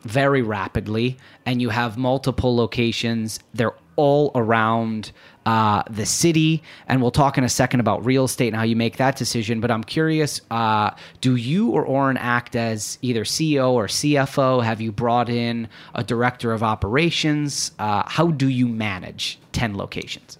very 0.00 0.42
rapidly, 0.42 1.18
and 1.46 1.62
you 1.62 1.68
have 1.68 1.96
multiple 1.96 2.56
locations. 2.56 3.38
They're 3.54 3.76
all 3.94 4.32
around 4.34 5.12
uh, 5.46 5.82
the 5.90 6.06
city. 6.06 6.62
And 6.88 7.00
we'll 7.00 7.10
talk 7.10 7.38
in 7.38 7.44
a 7.44 7.48
second 7.48 7.80
about 7.80 8.04
real 8.04 8.24
estate 8.24 8.48
and 8.48 8.56
how 8.56 8.62
you 8.62 8.76
make 8.76 8.96
that 8.98 9.16
decision. 9.16 9.60
But 9.60 9.70
I'm 9.70 9.84
curious 9.84 10.40
uh, 10.50 10.90
do 11.20 11.36
you 11.36 11.70
or 11.70 11.84
Oren 11.84 12.16
act 12.16 12.56
as 12.56 12.98
either 13.02 13.24
CEO 13.24 13.72
or 13.72 13.86
CFO? 13.86 14.62
Have 14.62 14.80
you 14.80 14.92
brought 14.92 15.28
in 15.28 15.68
a 15.94 16.04
director 16.04 16.52
of 16.52 16.62
operations? 16.62 17.72
Uh, 17.78 18.02
how 18.06 18.28
do 18.28 18.48
you 18.48 18.68
manage 18.68 19.38
10 19.52 19.76
locations? 19.76 20.38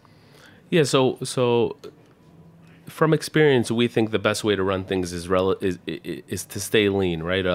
Yeah, 0.71 0.85
so 0.85 1.19
so 1.25 1.77
from 2.87 3.13
experience, 3.13 3.71
we 3.71 3.89
think 3.89 4.11
the 4.11 4.19
best 4.19 4.45
way 4.45 4.55
to 4.57 4.63
run 4.63 4.85
things 4.85 5.13
is 5.13 5.29
rel- 5.29 5.53
is, 5.61 5.79
is, 5.87 6.23
is 6.29 6.45
to 6.47 6.61
stay 6.61 6.89
lean, 6.89 7.23
right? 7.23 7.47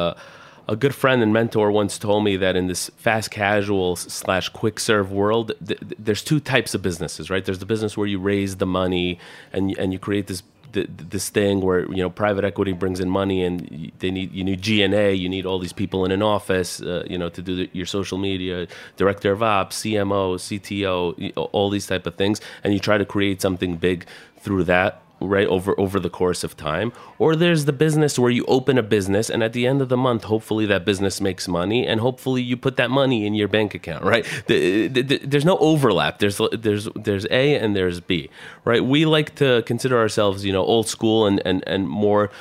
A 0.68 0.76
good 0.76 0.96
friend 0.96 1.22
and 1.22 1.32
mentor 1.32 1.70
once 1.70 2.00
told 2.00 2.24
me 2.24 2.38
that 2.38 2.56
in 2.56 2.66
this 2.66 2.90
fast 2.98 3.30
casual 3.30 3.96
slash 3.96 4.50
quick 4.50 4.80
serve 4.80 5.12
world, 5.12 5.52
th- 5.66 5.80
th- 5.80 5.94
there's 6.00 6.24
two 6.24 6.40
types 6.40 6.74
of 6.74 6.82
businesses, 6.82 7.30
right? 7.30 7.46
There's 7.46 7.60
the 7.60 7.68
business 7.68 7.96
where 7.96 8.08
you 8.08 8.18
raise 8.18 8.58
the 8.58 8.66
money 8.66 9.20
and 9.54 9.78
and 9.78 9.94
you 9.94 10.00
create 10.00 10.26
this 10.26 10.42
th- 10.74 10.90
this 10.90 11.30
thing 11.30 11.62
where 11.62 11.82
you 11.92 12.02
know 12.04 12.10
private 12.10 12.44
equity 12.44 12.74
brings 12.74 13.00
in 13.00 13.12
money 13.12 13.44
and 13.44 13.92
they 14.00 14.10
need 14.10 14.32
you 14.32 14.44
need 14.44 14.62
G&A, 14.64 15.14
you 15.14 15.30
need 15.30 15.46
all 15.46 15.60
these 15.60 15.74
people 15.74 16.04
in 16.04 16.12
an 16.12 16.24
office, 16.24 16.82
uh, 16.82 17.04
you 17.08 17.18
know, 17.18 17.30
to 17.30 17.42
do 17.44 17.56
the, 17.56 17.70
your 17.72 17.86
social 17.86 18.18
media, 18.18 18.68
director 18.98 19.32
of 19.32 19.44
ops, 19.44 19.82
CMO, 19.82 20.36
CTO, 20.38 21.50
all 21.52 21.70
these 21.70 21.86
type 21.86 22.08
of 22.08 22.16
things, 22.16 22.42
and 22.64 22.74
you 22.74 22.80
try 22.80 22.98
to 22.98 23.06
create 23.06 23.40
something 23.40 23.78
big 23.78 24.06
through 24.38 24.64
that 24.64 25.02
right 25.26 25.48
over 25.48 25.80
over 25.80 26.00
the 26.00 26.10
course 26.10 26.44
of 26.44 26.56
time 26.58 26.92
or 27.20 27.36
there's 27.36 27.66
the 27.66 27.74
business 27.74 28.18
where 28.18 28.32
you 28.32 28.46
open 28.46 28.78
a 28.78 28.84
business 28.84 29.30
and 29.30 29.44
at 29.44 29.54
the 29.54 29.68
end 29.68 29.82
of 29.82 29.90
the 29.90 29.98
month 29.98 30.26
hopefully 30.26 30.66
that 30.66 30.86
business 30.86 31.20
makes 31.22 31.48
money 31.48 31.86
and 31.86 32.00
hopefully 32.02 32.42
you 32.42 32.56
put 32.58 32.78
that 32.78 32.90
money 32.90 33.26
in 33.26 33.34
your 33.34 33.48
bank 33.48 33.74
account 33.74 34.04
right? 34.04 34.26
The, 34.48 34.88
the, 34.88 35.02
the, 35.02 35.18
there's 35.20 35.46
no 35.46 35.58
overlap. 35.58 36.20
There's 36.20 36.40
there's 36.52 36.88
there's 36.96 37.26
a 37.32 37.56
and 37.56 37.76
there's 37.76 38.00
b 38.00 38.30
right? 38.64 38.84
We 38.84 39.06
like 39.06 39.36
to 39.36 39.64
consider 39.66 39.98
ourselves 39.98 40.46
you 40.46 40.54
know 40.54 40.64
old 40.64 40.88
school 40.88 41.26
and 41.26 41.42
and 41.46 41.64
and 41.68 41.88
more 41.88 42.32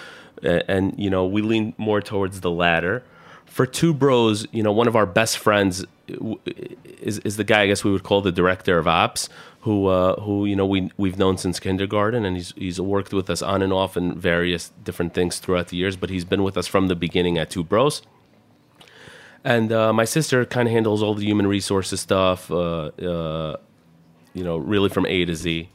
and 0.42 0.94
you 0.98 1.10
know 1.10 1.26
we 1.26 1.42
lean 1.42 1.74
more 1.78 2.00
towards 2.00 2.40
the 2.40 2.50
latter 2.50 3.02
for 3.54 3.66
two 3.66 3.94
bros 3.94 4.46
you 4.50 4.62
know 4.62 4.72
one 4.72 4.88
of 4.88 4.96
our 4.96 5.06
best 5.06 5.38
friends 5.38 5.84
is, 7.00 7.20
is 7.20 7.36
the 7.36 7.44
guy 7.44 7.62
i 7.62 7.66
guess 7.68 7.84
we 7.84 7.92
would 7.92 8.02
call 8.02 8.20
the 8.20 8.32
director 8.32 8.78
of 8.78 8.86
ops 8.88 9.28
who 9.64 9.86
uh, 9.86 10.20
who 10.20 10.44
you 10.44 10.54
know 10.54 10.66
we 10.66 10.90
we've 10.98 11.18
known 11.18 11.38
since 11.38 11.58
kindergarten, 11.58 12.26
and 12.26 12.36
he's 12.36 12.52
he's 12.54 12.78
worked 12.78 13.14
with 13.14 13.30
us 13.30 13.40
on 13.40 13.62
and 13.62 13.72
off 13.72 13.96
in 13.96 14.14
various 14.14 14.70
different 14.84 15.14
things 15.14 15.38
throughout 15.38 15.68
the 15.68 15.78
years. 15.78 15.96
But 15.96 16.10
he's 16.10 16.26
been 16.26 16.42
with 16.42 16.58
us 16.58 16.66
from 16.66 16.88
the 16.88 16.94
beginning 16.94 17.38
at 17.38 17.48
Two 17.48 17.64
Bros. 17.64 18.02
And 19.42 19.72
uh, 19.72 19.92
my 19.94 20.04
sister 20.04 20.44
kind 20.44 20.68
of 20.68 20.72
handles 20.72 21.02
all 21.02 21.14
the 21.14 21.24
human 21.24 21.46
resources 21.46 22.00
stuff, 22.00 22.50
uh, 22.50 22.90
uh, 22.98 23.56
you 24.34 24.44
know, 24.44 24.58
really 24.58 24.90
from 24.90 25.06
A 25.06 25.24
to 25.24 25.34
Z. 25.34 25.70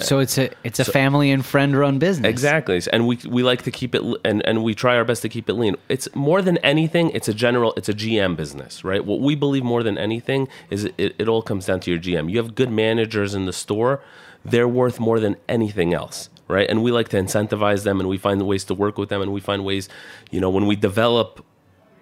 So 0.00 0.18
it's 0.18 0.38
a 0.38 0.50
it's 0.62 0.78
a 0.78 0.84
family 0.84 1.30
and 1.30 1.44
friend 1.44 1.76
run 1.76 1.98
business. 1.98 2.28
Exactly, 2.28 2.80
and 2.92 3.06
we 3.06 3.18
we 3.28 3.42
like 3.42 3.62
to 3.62 3.70
keep 3.70 3.94
it, 3.94 4.02
and 4.24 4.44
and 4.46 4.62
we 4.62 4.74
try 4.74 4.96
our 4.96 5.04
best 5.04 5.22
to 5.22 5.28
keep 5.28 5.48
it 5.48 5.54
lean. 5.54 5.76
It's 5.88 6.08
more 6.14 6.42
than 6.42 6.58
anything, 6.58 7.10
it's 7.10 7.28
a 7.28 7.34
general, 7.34 7.74
it's 7.76 7.88
a 7.88 7.94
GM 7.94 8.36
business, 8.36 8.84
right? 8.84 9.04
What 9.04 9.20
we 9.20 9.34
believe 9.34 9.64
more 9.64 9.82
than 9.82 9.98
anything 9.98 10.48
is 10.70 10.84
it, 10.96 11.14
it 11.18 11.28
all 11.28 11.42
comes 11.42 11.66
down 11.66 11.80
to 11.80 11.90
your 11.90 12.00
GM. 12.00 12.30
You 12.30 12.38
have 12.38 12.54
good 12.54 12.70
managers 12.70 13.34
in 13.34 13.46
the 13.46 13.52
store, 13.52 14.02
they're 14.44 14.68
worth 14.68 15.00
more 15.00 15.20
than 15.20 15.36
anything 15.48 15.94
else, 15.94 16.28
right? 16.48 16.68
And 16.68 16.82
we 16.82 16.90
like 16.90 17.08
to 17.10 17.16
incentivize 17.16 17.84
them, 17.84 18.00
and 18.00 18.08
we 18.08 18.18
find 18.18 18.40
ways 18.42 18.64
to 18.64 18.74
work 18.74 18.98
with 18.98 19.08
them, 19.08 19.20
and 19.22 19.32
we 19.32 19.40
find 19.40 19.64
ways, 19.64 19.88
you 20.30 20.40
know, 20.40 20.50
when 20.50 20.66
we 20.66 20.76
develop 20.76 21.44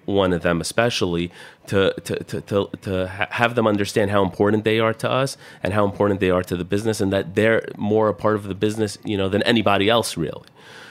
one 0.04 0.32
of 0.32 0.42
them 0.42 0.60
especially 0.60 1.30
to 1.66 1.94
to 2.04 2.16
to 2.24 2.40
to, 2.40 2.70
to 2.82 3.08
ha- 3.08 3.28
have 3.30 3.54
them 3.54 3.66
understand 3.66 4.10
how 4.10 4.22
important 4.22 4.64
they 4.64 4.80
are 4.80 4.94
to 4.94 5.10
us 5.10 5.36
and 5.62 5.72
how 5.72 5.84
important 5.84 6.20
they 6.20 6.30
are 6.30 6.42
to 6.42 6.56
the 6.56 6.64
business 6.64 7.00
and 7.00 7.12
that 7.12 7.34
they're 7.34 7.66
more 7.76 8.08
a 8.08 8.14
part 8.14 8.36
of 8.36 8.44
the 8.44 8.54
business 8.54 8.98
you 9.04 9.16
know 9.16 9.28
than 9.28 9.42
anybody 9.42 9.88
else 9.88 10.16
really. 10.16 10.42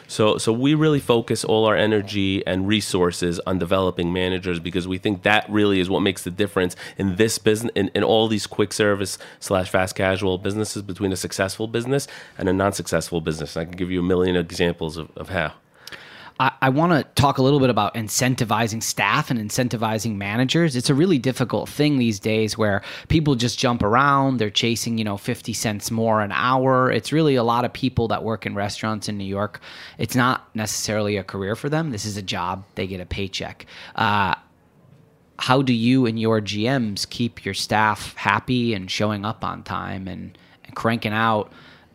So 0.07 0.37
so 0.37 0.51
we 0.51 0.73
really 0.73 0.99
focus 0.99 1.45
all 1.45 1.65
our 1.65 1.75
energy 1.75 2.45
and 2.45 2.67
resources 2.67 3.39
on 3.47 3.59
developing 3.59 4.11
managers 4.11 4.59
because 4.59 4.87
we 4.87 4.97
think 4.97 5.23
that 5.23 5.49
really 5.49 5.79
is 5.79 5.89
what 5.89 6.01
makes 6.01 6.23
the 6.23 6.31
difference 6.31 6.75
in 6.97 7.15
this 7.15 7.37
business 7.37 7.71
in, 7.75 7.89
in 7.95 8.03
all 8.03 8.27
these 8.27 8.45
quick 8.45 8.73
service 8.73 9.17
slash 9.39 9.69
fast 9.69 9.95
casual 9.95 10.37
businesses 10.37 10.81
between 10.81 11.13
a 11.13 11.15
successful 11.15 11.67
business 11.67 12.07
and 12.37 12.49
a 12.49 12.53
non-successful 12.53 13.21
business. 13.21 13.55
And 13.55 13.61
i 13.61 13.65
can 13.65 13.77
give 13.77 13.89
you 13.89 14.01
a 14.01 14.03
million 14.03 14.35
examples 14.35 14.97
of, 14.97 15.09
of 15.15 15.29
how 15.29 15.53
I, 16.41 16.51
I 16.59 16.69
want 16.69 16.91
to 16.93 17.03
talk 17.21 17.37
a 17.37 17.43
little 17.43 17.59
bit 17.59 17.69
about 17.69 17.93
incentivizing 17.93 18.81
staff 18.81 19.29
and 19.29 19.39
incentivizing 19.39 20.15
managers. 20.15 20.75
It's 20.75 20.89
a 20.89 20.95
really 20.95 21.19
difficult 21.19 21.69
thing 21.69 21.99
these 21.99 22.19
days 22.19 22.57
where 22.57 22.81
people 23.09 23.35
just 23.35 23.59
jump 23.59 23.83
around. 23.83 24.37
They're 24.37 24.49
chasing, 24.49 24.97
you 24.97 25.03
know, 25.03 25.17
50 25.17 25.53
cents 25.53 25.91
more 25.91 26.19
an 26.19 26.31
hour. 26.31 26.91
It's 26.91 27.11
really 27.13 27.35
a 27.35 27.43
lot 27.43 27.63
of 27.63 27.71
people 27.71 28.07
that 28.07 28.23
work 28.23 28.47
in 28.47 28.55
restaurants 28.55 29.07
in 29.07 29.19
New 29.19 29.23
York. 29.23 29.61
It's 29.99 30.15
not 30.15 30.49
necessarily 30.55 31.15
a 31.17 31.23
career 31.23 31.55
for 31.55 31.69
them. 31.69 31.91
This 31.91 32.05
is 32.05 32.17
a 32.17 32.23
job, 32.23 32.65
they 32.73 32.87
get 32.87 32.99
a 32.99 33.05
paycheck. 33.05 33.67
Uh, 33.93 34.33
how 35.37 35.61
do 35.61 35.73
you 35.73 36.07
and 36.07 36.19
your 36.19 36.41
GMs 36.41 37.07
keep 37.07 37.45
your 37.45 37.53
staff 37.53 38.15
happy 38.15 38.73
and 38.73 38.89
showing 38.89 39.25
up 39.25 39.43
on 39.43 39.61
time 39.61 40.07
and, 40.07 40.35
and 40.65 40.75
cranking 40.75 41.13
out 41.13 41.51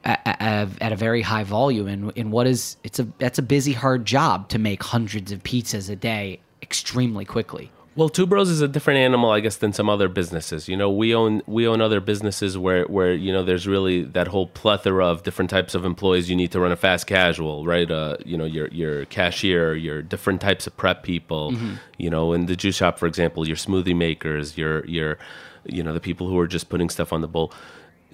at, 0.06 0.70
at, 0.80 0.92
a 0.92 0.96
very 0.96 1.22
high 1.22 1.44
volume 1.44 1.88
in, 1.88 2.10
in 2.10 2.30
what 2.30 2.46
is 2.46 2.76
it's 2.84 2.98
a 2.98 3.08
that's 3.18 3.38
a 3.38 3.42
busy 3.42 3.72
hard 3.72 4.04
job 4.04 4.48
to 4.48 4.58
make 4.58 4.82
hundreds 4.82 5.32
of 5.32 5.42
pizzas 5.42 5.90
a 5.90 5.96
day 5.96 6.40
extremely 6.62 7.24
quickly 7.24 7.70
Well, 7.96 8.10
Two 8.10 8.26
Bros 8.26 8.50
is 8.50 8.60
a 8.60 8.68
different 8.68 8.98
animal, 8.98 9.30
I 9.30 9.40
guess, 9.40 9.56
than 9.56 9.72
some 9.72 9.88
other 9.88 10.08
businesses. 10.08 10.68
You 10.68 10.76
know, 10.76 10.90
we 10.90 11.14
own 11.14 11.42
we 11.46 11.66
own 11.66 11.80
other 11.80 12.00
businesses 12.00 12.58
where 12.58 12.84
where 12.84 13.14
you 13.14 13.32
know 13.32 13.42
there's 13.42 13.66
really 13.66 14.02
that 14.02 14.28
whole 14.28 14.48
plethora 14.48 15.06
of 15.06 15.22
different 15.22 15.50
types 15.50 15.74
of 15.74 15.84
employees 15.84 16.28
you 16.28 16.36
need 16.36 16.52
to 16.52 16.60
run 16.60 16.72
a 16.72 16.76
fast 16.76 17.06
casual, 17.06 17.64
right? 17.64 17.90
Uh, 17.90 18.16
you 18.24 18.36
know, 18.36 18.44
your 18.44 18.68
your 18.68 19.06
cashier, 19.06 19.74
your 19.74 20.02
different 20.02 20.40
types 20.42 20.66
of 20.66 20.76
prep 20.76 21.02
people. 21.02 21.54
You 21.96 22.10
know, 22.10 22.34
in 22.34 22.46
the 22.46 22.56
juice 22.56 22.76
shop, 22.76 22.98
for 22.98 23.06
example, 23.06 23.48
your 23.48 23.56
smoothie 23.56 23.96
makers, 23.96 24.58
your 24.58 24.84
your 24.84 25.16
you 25.64 25.82
know 25.82 25.94
the 25.94 26.00
people 26.00 26.28
who 26.28 26.38
are 26.38 26.46
just 26.46 26.68
putting 26.68 26.90
stuff 26.90 27.12
on 27.12 27.22
the 27.22 27.28
bowl. 27.28 27.50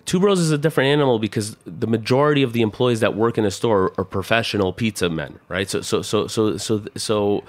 Two 0.05 0.19
Bros 0.19 0.41
is 0.41 0.51
a 0.51 0.59
different 0.59 0.89
animal 0.89 1.19
because 1.19 1.57
the 1.65 1.87
majority 1.87 2.43
of 2.43 2.53
the 2.53 2.63
employees 2.63 3.01
that 3.01 3.15
work 3.15 3.39
in 3.39 3.45
a 3.45 3.51
store 3.51 3.93
are 3.97 4.05
professional 4.05 4.73
pizza 4.73 5.09
men, 5.09 5.39
right? 5.49 5.69
So 5.71 5.81
so 5.81 6.03
so 6.03 6.27
so 6.27 6.57
so 6.57 6.85
so 6.97 7.45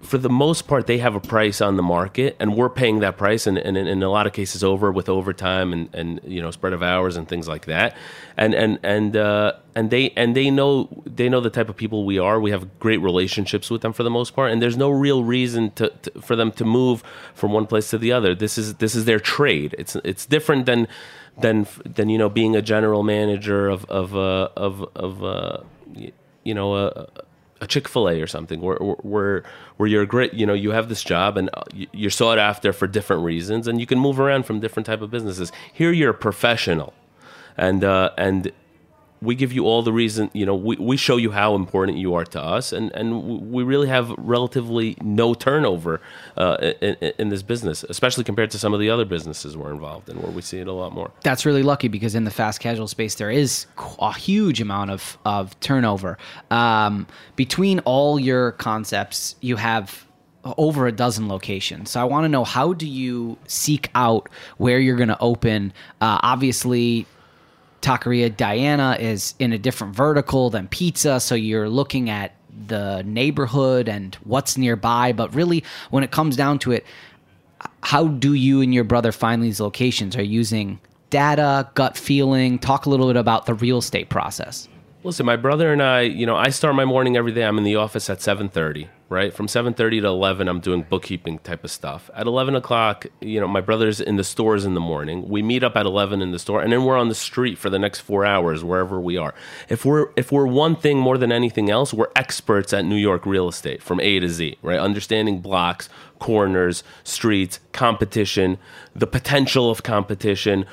for 0.00 0.16
the 0.16 0.30
most 0.30 0.66
part, 0.66 0.86
they 0.86 0.98
have 0.98 1.14
a 1.14 1.20
price 1.20 1.60
on 1.60 1.76
the 1.76 1.82
market, 1.82 2.34
and 2.40 2.56
we're 2.56 2.70
paying 2.70 3.00
that 3.00 3.18
price, 3.18 3.46
and, 3.46 3.58
and 3.58 3.76
in 3.76 4.02
a 4.02 4.08
lot 4.08 4.26
of 4.26 4.32
cases, 4.32 4.64
over 4.64 4.90
with 4.90 5.10
overtime 5.10 5.72
and, 5.74 5.94
and 5.94 6.20
you 6.24 6.40
know 6.40 6.50
spread 6.50 6.72
of 6.72 6.82
hours 6.82 7.16
and 7.16 7.28
things 7.28 7.46
like 7.46 7.66
that, 7.66 7.94
and 8.36 8.54
and 8.54 8.78
and 8.82 9.16
uh, 9.16 9.52
and 9.74 9.90
they 9.90 10.10
and 10.16 10.34
they 10.34 10.50
know 10.50 10.88
they 11.04 11.28
know 11.28 11.40
the 11.40 11.50
type 11.50 11.68
of 11.68 11.76
people 11.76 12.06
we 12.06 12.18
are. 12.18 12.40
We 12.40 12.50
have 12.50 12.78
great 12.78 12.98
relationships 12.98 13.70
with 13.70 13.82
them 13.82 13.92
for 13.92 14.02
the 14.02 14.10
most 14.10 14.34
part, 14.34 14.50
and 14.50 14.62
there's 14.62 14.76
no 14.76 14.88
real 14.90 15.22
reason 15.22 15.70
to, 15.72 15.90
to 15.90 16.20
for 16.22 16.34
them 16.34 16.50
to 16.52 16.64
move 16.64 17.02
from 17.34 17.52
one 17.52 17.66
place 17.66 17.90
to 17.90 17.98
the 17.98 18.10
other. 18.10 18.34
This 18.34 18.56
is 18.56 18.76
this 18.76 18.94
is 18.94 19.04
their 19.04 19.20
trade. 19.20 19.74
It's 19.78 19.96
it's 19.96 20.24
different 20.24 20.64
than 20.64 20.88
than 21.38 21.66
than 21.84 22.08
you 22.08 22.18
know 22.18 22.28
being 22.28 22.56
a 22.56 22.62
general 22.62 23.02
manager 23.02 23.68
of 23.68 23.84
of 23.86 24.16
uh, 24.16 24.48
of 24.56 24.88
of 24.94 25.24
uh, 25.24 25.58
you 26.44 26.54
know 26.54 26.76
a 26.76 27.08
a 27.60 27.66
Chick 27.66 27.88
Fil 27.88 28.08
A 28.08 28.20
or 28.20 28.26
something, 28.26 28.60
where 28.60 28.76
where 28.76 29.42
where 29.76 29.88
you're 29.88 30.06
great, 30.06 30.32
you 30.34 30.46
know, 30.46 30.54
you 30.54 30.70
have 30.70 30.88
this 30.88 31.02
job 31.02 31.36
and 31.36 31.50
uh, 31.54 31.62
you're 31.92 32.10
sought 32.10 32.38
after 32.38 32.72
for 32.72 32.86
different 32.86 33.22
reasons, 33.22 33.68
and 33.68 33.80
you 33.80 33.86
can 33.86 33.98
move 33.98 34.18
around 34.18 34.46
from 34.46 34.60
different 34.60 34.86
type 34.86 35.02
of 35.02 35.10
businesses. 35.10 35.52
Here, 35.72 35.92
you're 35.92 36.10
a 36.10 36.14
professional, 36.14 36.94
and 37.56 37.84
uh, 37.84 38.10
and 38.16 38.50
we 39.22 39.34
give 39.34 39.52
you 39.52 39.66
all 39.66 39.82
the 39.82 39.92
reason, 39.92 40.30
you 40.32 40.46
know, 40.46 40.54
we, 40.54 40.76
we 40.76 40.96
show 40.96 41.16
you 41.16 41.30
how 41.30 41.54
important 41.54 41.98
you 41.98 42.14
are 42.14 42.24
to 42.24 42.40
us, 42.40 42.72
and 42.72 42.90
and 42.92 43.50
we 43.50 43.62
really 43.62 43.88
have 43.88 44.10
relatively 44.16 44.96
no 45.02 45.34
turnover 45.34 46.00
uh, 46.36 46.72
in, 46.80 46.96
in 47.18 47.28
this 47.28 47.42
business, 47.42 47.84
especially 47.88 48.24
compared 48.24 48.50
to 48.52 48.58
some 48.58 48.72
of 48.72 48.80
the 48.80 48.88
other 48.88 49.04
businesses 49.04 49.56
we're 49.56 49.72
involved 49.72 50.08
in, 50.08 50.20
where 50.22 50.30
we 50.30 50.42
see 50.42 50.58
it 50.58 50.66
a 50.66 50.72
lot 50.72 50.92
more. 50.92 51.10
that's 51.22 51.44
really 51.44 51.62
lucky 51.62 51.88
because 51.88 52.14
in 52.14 52.24
the 52.24 52.30
fast 52.30 52.60
casual 52.60 52.88
space 52.88 53.16
there 53.16 53.30
is 53.30 53.66
a 53.98 54.12
huge 54.12 54.60
amount 54.60 54.90
of 54.90 55.18
of 55.24 55.58
turnover. 55.60 56.16
Um, 56.50 57.06
between 57.36 57.80
all 57.80 58.18
your 58.18 58.52
concepts, 58.52 59.36
you 59.40 59.56
have 59.56 60.06
over 60.44 60.86
a 60.86 60.92
dozen 60.92 61.28
locations. 61.28 61.90
So 61.90 62.00
I 62.00 62.04
want 62.04 62.24
to 62.24 62.28
know 62.28 62.44
how 62.44 62.72
do 62.72 62.86
you 62.86 63.36
seek 63.46 63.90
out 63.94 64.28
where 64.56 64.78
you're 64.78 64.96
going 64.96 65.08
to 65.08 65.18
open? 65.20 65.72
Uh, 66.00 66.18
obviously, 66.22 67.06
Taqueria 67.80 68.34
Diana 68.36 68.96
is 69.00 69.34
in 69.38 69.52
a 69.52 69.58
different 69.58 69.94
vertical 69.94 70.50
than 70.50 70.68
pizza, 70.68 71.20
so 71.20 71.34
you're 71.34 71.68
looking 71.68 72.10
at 72.10 72.34
the 72.66 73.02
neighborhood 73.04 73.88
and 73.88 74.14
what's 74.24 74.58
nearby. 74.58 75.12
But 75.12 75.34
really, 75.34 75.64
when 75.90 76.04
it 76.04 76.10
comes 76.10 76.36
down 76.36 76.58
to 76.60 76.72
it, 76.72 76.84
how 77.82 78.08
do 78.08 78.34
you 78.34 78.60
and 78.60 78.74
your 78.74 78.84
brother 78.84 79.12
find 79.12 79.42
these 79.42 79.60
locations? 79.60 80.16
Are 80.16 80.22
using 80.22 80.78
data, 81.10 81.70
gut 81.74 81.96
feeling? 81.96 82.58
Talk 82.58 82.86
a 82.86 82.90
little 82.90 83.06
bit 83.06 83.16
about 83.16 83.46
the 83.46 83.54
real 83.54 83.78
estate 83.78 84.08
process. 84.08 84.68
Listen, 85.02 85.24
my 85.24 85.36
brother 85.36 85.72
and 85.72 85.82
I, 85.82 86.02
you 86.02 86.26
know, 86.26 86.36
I 86.36 86.50
start 86.50 86.74
my 86.74 86.84
morning 86.84 87.16
every 87.16 87.32
day. 87.32 87.44
I'm 87.44 87.56
in 87.56 87.64
the 87.64 87.76
office 87.76 88.10
at 88.10 88.18
7:30, 88.18 88.88
right? 89.10 89.34
From 89.34 89.48
7:30 89.48 90.00
to 90.00 90.06
11, 90.06 90.48
I'm 90.48 90.60
doing 90.60 90.86
bookkeeping 90.88 91.40
type 91.40 91.64
of 91.64 91.70
stuff. 91.70 92.10
At 92.14 92.26
11 92.26 92.54
o'clock, 92.54 93.06
you 93.20 93.40
know, 93.40 93.48
my 93.48 93.60
brother's 93.60 94.00
in 94.00 94.16
the 94.16 94.24
stores 94.24 94.64
in 94.64 94.74
the 94.74 94.80
morning. 94.80 95.28
We 95.28 95.42
meet 95.42 95.64
up 95.64 95.76
at 95.76 95.84
11 95.84 96.22
in 96.22 96.30
the 96.30 96.38
store, 96.38 96.62
and 96.62 96.72
then 96.72 96.84
we're 96.84 96.96
on 96.96 97.08
the 97.08 97.14
street 97.14 97.58
for 97.58 97.68
the 97.68 97.78
next 97.78 98.00
four 98.00 98.24
hours 98.24 98.64
wherever 98.64 99.00
we 99.00 99.18
are. 99.18 99.34
If 99.68 99.84
we're 99.84 100.10
if 100.16 100.30
we're 100.32 100.46
one 100.46 100.76
thing 100.76 100.96
more 100.98 101.18
than 101.18 101.32
anything 101.32 101.68
else, 101.68 101.92
we're 101.92 102.10
experts 102.14 102.72
at 102.72 102.84
New 102.84 102.96
York 102.96 103.26
real 103.26 103.48
estate 103.48 103.82
from 103.82 104.00
A 104.00 104.20
to 104.20 104.28
Z, 104.28 104.56
right? 104.62 104.78
Understanding 104.78 105.40
blocks, 105.40 105.88
corners, 106.20 106.84
streets, 107.02 107.58
competition, 107.72 108.58
the 108.94 109.08
potential 109.08 109.70
of 109.70 109.82
competition 109.82 110.64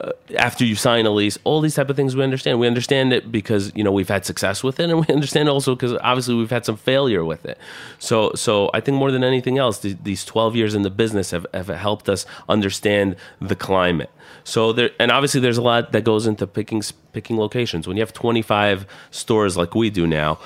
uh, 0.00 0.10
after 0.36 0.64
you 0.64 0.74
sign 0.74 1.06
a 1.06 1.10
lease, 1.10 1.38
all 1.44 1.60
these 1.60 1.76
type 1.76 1.88
of 1.88 1.96
things 1.96 2.16
we 2.16 2.24
understand. 2.24 2.58
We 2.58 2.66
understand 2.66 3.12
it 3.12 3.30
because 3.30 3.72
you 3.76 3.84
know 3.84 3.92
we've 3.92 4.08
had 4.08 4.26
success 4.26 4.64
with 4.64 4.80
it, 4.80 4.90
and 4.90 5.06
we 5.06 5.06
understand 5.14 5.48
also 5.48 5.74
because 5.74 5.92
obviously 6.02 6.34
we've 6.34 6.50
had 6.50 6.64
some 6.64 6.76
failure 6.76 7.24
with 7.24 7.46
it. 7.46 7.58
So, 7.98 8.32
so 8.34 8.70
I 8.74 8.80
think 8.80 8.98
more 8.98 9.12
than 9.12 9.22
anything 9.22 9.58
else, 9.58 9.78
th- 9.78 9.98
these 10.02 10.24
twelve 10.24 10.56
years 10.56 10.74
in 10.74 10.82
the 10.82 10.90
business 10.90 11.30
have, 11.30 11.46
have 11.54 11.68
helped 11.68 12.08
us 12.08 12.26
understand 12.48 13.16
the 13.40 13.54
climate. 13.56 14.10
So 14.42 14.72
there, 14.72 14.90
and 14.98 15.10
obviously 15.10 15.40
there's 15.40 15.58
a 15.58 15.62
lot 15.62 15.92
that 15.92 16.02
goes 16.02 16.26
into 16.26 16.46
picking 16.46 16.82
picking 17.12 17.38
locations. 17.38 17.86
When 17.86 17.96
you 17.96 18.02
have 18.02 18.12
25 18.12 18.86
stores 19.10 19.56
like 19.56 19.74
we 19.74 19.88
do 19.88 20.06
now, 20.06 20.38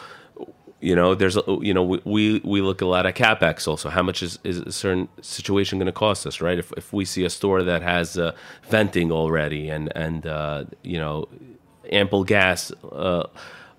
you 0.81 0.95
know 0.95 1.15
there's 1.15 1.37
you 1.61 1.75
know 1.75 1.83
we, 1.83 2.41
we 2.45 2.61
look 2.61 2.81
a 2.81 2.87
lot 2.87 3.07
at 3.07 3.17
capex 3.17 3.67
also. 3.67 3.89
How 3.89 4.03
much 4.03 4.23
is, 4.23 4.39
is 4.45 4.59
a 4.61 4.73
certain 4.73 5.09
situation 5.21 5.79
going 5.79 5.87
to 5.87 5.93
cost 5.93 6.27
us 6.27 6.41
right? 6.41 6.59
If, 6.59 6.73
if 6.77 6.93
we 6.93 7.05
see 7.05 7.25
a 7.25 7.31
store 7.31 7.63
that 7.65 7.83
has 7.83 8.17
uh, 8.17 8.33
venting 8.69 9.11
already 9.11 9.69
and 9.69 9.93
and 9.97 10.27
uh, 10.27 10.65
you 10.83 10.99
know 10.99 11.29
ample 11.91 12.23
gas 12.25 12.71
uh, 12.93 13.27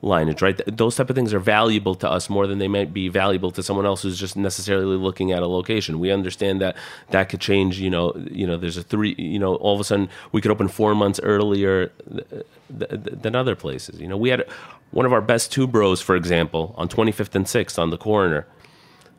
lineage 0.01 0.41
right? 0.41 0.57
Th- 0.57 0.77
those 0.77 0.97
type 0.97 1.09
of 1.09 1.15
things 1.15 1.33
are 1.33 1.39
valuable 1.39 1.95
to 1.95 2.09
us 2.09 2.29
more 2.29 2.47
than 2.47 2.57
they 2.59 2.67
might 2.67 2.93
be 2.93 3.07
valuable 3.07 3.51
to 3.51 3.63
someone 3.63 3.85
else 3.85 4.01
who's 4.01 4.19
just 4.19 4.35
necessarily 4.35 4.97
looking 4.97 5.31
at 5.31 5.41
a 5.41 5.47
location. 5.47 5.99
We 5.99 6.11
understand 6.11 6.59
that 6.61 6.75
that 7.11 7.29
could 7.29 7.39
change 7.39 7.79
you 7.79 7.89
know 7.89 8.13
you 8.29 8.45
know 8.45 8.57
there's 8.57 8.77
a 8.77 8.83
three 8.83 9.15
you 9.17 9.39
know 9.39 9.55
all 9.55 9.73
of 9.73 9.79
a 9.79 9.85
sudden 9.85 10.09
we 10.33 10.41
could 10.41 10.51
open 10.51 10.67
four 10.67 10.95
months 10.95 11.19
earlier 11.23 11.93
th- 12.13 12.43
th- 12.77 12.91
than 13.21 13.35
other 13.35 13.55
places. 13.55 14.01
You 14.01 14.09
know 14.09 14.17
we 14.17 14.29
had 14.29 14.43
one 14.91 15.05
of 15.05 15.13
our 15.13 15.21
best 15.21 15.51
two 15.51 15.67
bros 15.67 16.01
for 16.01 16.15
example 16.15 16.73
on 16.77 16.87
25th 16.87 17.35
and 17.35 17.45
6th 17.45 17.77
on 17.79 17.89
the 17.89 17.97
corner 17.97 18.47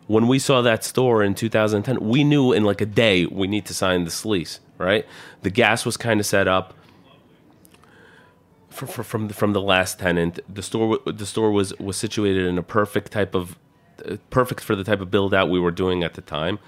when 0.06 0.26
we 0.26 0.38
saw 0.38 0.60
that 0.62 0.84
store 0.84 1.22
in 1.22 1.34
2010 1.34 2.00
we 2.00 2.24
knew 2.24 2.52
in 2.52 2.64
like 2.64 2.80
a 2.80 2.86
day 2.86 3.26
we 3.26 3.46
need 3.46 3.64
to 3.66 3.74
sign 3.74 4.04
this 4.04 4.24
lease 4.24 4.60
right 4.78 5.06
the 5.42 5.50
gas 5.50 5.84
was 5.84 5.96
kind 5.96 6.20
of 6.20 6.26
set 6.26 6.48
up 6.48 6.74
for, 8.70 8.86
for, 8.86 9.02
from 9.02 9.28
the, 9.28 9.34
from 9.34 9.52
the 9.52 9.60
last 9.60 9.98
tenant. 9.98 10.40
The 10.52 10.62
store 10.62 10.98
the 11.04 11.26
store 11.26 11.50
was 11.50 11.78
was 11.78 11.96
situated 11.96 12.46
in 12.46 12.56
a 12.56 12.62
perfect 12.62 13.12
type 13.12 13.34
of 13.34 13.58
uh, 14.08 14.16
perfect 14.30 14.62
for 14.62 14.74
the 14.74 14.84
type 14.84 15.00
of 15.00 15.10
build 15.10 15.34
out 15.34 15.50
we 15.50 15.60
were 15.60 15.70
doing 15.70 16.02
at 16.02 16.14
the 16.14 16.22
time. 16.22 16.58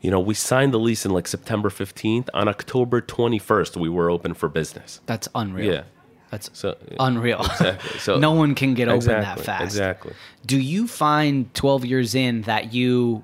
You 0.00 0.10
know, 0.10 0.18
we 0.18 0.34
signed 0.34 0.72
the 0.72 0.80
lease 0.80 1.04
in 1.04 1.12
like 1.12 1.28
September 1.28 1.68
15th. 1.68 2.28
On 2.34 2.48
October 2.48 3.00
21st, 3.00 3.76
we 3.76 3.88
were 3.88 4.10
open 4.10 4.34
for 4.34 4.48
business. 4.48 5.00
That's 5.06 5.28
unreal. 5.34 5.72
Yeah. 5.72 5.82
That's 6.32 6.48
So 6.54 6.76
unreal. 6.98 7.40
Exactly. 7.40 7.98
So 8.00 8.18
no 8.18 8.32
one 8.32 8.54
can 8.54 8.72
get 8.72 8.88
open 8.88 9.06
that 9.06 9.38
fast. 9.38 9.62
Exactly. 9.62 10.14
Do 10.46 10.58
you 10.58 10.88
find 10.88 11.52
12 11.54 11.84
years 11.84 12.14
in 12.14 12.42
that 12.42 12.72
you 12.72 13.22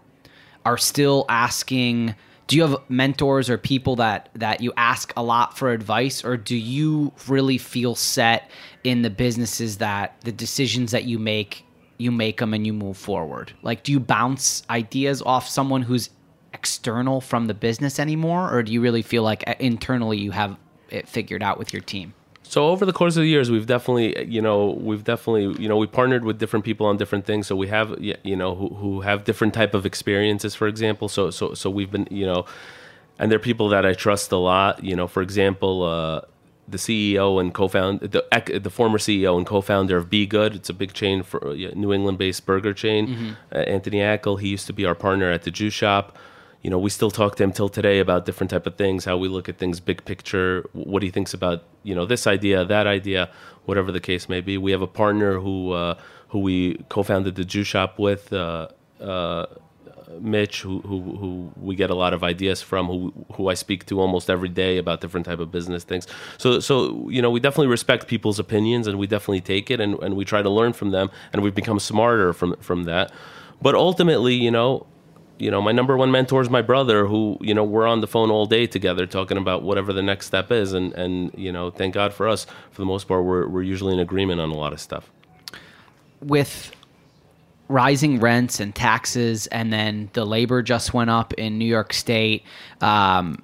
are 0.67 0.77
still 0.77 1.25
asking 1.29 2.15
do 2.47 2.57
you 2.57 2.63
have 2.63 2.77
mentors 2.89 3.49
or 3.49 3.57
people 3.57 3.97
that 3.97 4.29
that 4.35 4.61
you 4.61 4.73
ask 4.77 5.13
a 5.17 5.23
lot 5.23 5.57
for 5.57 5.71
advice 5.71 6.23
or 6.25 6.37
do 6.37 6.57
you 6.57 7.13
really 7.27 7.57
feel 7.57 7.95
set 7.95 8.51
in 8.85 9.01
the 9.03 9.11
businesses 9.11 9.79
that 9.79 10.21
the 10.23 10.33
decisions 10.33 10.91
that 10.91 11.05
you 11.05 11.19
make 11.19 11.65
you 11.97 12.11
make 12.11 12.39
them 12.39 12.53
and 12.53 12.67
you 12.67 12.73
move 12.73 12.97
forward 12.97 13.53
like 13.63 13.83
do 13.83 13.93
you 13.93 14.01
bounce 14.01 14.63
ideas 14.69 15.23
off 15.23 15.49
someone 15.49 15.83
who's 15.83 16.11
external 16.53 17.21
from 17.21 17.47
the 17.47 17.55
business 17.55 17.99
anymore 17.99 18.51
or 18.55 18.63
do 18.63 18.73
you 18.73 18.81
really 18.81 19.03
feel 19.03 19.23
like 19.23 19.45
uh, 19.47 19.55
internally 19.59 20.19
you 20.19 20.31
have 20.31 20.57
it 20.91 21.09
figured 21.09 21.43
out 21.43 21.59
with 21.59 21.73
your 21.73 21.83
team 21.83 22.13
So 22.49 22.69
over 22.69 22.87
the 22.87 22.95
course 22.95 23.15
of 23.19 23.25
the 23.25 23.29
years, 23.29 23.51
we've 23.51 23.67
definitely, 23.67 24.27
you 24.27 24.41
know, 24.41 24.71
we've 24.71 25.05
definitely, 25.05 25.63
you 25.63 25.69
know, 25.69 25.77
we 25.77 25.87
partnered 25.87 26.25
with 26.25 26.39
different 26.39 26.65
people 26.65 26.87
on 26.87 26.97
different 26.97 27.27
things. 27.27 27.47
So 27.47 27.55
we 27.55 27.69
have, 27.69 27.95
you 28.01 28.37
know, 28.37 28.55
who, 28.55 28.69
who 28.69 29.01
have 29.03 29.25
different 29.25 29.53
type 29.53 29.75
of 29.75 29.85
experiences, 29.85 30.55
for 30.55 30.67
example. 30.67 31.11
So, 31.11 31.31
so, 31.31 31.53
so 31.53 31.69
we've 31.69 31.91
been, 31.91 32.09
you 32.11 32.25
know, 32.25 32.47
and 33.19 33.31
they're 33.31 33.39
people 33.39 33.69
that 33.69 33.85
I 33.85 33.93
trust 33.93 34.33
a 34.33 34.39
lot. 34.39 34.83
You 34.83 34.97
know, 34.97 35.07
for 35.07 35.21
example, 35.21 35.83
uh, 35.83 36.23
the 36.67 36.79
CEO 36.79 37.39
and 37.39 37.53
co-founder, 37.53 38.09
the 38.09 38.61
the 38.63 38.71
former 38.71 38.97
CEO 38.97 39.37
and 39.37 39.47
co-founder 39.47 39.99
of 39.99 40.09
b.good. 40.09 40.55
It's 40.55 40.71
a 40.71 40.75
big 40.75 40.95
chain 40.95 41.23
for 41.23 41.49
uh, 41.49 41.53
New 41.53 41.93
England-based 41.93 42.47
burger 42.47 42.73
chain. 42.73 43.37
Uh, 43.53 43.59
Anthony 43.59 43.99
Ackil. 43.99 44.41
He 44.41 44.49
used 44.49 44.67
to 44.69 44.73
be 44.73 44.87
our 44.87 44.95
partner 44.95 45.31
at 45.31 45.43
the 45.43 45.51
Juice 45.51 45.75
Shop 45.75 46.17
you 46.63 46.71
know, 46.71 46.79
we 46.79 46.91
still 46.91 47.11
talk 47.11 47.37
to 47.37 47.45
him 47.45 47.53
till 47.53 47.69
today 47.69 48.01
about 48.01 48.27
different 48.27 48.51
type 48.51 48.67
of 48.67 48.77
things, 48.77 49.05
how 49.05 49.17
we 49.17 49.29
look 49.29 49.49
at 49.49 49.59
things 49.59 49.79
big 49.79 50.05
picture, 50.05 50.69
what 50.73 51.03
he 51.03 51.11
thinks 51.11 51.33
about, 51.33 51.63
you 51.85 51.95
know, 51.95 52.05
this 52.05 52.27
idea, 52.27 52.65
that 52.65 52.87
idea, 52.87 53.31
whatever 53.65 53.93
the 53.93 54.01
case 54.01 54.29
may 54.29 54.41
be. 54.41 54.59
We 54.59 54.73
have 54.73 54.83
a 54.83 54.89
partner 54.89 55.39
who 55.39 55.73
uh, 55.73 55.95
who 56.29 56.41
we 56.41 56.75
co-founded 56.89 57.37
the 57.37 57.45
Juice 57.45 57.69
Shop 57.69 57.99
with, 57.99 58.33
uh, 58.33 58.69
uh, 59.01 59.47
Mitch, 60.21 60.63
who, 60.63 60.81
who 60.81 61.17
who 61.17 61.53
we 61.61 61.77
get 61.77 61.91
a 61.91 61.95
lot 61.95 62.13
of 62.13 62.25
ideas 62.25 62.61
from, 62.61 62.87
who 62.87 63.13
who 63.35 63.49
I 63.49 63.55
speak 63.55 63.87
to 63.87 64.01
almost 64.01 64.29
every 64.29 64.49
day 64.49 64.79
about 64.79 65.01
different 65.01 65.27
type 65.27 65.39
of 65.39 65.53
business 65.53 65.85
things. 65.85 66.07
So 66.39 66.61
so 66.61 67.09
you 67.09 67.23
know, 67.23 67.31
we 67.31 67.41
definitely 67.41 67.69
respect 67.69 68.09
people's 68.09 68.39
opinions 68.39 68.87
and 68.87 68.99
we 68.99 69.07
definitely 69.07 69.43
take 69.43 69.71
it 69.71 69.81
and, 69.81 69.95
and 70.03 70.17
we 70.17 70.25
try 70.25 70.43
to 70.43 70.51
learn 70.51 70.73
from 70.73 70.91
them 70.91 71.11
and 71.33 71.43
we've 71.43 71.55
become 71.55 71.79
smarter 71.79 72.33
from 72.33 72.57
from 72.61 72.85
that. 72.85 73.13
But 73.61 73.75
ultimately, 73.75 74.35
you 74.35 74.51
know, 74.51 74.87
you 75.39 75.51
know, 75.51 75.61
my 75.62 75.72
number 75.72 75.97
one 75.97 76.11
mentor 76.11 76.43
is 76.43 76.51
my 76.51 76.62
brother, 76.62 77.07
who 77.07 77.39
you 77.41 77.55
know 77.55 77.64
we're 77.64 77.86
on 77.86 78.01
the 78.01 78.07
phone 78.07 78.30
all 78.30 78.47
day 78.47 78.66
together 78.66 79.07
talking 79.07 79.39
about 79.39 79.62
whatever 79.62 79.93
the 79.93 80.03
next 80.03 80.26
step 80.26 80.51
is, 80.51 80.72
and 80.72 80.93
and 80.95 81.32
you 81.36 81.53
know, 81.53 81.70
thank 81.70 81.95
God 81.95 82.12
for 82.12 82.28
us. 82.28 82.47
For 82.70 82.82
the 82.82 82.86
most 82.86 83.09
part, 83.09 83.24
we're 83.24 83.47
we're 83.49 83.62
usually 83.62 83.93
in 83.95 84.01
agreement 84.01 84.41
on 84.41 84.51
a 84.51 84.55
lot 84.57 84.72
of 84.72 84.80
stuff. 84.80 85.11
with 86.20 86.72
rising 87.68 88.18
rents 88.18 88.61
and 88.61 88.74
taxes, 88.74 89.47
and 89.49 89.72
then 89.72 90.11
the 90.14 90.24
labor 90.24 90.62
just 90.62 90.95
went 90.95 91.11
up 91.11 91.34
in 91.34 91.59
New 91.59 91.66
York 91.66 91.93
State. 91.93 92.45
Um, 92.80 93.43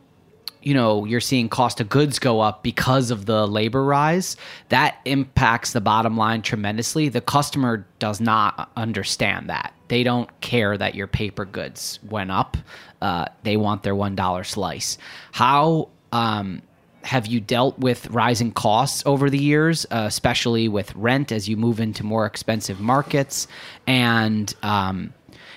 you 0.64 0.72
know, 0.72 1.04
you're 1.04 1.20
seeing 1.20 1.48
cost 1.48 1.80
of 1.80 1.88
goods 1.88 2.18
go 2.18 2.40
up 2.40 2.62
because 2.62 3.10
of 3.10 3.26
the 3.26 3.46
labor 3.46 3.84
rise. 3.84 4.36
That 4.70 4.96
impacts 5.04 5.72
the 5.72 5.80
bottom 5.80 6.16
line 6.16 6.40
tremendously. 6.42 7.10
The 7.10 7.20
customer 7.20 7.86
does 7.98 8.20
not 8.20 8.70
understand 8.74 9.50
that. 9.50 9.74
They 9.88 10.02
don't 10.02 10.28
care 10.40 10.76
that 10.76 10.94
your 10.94 11.06
paper 11.06 11.44
goods 11.44 12.00
went 12.08 12.30
up. 12.30 12.56
Uh, 13.02 13.26
they 13.42 13.58
want 13.58 13.82
their 13.82 13.94
one 13.94 14.16
dollar 14.16 14.42
slice. 14.42 14.96
How 15.32 15.90
um, 16.12 16.62
have 17.02 17.26
you 17.26 17.40
dealt 17.40 17.78
with 17.78 18.08
rising 18.08 18.50
costs 18.50 19.02
over 19.04 19.28
the 19.28 19.38
years, 19.38 19.84
uh, 19.90 20.04
especially 20.06 20.68
with 20.68 20.94
rent 20.94 21.30
as 21.30 21.46
you 21.46 21.58
move 21.58 21.78
into 21.78 22.02
more 22.04 22.24
expensive 22.24 22.80
markets? 22.80 23.46
And 23.86 24.52
um, 24.62 25.12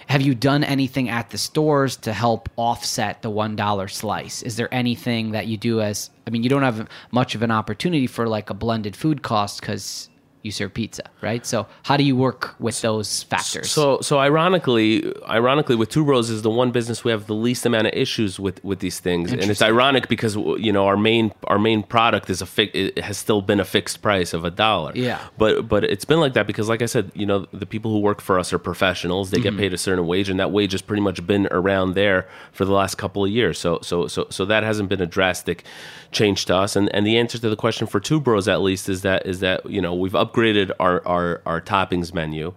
have 0.07 0.21
you 0.21 0.33
done 0.33 0.63
anything 0.63 1.09
at 1.09 1.29
the 1.29 1.37
stores 1.37 1.97
to 1.97 2.13
help 2.13 2.49
offset 2.55 3.21
the 3.21 3.29
one 3.29 3.55
dollar 3.55 3.87
slice? 3.87 4.41
Is 4.41 4.55
there 4.55 4.73
anything 4.73 5.31
that 5.31 5.47
you 5.47 5.57
do 5.57 5.81
as? 5.81 6.09
I 6.25 6.29
mean, 6.29 6.43
you 6.43 6.49
don't 6.49 6.63
have 6.63 6.87
much 7.11 7.35
of 7.35 7.41
an 7.43 7.51
opportunity 7.51 8.07
for 8.07 8.27
like 8.27 8.49
a 8.49 8.53
blended 8.53 8.95
food 8.95 9.21
cost 9.21 9.59
because 9.61 10.09
you 10.43 10.51
serve 10.51 10.73
pizza, 10.73 11.03
right? 11.21 11.45
So 11.45 11.67
how 11.83 11.97
do 11.97 12.03
you 12.03 12.15
work 12.15 12.55
with 12.59 12.81
those 12.81 13.23
factors? 13.23 13.71
So 13.71 13.99
so 14.01 14.19
ironically, 14.19 15.13
ironically, 15.27 15.75
with 15.75 15.89
Two 15.89 16.05
Bros 16.05 16.29
is 16.29 16.41
the 16.41 16.49
one 16.49 16.71
business 16.71 17.03
we 17.03 17.11
have 17.11 17.27
the 17.27 17.35
least 17.35 17.65
amount 17.65 17.87
of 17.87 17.93
issues 17.93 18.39
with 18.39 18.63
with 18.63 18.79
these 18.79 18.99
things, 18.99 19.31
and 19.31 19.43
it's 19.43 19.61
ironic 19.61 20.07
because 20.07 20.35
you 20.35 20.71
know 20.71 20.85
our 20.85 20.97
main 20.97 21.33
our 21.45 21.59
main 21.59 21.83
product 21.83 22.29
is 22.29 22.41
a 22.41 22.45
fi- 22.45 22.71
it 22.73 22.99
has 22.99 23.17
still 23.17 23.41
been 23.41 23.59
a 23.59 23.65
fixed 23.65 24.01
price 24.01 24.33
of 24.33 24.45
a 24.45 24.51
dollar. 24.51 24.91
Yeah. 24.95 25.19
But 25.37 25.67
but 25.67 25.83
it's 25.83 26.05
been 26.05 26.19
like 26.19 26.33
that 26.33 26.47
because, 26.47 26.69
like 26.69 26.81
I 26.81 26.85
said, 26.85 27.11
you 27.13 27.25
know 27.25 27.45
the 27.51 27.65
people 27.65 27.91
who 27.91 27.99
work 27.99 28.21
for 28.21 28.39
us 28.39 28.53
are 28.53 28.59
professionals. 28.59 29.31
They 29.31 29.39
get 29.39 29.51
mm-hmm. 29.51 29.59
paid 29.59 29.73
a 29.73 29.77
certain 29.77 30.05
wage, 30.07 30.29
and 30.29 30.39
that 30.39 30.51
wage 30.51 30.71
has 30.71 30.81
pretty 30.81 31.01
much 31.01 31.25
been 31.25 31.47
around 31.51 31.93
there 31.93 32.27
for 32.51 32.65
the 32.65 32.73
last 32.73 32.95
couple 32.95 33.23
of 33.23 33.31
years. 33.31 33.57
So 33.57 33.79
so 33.81 34.07
so 34.07 34.27
so 34.29 34.45
that 34.45 34.63
hasn't 34.63 34.89
been 34.89 35.01
a 35.01 35.05
drastic 35.05 35.63
change 36.11 36.45
to 36.45 36.55
us. 36.55 36.75
And 36.75 36.93
and 36.93 37.05
the 37.05 37.17
answer 37.17 37.37
to 37.37 37.49
the 37.49 37.55
question 37.55 37.87
for 37.87 37.99
Two 37.99 38.19
Bros 38.19 38.47
at 38.47 38.61
least 38.61 38.89
is 38.89 39.01
that 39.01 39.25
is 39.25 39.39
that 39.39 39.69
you 39.69 39.81
know 39.81 39.93
we've 39.93 40.15
upgraded 40.27 40.71
our 40.79 41.05
our 41.07 41.41
our 41.45 41.61
toppings 41.61 42.13
menu. 42.13 42.53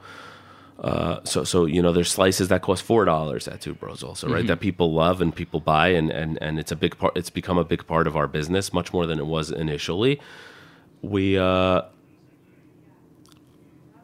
Uh, 0.78 1.22
so 1.24 1.44
so 1.44 1.66
you 1.66 1.82
know 1.82 1.92
there's 1.92 2.10
slices 2.10 2.48
that 2.48 2.62
cost 2.62 2.82
four 2.82 3.04
dollars 3.04 3.46
at 3.46 3.60
Two 3.60 3.74
Bros 3.74 4.02
also 4.02 4.28
right 4.28 4.46
that 4.46 4.60
people 4.60 4.94
love 4.94 5.20
and 5.20 5.34
people 5.36 5.60
buy 5.60 5.88
and 5.88 6.10
and 6.10 6.38
and 6.40 6.58
it's 6.58 6.72
a 6.72 6.76
big 6.76 6.96
part 6.96 7.14
it's 7.16 7.28
become 7.28 7.58
a 7.58 7.64
big 7.64 7.86
part 7.86 8.06
of 8.06 8.16
our 8.16 8.26
business 8.26 8.72
much 8.72 8.92
more 8.92 9.06
than 9.06 9.18
it 9.18 9.26
was 9.26 9.50
initially. 9.50 10.20
We 11.02 11.36
uh 11.38 11.82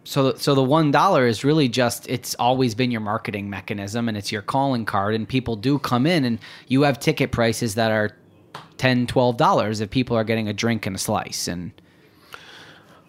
So, 0.04 0.34
so 0.34 0.54
the 0.54 0.62
one 0.62 0.90
dollar 0.90 1.26
is 1.26 1.44
really 1.44 1.68
just 1.68 2.08
it's 2.08 2.34
always 2.38 2.74
been 2.74 2.90
your 2.90 3.00
marketing 3.00 3.50
mechanism 3.50 4.08
and 4.08 4.16
it's 4.16 4.30
your 4.30 4.42
calling 4.42 4.84
card 4.84 5.14
and 5.14 5.26
people 5.26 5.56
do 5.56 5.78
come 5.78 6.06
in 6.06 6.24
and 6.24 6.38
you 6.68 6.82
have 6.82 6.98
ticket 7.00 7.32
prices 7.32 7.74
that 7.74 7.90
are 7.90 8.10
10 8.78 9.06
12 9.06 9.36
dollars 9.36 9.80
if 9.80 9.90
people 9.90 10.14
are 10.16 10.24
getting 10.24 10.48
a 10.48 10.52
drink 10.52 10.86
and 10.86 10.94
a 10.96 10.98
slice 10.98 11.48
and 11.48 11.72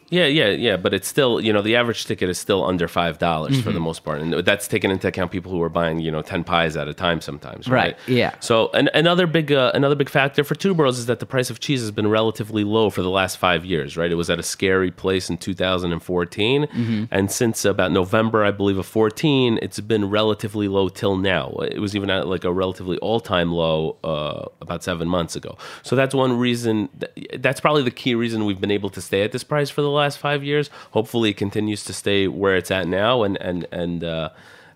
Yeah, 0.10 0.26
yeah, 0.26 0.50
yeah, 0.50 0.78
but 0.78 0.94
it's 0.94 1.08
still, 1.08 1.42
you 1.42 1.52
know, 1.52 1.62
the 1.62 1.76
average 1.76 2.06
ticket 2.06 2.30
is 2.30 2.38
still 2.38 2.64
under 2.64 2.88
five 2.88 3.18
dollars 3.18 3.62
for 3.62 3.72
the 3.74 3.80
most 3.80 4.04
part, 4.06 4.22
and 4.22 4.34
that's 4.34 4.68
taken 4.68 4.90
into 4.90 5.08
account 5.08 5.32
people 5.32 5.52
who 5.52 5.62
are 5.62 5.70
buying, 5.70 6.00
you 6.00 6.12
know, 6.12 6.22
ten 6.22 6.44
pies 6.46 6.78
at 6.78 6.88
a 6.88 6.94
time 6.94 7.20
sometimes, 7.20 7.68
right? 7.68 7.78
Right, 7.78 7.98
yeah. 8.08 8.36
So, 8.40 8.70
an, 8.70 8.90
another 8.94 9.28
big, 9.28 9.52
uh, 9.52 9.72
another 9.74 9.96
big 9.96 10.10
factor 10.10 10.44
for 10.46 10.56
Two 10.56 10.74
Bros 10.74 10.98
is 10.98 11.08
that 11.08 11.20
the 11.20 11.26
price 11.26 11.50
of 11.50 11.60
cheese 11.60 11.82
has 11.82 11.92
been 11.92 12.08
relatively 12.08 12.64
low 12.64 12.90
for 12.90 13.02
the 13.02 13.10
last 13.10 13.38
five 13.38 13.66
years, 13.66 13.98
right? 13.98 14.10
It 14.12 14.16
was 14.16 14.30
at 14.30 14.40
a 14.40 14.44
scary 14.44 14.92
place 14.92 15.30
in 15.30 15.38
2014, 15.38 17.08
and 17.12 17.32
since 17.32 17.66
about 17.66 17.92
November, 17.92 18.46
I 18.46 18.52
believe, 18.52 18.78
of 18.78 18.86
14, 18.86 19.60
it's 19.62 19.80
been 19.80 20.10
relatively 20.10 20.68
low 20.68 20.90
till 20.90 21.18
now. 21.18 21.50
It 21.70 21.80
was 21.80 21.96
even 21.96 22.10
at 22.10 22.28
like 22.28 22.44
a 22.46 22.52
relatively 22.54 22.98
all-time 23.00 23.52
low 23.52 23.98
uh, 24.04 24.46
about 24.62 24.84
seven 24.84 25.08
months 25.08 25.36
ago. 25.36 25.58
So 25.84 25.96
that's 25.96 26.16
one 26.16 26.38
reason. 26.38 26.90
That's 27.38 27.60
probably 27.60 27.84
the 27.84 27.92
key 27.92 28.16
reason 28.16 28.46
we've 28.46 28.62
been 28.62 28.72
able 28.72 28.90
to 28.92 29.02
stay 29.02 29.24
at 29.24 29.32
this 29.32 29.44
price 29.44 29.70
for 29.70 29.82
the 29.82 29.97
last 29.98 30.18
five 30.18 30.44
years. 30.44 30.70
Hopefully, 30.92 31.32
it 31.32 31.38
continues 31.38 31.84
to 31.86 31.94
stay 31.94 32.28
where 32.28 32.56
it's 32.56 32.72
at 32.72 32.88
now, 32.88 33.24
and 33.24 33.38
and 33.38 33.68
and 33.72 34.04
uh, 34.04 34.30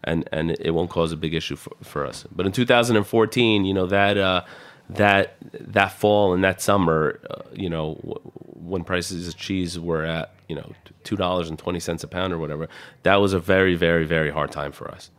and 0.03 0.27
and 0.31 0.51
it 0.59 0.71
won't 0.71 0.89
cause 0.89 1.11
a 1.11 1.17
big 1.17 1.33
issue 1.33 1.55
for, 1.55 1.71
for 1.81 2.05
us. 2.05 2.25
But 2.31 2.45
in 2.45 2.51
2014, 2.51 3.65
you 3.65 3.73
know 3.73 3.85
that 3.87 4.17
uh, 4.17 4.43
that 4.89 5.35
that 5.53 5.93
fall 5.93 6.33
and 6.33 6.43
that 6.43 6.61
summer, 6.61 7.19
uh, 7.29 7.41
you 7.53 7.69
know, 7.69 7.95
w- 7.95 8.19
when 8.43 8.83
prices 8.83 9.27
of 9.27 9.37
cheese 9.37 9.79
were 9.79 10.03
at 10.05 10.33
you 10.47 10.55
know 10.55 10.71
two 11.03 11.15
dollars 11.15 11.49
and 11.49 11.57
twenty 11.57 11.79
cents 11.79 12.03
a 12.03 12.07
pound 12.07 12.33
or 12.33 12.37
whatever, 12.37 12.67
that 13.03 13.15
was 13.15 13.33
a 13.33 13.39
very 13.39 13.75
very 13.75 14.05
very 14.05 14.31
hard 14.31 14.51
time 14.51 14.71
for 14.71 14.89
us. 14.89 15.09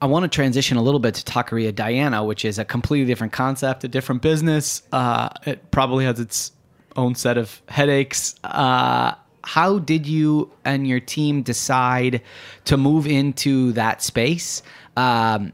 I 0.00 0.06
want 0.06 0.22
to 0.22 0.28
transition 0.28 0.76
a 0.76 0.82
little 0.82 1.00
bit 1.00 1.14
to 1.16 1.24
Taqueria 1.24 1.74
Diana, 1.74 2.22
which 2.22 2.44
is 2.44 2.58
a 2.58 2.64
completely 2.64 3.06
different 3.06 3.32
concept, 3.32 3.82
a 3.82 3.88
different 3.88 4.22
business. 4.22 4.82
Uh, 4.92 5.28
it 5.44 5.72
probably 5.72 6.04
has 6.04 6.20
its 6.20 6.52
own 6.98 7.14
set 7.14 7.38
of 7.38 7.62
headaches. 7.68 8.34
Uh, 8.44 9.14
how 9.44 9.78
did 9.78 10.06
you 10.06 10.50
and 10.64 10.86
your 10.86 11.00
team 11.00 11.42
decide 11.42 12.20
to 12.66 12.76
move 12.76 13.06
into 13.06 13.72
that 13.72 14.02
space, 14.02 14.62
um, 14.96 15.52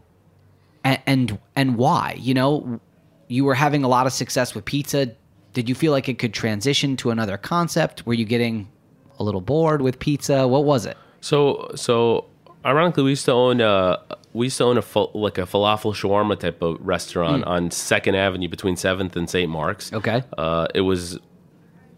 and, 0.83 1.01
and 1.07 1.39
and 1.55 1.77
why? 1.77 2.17
You 2.19 2.35
know, 2.35 2.81
you 3.29 3.45
were 3.45 3.55
having 3.55 3.85
a 3.85 3.89
lot 3.89 4.07
of 4.07 4.13
success 4.13 4.55
with 4.55 4.65
pizza. 4.65 5.15
Did 5.53 5.69
you 5.69 5.77
feel 5.77 5.93
like 5.93 6.09
it 6.09 6.19
could 6.19 6.35
transition 6.35 6.97
to 6.97 7.11
another 7.11 7.37
concept? 7.37 8.05
Were 8.07 8.15
you 8.15 8.25
getting 8.25 8.69
a 9.21 9.23
little 9.23 9.41
bored 9.41 9.83
with 9.83 10.01
pizza? 10.01 10.49
What 10.49 10.65
was 10.65 10.87
it? 10.87 10.97
So 11.21 11.71
so 11.77 12.27
ironically, 12.65 13.05
we 13.05 13.11
used 13.11 13.27
to 13.27 13.33
own 13.33 13.61
a 13.61 14.03
we 14.35 14.47
used 14.47 14.59
to 14.59 14.65
own 14.65 14.77
a 14.77 14.99
like 15.17 15.39
a 15.39 15.43
falafel 15.43 15.95
shawarma 15.95 16.39
type 16.39 16.61
of 16.61 16.77
restaurant 16.81 17.45
on 17.45 17.71
Second 17.71 18.17
Avenue 18.17 18.49
between 18.49 18.77
Seventh 18.77 19.15
and 19.17 19.31
St. 19.31 19.49
Mark's. 19.49 19.93
Okay. 19.93 20.25
Uh, 20.37 20.67
it 20.75 20.81
was, 20.81 21.19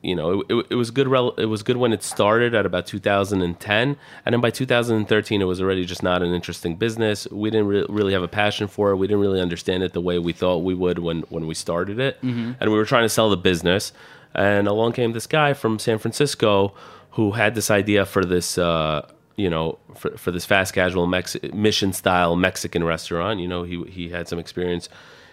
you 0.07 0.14
know, 0.14 0.40
it, 0.42 0.52
it, 0.52 0.66
it 0.70 0.74
was 0.76 0.92
good. 0.92 1.09
Rel- 1.09 1.34
it 1.34 1.46
was 1.46 1.64
good 1.64 1.76
when 1.76 1.92
it 1.92 2.02
started 2.02 2.54
at 2.54 2.64
about 2.64 2.86
2010, 2.86 3.96
and 4.24 4.32
then 4.32 4.40
by 4.40 4.50
2013, 4.50 5.42
it 5.42 5.44
was 5.44 5.61
already 5.61 5.84
just 5.84 6.02
not 6.02 6.22
an 6.22 6.32
interesting 6.32 6.76
business. 6.76 7.26
We 7.30 7.50
didn't 7.50 7.66
re- 7.66 7.86
really 7.88 8.12
have 8.12 8.22
a 8.22 8.28
passion 8.28 8.68
for 8.68 8.90
it. 8.90 8.96
We 8.96 9.09
didn't 9.09 9.20
really 9.20 9.40
understand 9.40 9.82
it 9.82 9.92
the 9.92 10.00
way 10.00 10.20
we 10.20 10.32
thought 10.32 10.59
we 10.59 10.74
would 10.74 11.00
when 11.00 11.22
when 11.22 11.46
we 11.48 11.54
started 11.54 11.98
it, 11.98 12.18
and 12.22 12.70
we 12.70 12.76
were 12.76 12.84
trying 12.84 13.02
to 13.04 13.09
sell 13.09 13.30
the 13.30 13.36
business. 13.36 13.92
And 14.34 14.68
along 14.68 14.92
came 14.92 15.12
this 15.12 15.26
guy 15.26 15.54
from 15.54 15.78
San 15.78 15.98
Francisco 15.98 16.74
who 17.12 17.32
had 17.32 17.54
this 17.54 17.70
idea 17.70 18.04
for 18.04 18.24
this, 18.24 18.59
uh, 18.59 19.09
you 19.36 19.48
know, 19.48 19.78
for, 19.96 20.16
for 20.18 20.30
this 20.30 20.44
fast 20.44 20.74
casual 20.74 21.07
Mex- 21.07 21.36
mission 21.52 21.92
style 21.92 22.36
Mexican 22.36 22.84
restaurant. 22.84 23.40
You 23.40 23.48
know, 23.48 23.64
he 23.64 23.82
he 23.84 24.11
had 24.11 24.28
some 24.28 24.38
experience 24.38 24.88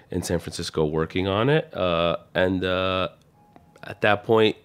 in 0.10 0.24
San 0.24 0.40
Francisco 0.40 0.86
working 0.86 1.28
on 1.28 1.50
it, 1.50 1.72
uh, 1.76 2.18
and 2.34 2.64
uh, 2.64 3.10
at 3.84 4.02
that 4.02 4.24
point, 4.24 4.56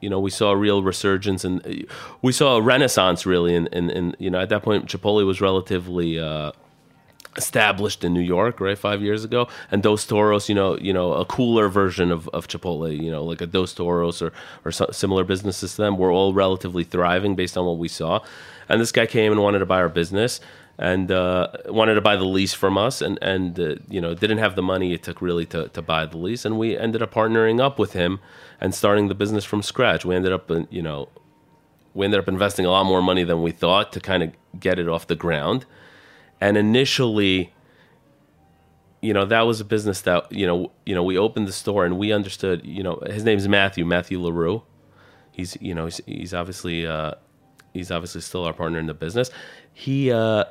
you 0.00 0.10
know, 0.10 0.20
we 0.20 0.30
saw 0.30 0.50
a 0.50 0.56
real 0.56 0.82
resurgence 0.82 1.44
and 1.44 1.86
we 2.22 2.32
saw 2.32 2.56
a 2.56 2.62
renaissance 2.62 3.24
really. 3.26 3.54
And, 3.54 3.68
in, 3.68 3.90
in 3.90 4.16
you 4.18 4.30
know, 4.30 4.40
at 4.40 4.48
that 4.50 4.62
point, 4.62 4.86
Chipotle 4.86 5.24
was 5.26 5.40
relatively 5.40 6.18
uh, 6.18 6.52
established 7.36 8.04
in 8.04 8.12
New 8.12 8.20
York, 8.20 8.60
right, 8.60 8.78
five 8.78 9.02
years 9.02 9.24
ago, 9.24 9.48
and 9.70 9.82
Dos 9.82 10.06
Toros, 10.06 10.48
you 10.48 10.54
know, 10.54 10.76
you 10.78 10.92
know, 10.92 11.12
a 11.14 11.24
cooler 11.24 11.68
version 11.68 12.10
of, 12.10 12.28
of 12.28 12.48
Chipotle, 12.48 12.96
you 12.96 13.10
know, 13.10 13.24
like 13.24 13.40
a 13.40 13.46
Dos 13.46 13.74
Toros 13.74 14.22
or 14.22 14.32
or 14.64 14.72
similar 14.72 15.24
businesses 15.24 15.76
to 15.76 15.82
them, 15.82 15.98
were 15.98 16.10
all 16.10 16.34
relatively 16.34 16.84
thriving 16.84 17.34
based 17.34 17.56
on 17.56 17.66
what 17.66 17.78
we 17.78 17.88
saw. 17.88 18.20
And 18.68 18.80
this 18.80 18.92
guy 18.92 19.06
came 19.06 19.32
and 19.32 19.40
wanted 19.40 19.60
to 19.60 19.66
buy 19.66 19.78
our 19.78 19.88
business 19.88 20.40
and 20.78 21.10
uh, 21.10 21.48
wanted 21.66 21.94
to 21.94 22.00
buy 22.00 22.16
the 22.16 22.24
lease 22.24 22.54
from 22.54 22.76
us, 22.76 23.00
and 23.00 23.18
and 23.22 23.58
uh, 23.58 23.76
you 23.88 24.00
know 24.00 24.14
didn't 24.14 24.38
have 24.38 24.56
the 24.56 24.62
money 24.62 24.92
it 24.92 25.02
took 25.02 25.22
really 25.22 25.46
to 25.46 25.68
to 25.68 25.82
buy 25.82 26.06
the 26.06 26.18
lease, 26.18 26.44
and 26.44 26.58
we 26.58 26.76
ended 26.76 27.02
up 27.02 27.12
partnering 27.12 27.60
up 27.60 27.78
with 27.78 27.92
him 27.92 28.20
and 28.60 28.74
starting 28.74 29.08
the 29.08 29.14
business 29.14 29.44
from 29.44 29.62
scratch. 29.62 30.04
We 30.04 30.14
ended 30.14 30.32
up, 30.32 30.50
you 30.70 30.82
know, 30.82 31.08
we 31.94 32.04
ended 32.04 32.20
up 32.20 32.28
investing 32.28 32.66
a 32.66 32.70
lot 32.70 32.84
more 32.84 33.02
money 33.02 33.24
than 33.24 33.42
we 33.42 33.52
thought 33.52 33.92
to 33.92 34.00
kind 34.00 34.22
of 34.22 34.32
get 34.58 34.78
it 34.78 34.88
off 34.88 35.06
the 35.06 35.16
ground. 35.16 35.66
And 36.40 36.56
initially, 36.56 37.54
you 39.00 39.14
know, 39.14 39.24
that 39.24 39.42
was 39.42 39.60
a 39.60 39.64
business 39.64 40.02
that 40.02 40.30
you 40.30 40.46
know, 40.46 40.72
you 40.84 40.94
know, 40.94 41.02
we 41.02 41.16
opened 41.16 41.48
the 41.48 41.52
store 41.52 41.86
and 41.86 41.98
we 41.98 42.12
understood. 42.12 42.66
You 42.66 42.82
know, 42.82 43.02
his 43.06 43.24
name's 43.24 43.48
Matthew 43.48 43.84
Matthew 43.86 44.20
Larue. 44.20 44.62
He's 45.32 45.56
you 45.60 45.74
know 45.74 45.86
he's, 45.86 46.00
he's 46.06 46.34
obviously 46.34 46.86
uh, 46.86 47.12
he's 47.72 47.90
obviously 47.90 48.20
still 48.20 48.44
our 48.44 48.52
partner 48.52 48.78
in 48.78 48.86
the 48.86 48.94
business. 48.94 49.30
He 49.72 50.10
uh, 50.10 50.44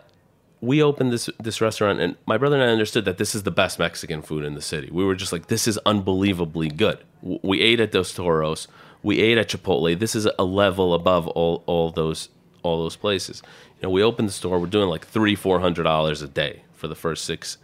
we 0.66 0.82
opened 0.82 1.11
this 1.11 1.30
this 1.39 1.61
restaurant 1.61 1.99
and 1.99 2.16
my 2.26 2.38
brother 2.38 2.55
and 2.55 2.63
I 2.63 2.72
understood 2.72 3.05
that 3.05 3.18
this 3.18 3.36
is 3.36 3.43
the 3.43 3.51
best 3.51 3.80
Mexican 3.80 4.22
food 4.22 4.43
in 4.43 4.55
the 4.55 4.61
city. 4.61 4.89
We 4.91 5.05
were 5.05 5.16
just 5.16 5.32
like, 5.32 5.47
this 5.47 5.68
is 5.68 5.78
unbelievably 5.86 6.70
good. 6.70 6.99
We 7.22 7.61
ate 7.61 7.80
at 7.80 7.91
Dos 7.91 8.13
Toros, 8.13 8.68
we 9.03 9.20
ate 9.20 9.38
at 9.38 9.49
Chipotle. 9.49 9.97
This 9.97 10.16
is 10.16 10.28
a 10.39 10.43
level 10.43 10.93
above 10.93 11.28
all 11.28 11.63
all 11.68 11.91
those 11.91 12.30
all 12.63 12.82
those 12.82 12.95
places. 12.95 13.43
You 13.78 13.84
know, 13.84 13.89
we 13.91 14.01
opened 14.01 14.28
the 14.28 14.34
store. 14.34 14.59
We're 14.59 14.68
doing 14.68 14.89
like 14.89 15.05
three 15.05 15.36
four 15.36 15.59
hundred 15.59 15.84
dollars 15.84 16.22
a 16.22 16.28
day 16.28 16.63
for 16.74 16.88
the 16.88 16.95
first 16.95 17.26
six 17.26 17.57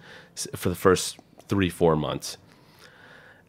for 0.56 0.70
the 0.70 0.76
first 0.76 1.18
three 1.48 1.70
four 1.70 1.96
months 1.96 2.38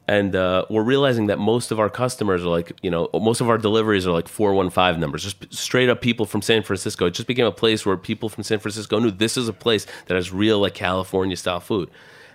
and 0.09 0.34
uh, 0.34 0.64
we're 0.68 0.82
realizing 0.82 1.26
that 1.26 1.38
most 1.38 1.70
of 1.70 1.78
our 1.78 1.88
customers 1.88 2.42
are 2.44 2.48
like 2.48 2.72
you 2.82 2.90
know 2.90 3.09
most 3.14 3.40
of 3.40 3.48
our 3.48 3.59
deliveries 3.59 4.07
are 4.07 4.12
like 4.12 4.28
415 4.28 5.00
numbers 5.00 5.22
just 5.22 5.53
straight 5.55 5.88
up 5.88 6.00
people 6.00 6.26
from 6.26 6.42
san 6.42 6.62
francisco. 6.62 7.07
It 7.07 7.12
just 7.12 7.28
became 7.28 7.46
a 7.46 7.53
place 7.53 7.86
where 7.86 7.96
people 7.96 8.28
from 8.28 8.42
san 8.42 8.59
francisco 8.59 8.98
knew 8.98 9.11
this 9.11 9.36
is 9.36 9.48
a 9.48 9.53
place 9.53 9.86
that 10.07 10.14
has 10.14 10.32
real 10.32 10.59
like 10.59 10.74
california 10.74 11.36
style 11.36 11.61
food. 11.61 11.90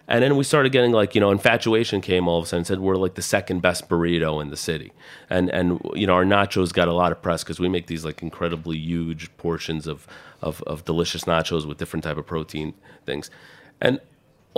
And 0.09 0.24
then 0.24 0.38
we 0.38 0.45
started 0.45 0.72
getting 0.72 0.93
like 0.93 1.15
you 1.15 1.22
know 1.22 1.32
infatuation 1.32 1.99
came 1.99 2.28
all 2.30 2.39
of 2.39 2.45
a 2.45 2.47
sudden 2.47 2.63
said 2.63 2.80
we're 2.80 2.95
like 2.95 3.15
the 3.15 3.22
second 3.22 3.61
best 3.61 3.89
burrito 3.89 4.41
in 4.41 4.49
the 4.49 4.57
city. 4.57 4.93
And 5.30 5.49
and 5.49 5.82
you 5.93 6.07
know 6.07 6.13
our 6.13 6.26
nachos 6.26 6.72
got 6.72 6.88
a 6.88 6.93
lot 6.93 7.11
of 7.11 7.22
press 7.22 7.43
because 7.43 7.59
we 7.59 7.68
make 7.68 7.88
these 7.88 8.05
like 8.05 8.24
incredibly 8.24 8.78
huge 8.78 9.36
portions 9.36 9.88
of, 9.88 10.07
of 10.41 10.61
of 10.63 10.86
delicious 10.86 11.26
nachos 11.26 11.68
with 11.68 11.78
different 11.78 12.05
type 12.05 12.18
of 12.18 12.26
protein 12.26 12.74
things. 13.05 13.30
And 13.82 13.99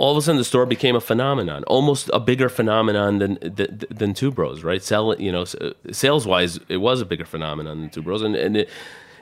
all 0.00 0.12
of 0.12 0.16
a 0.16 0.22
sudden 0.22 0.38
the 0.38 0.44
store 0.44 0.64
became 0.64 0.96
a 0.96 1.00
phenomenon, 1.00 1.62
almost 1.64 2.08
a 2.14 2.20
bigger 2.20 2.48
phenomenon 2.48 3.18
than 3.18 3.38
than, 3.42 3.82
than 3.90 4.14
Two 4.14 4.30
Bros, 4.30 4.64
right? 4.64 4.82
Sell, 4.82 5.14
you 5.20 5.30
know, 5.30 5.44
sales 5.92 6.26
wise, 6.26 6.58
it 6.68 6.78
was 6.78 7.02
a 7.02 7.04
bigger 7.04 7.26
phenomenon 7.26 7.80
than 7.80 7.90
Two 7.90 8.02
Bros, 8.02 8.22
and, 8.22 8.34
and 8.34 8.56
it 8.56 8.70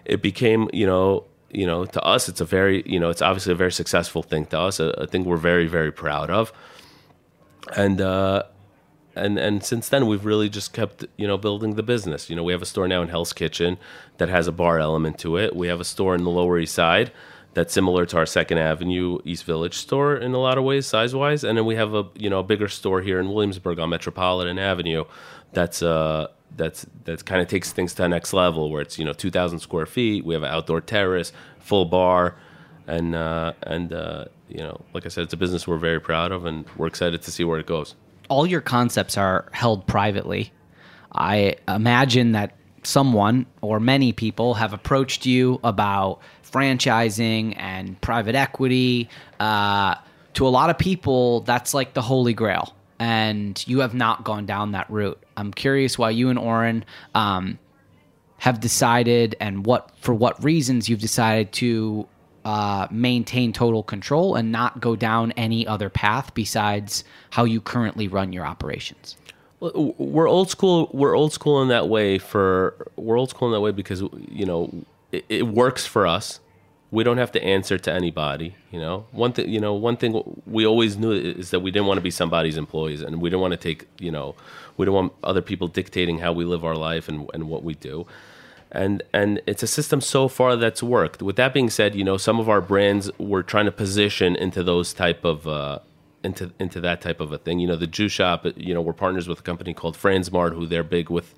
it 0.05 0.22
became, 0.22 0.70
you 0.72 0.87
know, 0.87 1.24
you 1.51 1.66
know, 1.66 1.85
to 1.85 2.01
us, 2.03 2.29
it's 2.29 2.41
a 2.41 2.45
very, 2.45 2.85
you 2.87 3.01
know, 3.01 3.11
it's 3.11 3.22
obviously 3.22 3.53
a 3.53 3.57
very 3.57 3.72
successful 3.72 4.22
thing 4.22 4.47
to 4.47 4.59
us, 4.61 4.79
a, 4.79 4.85
a 5.03 5.07
thing 5.09 5.24
we're 5.24 5.37
very, 5.37 5.66
very 5.66 5.93
proud 5.93 6.31
of, 6.31 6.53
and. 7.76 8.01
uh 8.01 8.45
and 9.16 9.37
and 9.37 9.64
since 9.64 9.89
then 9.89 10.07
we've 10.07 10.24
really 10.24 10.49
just 10.49 10.72
kept 10.72 11.05
you 11.16 11.26
know 11.26 11.37
building 11.37 11.74
the 11.74 11.83
business. 11.83 12.31
You 12.31 12.37
know, 12.37 12.45
we 12.45 12.53
have 12.53 12.62
a 12.62 12.66
store 12.66 12.87
now 12.87 13.03
in 13.03 13.09
Hell's 13.09 13.33
Kitchen 13.33 13.76
that 14.18 14.29
has 14.29 14.47
a 14.47 14.53
bar 14.53 14.79
element 14.79 15.18
to 15.24 15.37
it. 15.37 15.57
We 15.57 15.66
have 15.66 15.81
a 15.81 15.85
store 15.85 16.14
in 16.14 16.22
the 16.22 16.31
Lower 16.31 16.57
East 16.61 16.74
Side 16.74 17.11
that's 17.55 17.72
similar 17.72 18.07
to 18.07 18.16
our 18.16 18.26
Second 18.26 18.59
Avenue 18.59 19.18
East 19.24 19.44
Village 19.44 19.74
store 19.74 20.16
in 20.16 20.32
a 20.34 20.38
lot 20.38 20.59
of 20.59 20.64
ways, 20.64 20.86
size 20.86 21.14
wise. 21.14 21.44
And 21.44 21.59
then 21.59 21.66
we 21.66 21.74
have 21.76 21.94
a 21.94 22.05
you 22.14 22.30
know 22.30 22.40
a 22.40 22.44
bigger 22.44 22.68
store 22.68 23.01
here 23.01 23.18
in 23.18 23.32
Williamsburg 23.32 23.78
on 23.78 23.90
Metropolitan 23.90 24.59
Avenue. 24.59 25.05
That's 25.53 25.82
uh 25.82 26.28
that's 26.57 26.86
that 27.05 27.24
kind 27.24 27.40
of 27.40 27.49
takes 27.49 27.72
things 27.72 27.94
to 27.94 28.03
the 28.03 28.09
next 28.09 28.32
level 28.32 28.70
where 28.70 28.82
it's 28.82 28.99
you 28.99 29.05
know 29.05 29.12
2,000 29.12 29.59
square 29.61 29.86
feet. 29.86 30.24
We 30.24 30.34
have 30.34 30.42
an 30.42 30.51
outdoor 30.51 30.80
terrace, 30.80 31.32
full 31.59 31.84
bar, 31.84 32.36
and 32.86 33.14
uh, 33.14 33.53
and 33.62 33.92
uh, 33.92 34.26
you 34.49 34.59
know 34.59 34.80
like 34.94 35.07
I 35.07 35.09
said, 35.09 35.24
it's 35.24 35.32
a 35.32 35.36
business 35.36 35.66
we're 35.66 35.78
very 35.78 36.01
proud 36.01 36.32
of, 36.32 36.44
and 36.44 36.64
we're 36.76 36.86
excited 36.86 37.22
to 37.22 37.30
see 37.30 37.44
where 37.44 37.59
it 37.59 37.66
goes. 37.66 37.94
All 38.28 38.46
your 38.46 38.61
concepts 38.61 39.16
are 39.16 39.49
held 39.53 39.86
privately. 39.86 40.53
I 41.12 41.57
imagine 41.66 42.32
that 42.32 42.58
someone 42.89 43.45
or 43.61 43.78
many 43.78 44.12
people 44.12 44.55
have 44.55 44.72
approached 44.72 45.26
you 45.26 45.61
about 45.62 46.20
franchising 46.43 47.55
and 47.59 48.01
private 48.01 48.34
equity. 48.34 49.09
Uh, 49.39 49.95
to 50.34 50.47
a 50.47 50.49
lot 50.49 50.70
of 50.70 50.78
people, 50.78 51.41
that's 51.41 51.74
like 51.74 51.93
the 51.93 52.01
holy 52.03 52.32
grail, 52.32 52.74
and 52.99 53.62
you 53.66 53.80
have 53.80 53.95
not 53.95 54.24
gone 54.24 54.47
down 54.47 54.72
that 54.72 54.89
route. 54.91 55.22
I'm 55.36 55.53
curious 55.53 55.99
why 55.99 56.11
you 56.11 56.30
and 56.30 56.39
Oren 56.39 56.84
um, 57.14 57.59
have 58.39 58.61
decided, 58.61 59.36
and 59.41 59.66
what 59.66 59.91
for 60.01 60.14
what 60.14 60.43
reasons 60.43 60.89
you've 60.89 61.01
decided 61.01 61.53
to 61.55 62.09
uh, 62.45 62.86
maintain 62.91 63.53
total 63.53 63.82
control 63.82 64.34
and 64.34 64.51
not 64.51 64.80
go 64.80 64.97
down 64.97 65.32
any 65.32 65.66
other 65.66 65.91
path 65.91 66.32
besides 66.34 67.05
how 67.30 67.45
you 67.45 67.61
currently 67.61 68.09
run 68.09 68.32
your 68.32 68.47
operations. 68.47 69.16
We're 69.61 70.29
old 70.29 70.51
school. 70.51 70.89
We're 70.93 71.17
old 71.17 71.33
school 71.33 71.61
in 71.63 71.69
that 71.69 71.89
way. 71.89 72.19
For 72.19 72.75
we're 72.97 73.19
old 73.19 73.31
school 73.31 73.49
in 73.49 73.53
that 73.53 73.61
way 73.61 73.73
because 73.73 74.01
you 74.01 74.47
know 74.47 74.73
it, 75.11 75.25
it 75.29 75.47
works 75.49 75.85
for 75.87 76.07
us. 76.07 76.41
We 76.91 77.05
don't 77.05 77.19
have 77.19 77.33
to 77.33 77.43
answer 77.43 77.77
to 77.77 77.93
anybody. 77.93 78.55
You 78.71 78.81
know, 78.81 79.07
one 79.11 79.33
thing. 79.33 79.49
You 79.49 79.61
know, 79.61 79.75
one 79.75 79.97
thing 79.97 80.43
we 80.47 80.65
always 80.65 80.97
knew 80.97 81.13
is 81.13 81.51
that 81.51 81.61
we 81.61 81.71
didn't 81.71 81.87
want 81.87 81.99
to 81.99 82.03
be 82.03 82.11
somebody's 82.11 82.57
employees, 82.57 83.03
and 83.03 83.21
we 83.21 83.31
didn't 83.31 83.43
want 83.43 83.53
to 83.53 83.57
take. 83.57 83.87
You 83.99 84.13
know, 84.13 84.37
we 84.77 84.87
don't 84.87 84.95
want 84.95 85.13
other 85.25 85.43
people 85.43 85.67
dictating 85.67 86.19
how 86.19 86.33
we 86.33 86.45
live 86.45 86.65
our 86.65 86.77
life 86.77 87.09
and 87.09 87.29
and 87.35 87.49
what 87.49 87.65
we 87.65 87.75
do. 87.75 88.07
And 88.71 89.03
and 89.13 89.41
it's 89.47 89.63
a 89.63 89.67
system 89.67 90.01
so 90.01 90.29
far 90.29 90.55
that's 90.55 90.83
worked. 90.83 91.21
With 91.21 91.37
that 91.37 91.53
being 91.53 91.69
said, 91.71 91.97
you 91.97 92.05
know, 92.05 92.17
some 92.17 92.39
of 92.39 92.49
our 92.49 92.61
brands 92.61 93.11
we're 93.19 93.43
trying 93.43 93.65
to 93.65 93.73
position 93.73 94.37
into 94.37 94.63
those 94.63 94.93
type 94.93 95.25
of. 95.25 95.49
Uh, 95.49 95.81
into 96.23 96.53
into 96.59 96.81
that 96.81 97.01
type 97.01 97.21
of 97.21 97.33
a 97.33 97.39
thing. 97.39 97.59
You 97.59 97.69
know, 97.69 97.77
the 97.77 97.87
Juice 97.87 98.12
shop. 98.12 98.47
You 98.57 98.75
know, 98.75 98.83
we're 98.83 98.93
partners 98.93 99.29
with 99.29 99.41
a 99.41 99.43
company 99.43 99.75
called 99.75 99.97
Fransmart, 99.97 100.55
who 100.55 100.66
they're 100.66 100.85
big 100.85 101.11
with 101.11 101.35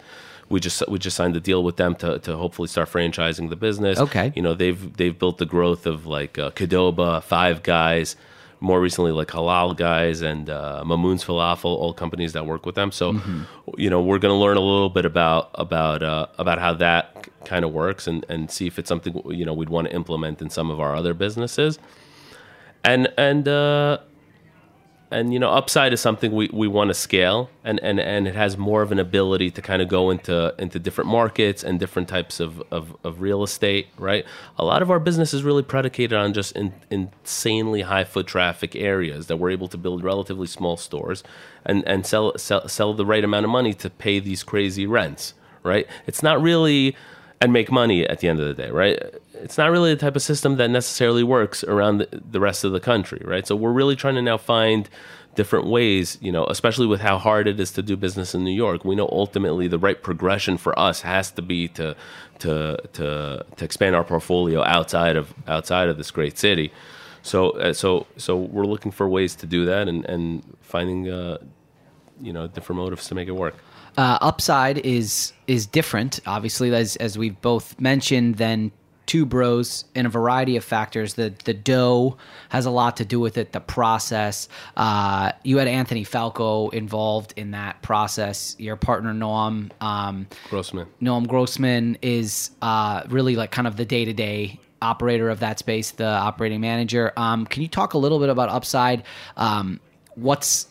we 0.51 0.61
just 0.61 0.87
we 0.89 0.99
just 0.99 1.17
signed 1.17 1.35
a 1.37 1.41
deal 1.41 1.63
with 1.63 1.77
them 1.77 1.95
to, 1.95 2.19
to 2.19 2.37
hopefully 2.37 2.69
start 2.69 2.91
franchising 2.91 3.49
the 3.49 3.57
business. 3.57 3.99
Okay. 3.99 4.33
You 4.35 4.43
know 4.43 4.53
they've 4.53 4.97
they've 4.97 5.17
built 5.17 5.39
the 5.39 5.47
growth 5.47 5.87
of 5.87 6.07
like 6.07 6.39
uh, 6.39 6.51
Qdoba, 6.51 7.23
Five 7.23 7.63
Guys, 7.63 8.17
more 8.59 8.81
recently 8.81 9.13
like 9.13 9.29
Halal 9.29 9.77
Guys 9.77 10.23
and 10.23 10.51
uh, 10.51 10.83
Mamoun's 10.85 11.25
Falafel, 11.25 11.67
all 11.67 11.95
companies 11.95 12.33
that 12.33 12.47
work 12.47 12.67
with 12.67 12.75
them. 12.75 12.91
So 12.91 13.13
mm-hmm. 13.13 13.43
you 13.79 13.89
know 13.89 14.03
we're 14.03 14.19
going 14.19 14.35
to 14.35 14.39
learn 14.39 14.57
a 14.57 14.61
little 14.61 14.91
bit 14.91 15.05
about 15.05 15.51
about 15.55 16.03
uh, 16.03 16.27
about 16.37 16.59
how 16.59 16.75
that 16.75 17.29
kind 17.45 17.65
of 17.65 17.73
works 17.73 18.09
and 18.09 18.27
and 18.29 18.51
see 18.51 18.67
if 18.67 18.79
it's 18.79 18.89
something 18.89 19.23
you 19.31 19.47
know 19.47 19.55
we'd 19.55 19.71
want 19.71 19.87
to 19.87 19.95
implement 19.95 20.43
in 20.43 20.51
some 20.51 20.69
of 20.71 20.81
our 20.81 20.97
other 20.97 21.15
businesses. 21.15 21.79
And 22.83 23.13
and 23.17 23.47
uh, 23.47 23.99
and 25.11 25.33
you 25.33 25.39
know 25.39 25.51
upside 25.51 25.93
is 25.93 26.01
something 26.01 26.33
we, 26.33 26.49
we 26.53 26.69
want 26.69 26.89
to 26.89 26.95
scale 26.95 27.51
and, 27.65 27.81
and 27.81 27.99
and 27.99 28.29
it 28.29 28.35
has 28.35 28.57
more 28.57 28.83
of 28.83 28.93
an 28.93 28.99
ability 28.99 29.51
to 29.51 29.61
kind 29.61 29.83
of 29.83 29.89
go 29.89 30.11
into 30.11 30.55
into 30.59 30.79
different 30.79 31.11
markets 31.11 31.65
and 31.65 31.81
different 31.81 32.09
types 32.09 32.41
of, 32.41 32.63
of, 32.71 32.97
of 33.05 33.21
real 33.21 33.43
estate 33.43 33.89
right? 33.99 34.25
A 34.59 34.65
lot 34.65 34.83
of 34.83 34.91
our 34.91 35.01
business 35.01 35.35
is 35.35 35.43
really 35.43 35.63
predicated 35.63 36.17
on 36.17 36.33
just 36.33 36.53
in, 36.57 36.73
insanely 36.91 37.83
high 37.83 38.05
foot 38.05 38.27
traffic 38.27 38.77
areas 38.77 39.27
that 39.27 39.37
we're 39.37 39.51
able 39.51 39.69
to 39.69 39.77
build 39.77 40.05
relatively 40.05 40.47
small 40.47 40.77
stores 40.77 41.23
and 41.65 41.87
and 41.87 42.07
sell 42.07 42.37
sell, 42.39 42.69
sell 42.69 42.95
the 42.95 43.07
right 43.07 43.25
amount 43.25 43.45
of 43.45 43.51
money 43.51 43.75
to 43.75 43.91
pay 43.91 44.21
these 44.21 44.43
crazy 44.43 44.87
rents 44.87 45.35
right? 45.63 45.87
It's 46.07 46.23
not 46.23 46.41
really 46.41 46.97
and 47.41 47.53
make 47.53 47.71
money 47.73 48.07
at 48.07 48.21
the 48.21 48.29
end 48.29 48.39
of 48.39 48.47
the 48.47 48.63
day, 48.63 48.71
right? 48.71 49.03
It's 49.35 49.57
not 49.57 49.71
really 49.71 49.95
the 49.95 50.01
type 50.01 50.15
of 50.15 50.23
system 50.23 50.57
that 50.57 50.69
necessarily 50.71 51.23
works 51.23 51.65
around 51.65 52.07
the, 52.11 52.41
rest 52.41 52.65
of 52.65 52.73
the 52.73 52.81
country, 52.81 53.23
right? 53.25 53.47
So 53.47 53.57
we're 53.57 53.73
really 53.73 53.97
trying 53.97 54.17
to 54.17 54.23
now 54.23 54.37
find 54.37 54.89
different 55.37 55.67
ways, 55.67 56.19
you 56.21 56.31
know, 56.31 56.45
especially 56.47 56.87
with 56.87 57.01
how 57.01 57.17
hard 57.17 57.49
it 57.49 57.59
is 57.59 57.71
to 57.73 57.83
do 57.83 57.97
business 57.97 58.35
in 58.35 58.45
New 58.45 58.53
York. 58.53 58.85
We 58.85 58.95
know 58.95 59.09
ultimately 59.11 59.69
the 59.69 59.79
right 59.79 60.01
progression 60.03 60.59
for 60.59 60.79
us 60.79 61.01
has 61.01 61.31
to 61.33 61.43
be 61.43 61.69
to 61.69 61.97
to 62.41 62.77
to 62.95 63.45
to 63.57 63.65
expand 63.65 63.95
our 63.97 64.05
portfolio 64.05 64.63
outside 64.65 65.17
of 65.17 65.33
outside 65.47 65.89
of 65.89 65.97
this 65.97 66.11
great 66.11 66.37
city. 66.37 66.73
So 67.23 67.51
uh, 67.53 67.73
so 67.73 68.07
so 68.17 68.37
we're 68.37 68.67
looking 68.67 68.93
for 68.93 69.09
ways 69.09 69.35
to 69.37 69.47
do 69.47 69.65
that 69.67 69.89
and 69.89 70.05
and 70.05 70.43
finding 70.61 71.09
uh, 71.09 71.39
you 72.21 72.33
know 72.33 72.47
different 72.49 72.81
motives 72.81 73.07
to 73.09 73.15
make 73.15 73.29
it 73.29 73.37
work. 73.37 73.55
Uh, 73.97 74.19
upside 74.21 74.79
is 74.79 75.33
is 75.47 75.67
different, 75.67 76.21
obviously, 76.27 76.75
as 76.75 76.97
as 76.97 77.19
we've 77.19 77.41
both 77.41 77.79
mentioned, 77.81 78.37
than 78.37 78.73
two 79.07 79.27
bros 79.27 79.87
in 79.97 80.07
a 80.07 80.09
variety 80.09 80.57
of 80.57 80.63
factors. 80.63 81.15
The 81.15 81.35
the 81.45 81.53
dough 81.53 82.17
has 82.51 82.65
a 82.65 82.71
lot 82.71 82.97
to 82.99 83.05
do 83.05 83.19
with 83.19 83.37
it. 83.39 83.51
The 83.51 83.61
process. 83.61 84.49
Uh, 84.77 85.33
you 85.43 85.59
had 85.59 85.67
Anthony 85.67 86.05
Falco 86.05 86.69
involved 86.69 87.35
in 87.37 87.51
that 87.51 87.83
process. 87.83 88.55
Your 88.59 88.77
partner 88.77 89.13
Noam 89.13 89.71
um, 89.81 90.29
Grossman. 90.49 90.87
Noam 91.03 91.27
Grossman 91.27 91.99
is 92.03 92.53
uh, 92.63 93.03
really 93.09 93.35
like 93.35 93.51
kind 93.51 93.67
of 93.67 93.77
the 93.77 93.85
day 93.85 94.05
to 94.05 94.13
day 94.13 94.61
operator 94.81 95.29
of 95.29 95.41
that 95.41 95.59
space, 95.59 95.91
the 95.91 96.07
operating 96.07 96.61
manager. 96.61 97.13
Um, 97.17 97.47
can 97.47 97.63
you 97.63 97.69
talk 97.69 97.95
a 97.95 97.99
little 97.99 98.19
bit 98.19 98.29
about 98.29 98.49
Upside? 98.49 99.03
Um, 99.37 99.81
what's 100.15 100.69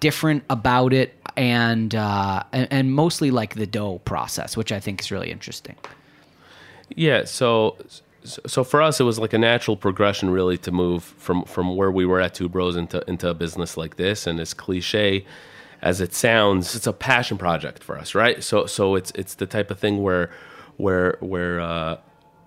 different 0.00 0.44
about 0.50 0.92
it, 0.92 1.16
and, 1.36 1.94
uh, 1.94 2.42
and 2.52 2.68
and 2.70 2.92
mostly 2.92 3.30
like 3.30 3.54
the 3.54 3.66
dough 3.66 3.98
process, 4.04 4.56
which 4.56 4.72
I 4.72 4.80
think 4.80 5.00
is 5.00 5.10
really 5.10 5.30
interesting. 5.30 5.76
Yeah, 6.94 7.24
so 7.24 7.76
so 8.24 8.64
for 8.64 8.82
us, 8.82 9.00
it 9.00 9.04
was 9.04 9.18
like 9.18 9.32
a 9.32 9.38
natural 9.38 9.76
progression, 9.76 10.30
really, 10.30 10.58
to 10.58 10.72
move 10.72 11.02
from 11.04 11.44
from 11.44 11.76
where 11.76 11.90
we 11.90 12.04
were 12.04 12.20
at 12.20 12.34
Two 12.34 12.48
Bros 12.48 12.76
into 12.76 13.02
into 13.08 13.28
a 13.28 13.34
business 13.34 13.76
like 13.76 13.96
this. 13.96 14.26
And 14.26 14.40
as 14.40 14.54
cliche 14.54 15.24
as 15.82 16.00
it 16.00 16.12
sounds, 16.14 16.74
it's 16.76 16.86
a 16.86 16.92
passion 16.92 17.38
project 17.38 17.82
for 17.82 17.98
us, 17.98 18.14
right? 18.14 18.42
So 18.42 18.66
so 18.66 18.94
it's 18.94 19.10
it's 19.14 19.34
the 19.34 19.46
type 19.46 19.70
of 19.70 19.78
thing 19.78 20.02
where 20.02 20.30
where 20.76 21.16
where 21.20 21.60
uh, 21.60 21.96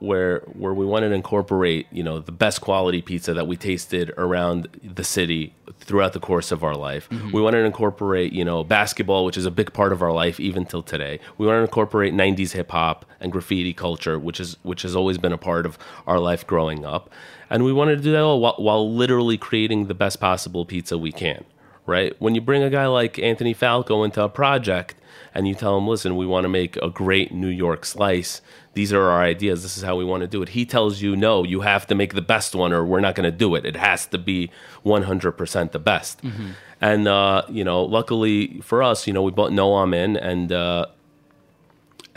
where 0.04 0.40
where 0.54 0.74
we 0.74 0.86
wanted 0.86 1.10
to 1.10 1.16
incorporate 1.16 1.88
you 1.90 2.04
know 2.04 2.20
the 2.20 2.32
best 2.32 2.60
quality 2.60 3.02
pizza 3.02 3.34
that 3.34 3.48
we 3.48 3.56
tasted 3.56 4.12
around 4.18 4.68
the 4.84 5.04
city 5.04 5.54
throughout 5.80 6.12
the 6.12 6.20
course 6.20 6.52
of 6.52 6.62
our 6.62 6.76
life. 6.76 7.08
Mhm. 7.10 7.32
We 7.32 7.42
wanted 7.42 7.60
to 7.60 7.66
incorporate 7.66 8.34
you 8.34 8.44
know 8.44 8.66
basketball, 8.66 9.24
which 9.24 9.38
is 9.38 9.46
a 9.46 9.52
big 9.52 9.72
part 9.72 9.94
of 9.94 10.02
our 10.02 10.12
life 10.12 10.42
even 10.42 10.66
till 10.66 10.84
today. 10.84 11.20
We 11.38 11.48
wanted 11.48 11.60
to 11.60 11.64
incorporate 11.66 12.14
'90s 12.14 12.52
hip 12.52 12.72
hop 12.72 13.06
and 13.22 13.32
graffiti 13.32 13.74
culture, 13.74 14.20
which 14.20 14.42
is 14.42 14.58
which 14.64 14.82
has 14.82 14.94
always 14.94 15.18
been 15.18 15.32
a 15.32 15.38
part 15.38 15.66
of 15.66 15.78
our 16.06 16.20
life 16.20 16.46
growing 16.46 16.84
up, 16.86 17.10
and 17.50 17.64
we 17.64 17.72
wanted 17.72 17.96
to 17.98 18.04
do 18.04 18.12
that 18.12 18.22
all 18.22 18.42
while, 18.42 18.56
while 18.58 18.94
literally 18.94 19.38
creating 19.38 19.88
the 19.88 19.94
best 19.94 20.20
possible 20.20 20.66
pizza 20.66 20.98
we 20.98 21.14
can. 21.14 21.46
Right? 21.86 22.14
When 22.20 22.34
you 22.36 22.40
bring 22.42 22.64
a 22.64 22.70
guy 22.70 22.88
like 22.88 23.20
Anthony 23.20 23.54
Falco 23.54 24.04
into 24.04 24.22
a 24.22 24.30
project 24.30 24.96
and 25.34 25.48
you 25.48 25.56
tell 25.56 25.78
him, 25.78 25.88
listen, 25.88 26.16
we 26.16 26.26
want 26.26 26.44
to 26.46 26.50
make 26.50 26.76
a 26.78 26.90
great 26.90 27.32
New 27.34 27.48
York 27.48 27.86
slice. 27.86 28.42
These 28.74 28.92
are 28.94 29.02
our 29.02 29.22
ideas. 29.24 29.62
This 29.64 29.78
is 29.78 29.84
how 29.84 29.96
we 29.96 30.04
want 30.06 30.22
to 30.22 30.28
do 30.28 30.42
it. 30.42 30.50
He 30.50 30.66
tells 30.66 31.02
you, 31.02 31.16
no, 31.16 31.44
you 31.44 31.62
have 31.62 31.86
to 31.88 31.96
make 31.96 32.14
the 32.14 32.22
best 32.22 32.56
one 32.56 32.74
or 32.74 32.84
we're 32.86 33.00
not 33.00 33.16
going 33.16 33.32
to 33.32 33.38
do 33.38 33.56
it. 33.56 33.66
It 33.66 33.76
has 33.76 34.06
to 34.08 34.18
be 34.18 34.50
100% 34.86 35.72
the 35.72 35.80
best. 35.80 36.22
Mhm. 36.24 36.52
And, 36.82 37.08
uh, 37.08 37.44
you 37.50 37.64
know, 37.64 37.84
luckily 37.84 38.60
for 38.62 38.82
us, 38.84 39.08
you 39.08 39.14
know, 39.14 39.22
we 39.22 39.32
brought 39.32 39.52
Noam 39.52 39.96
in 39.96 40.18
and, 40.18 40.52
uh, 40.52 40.88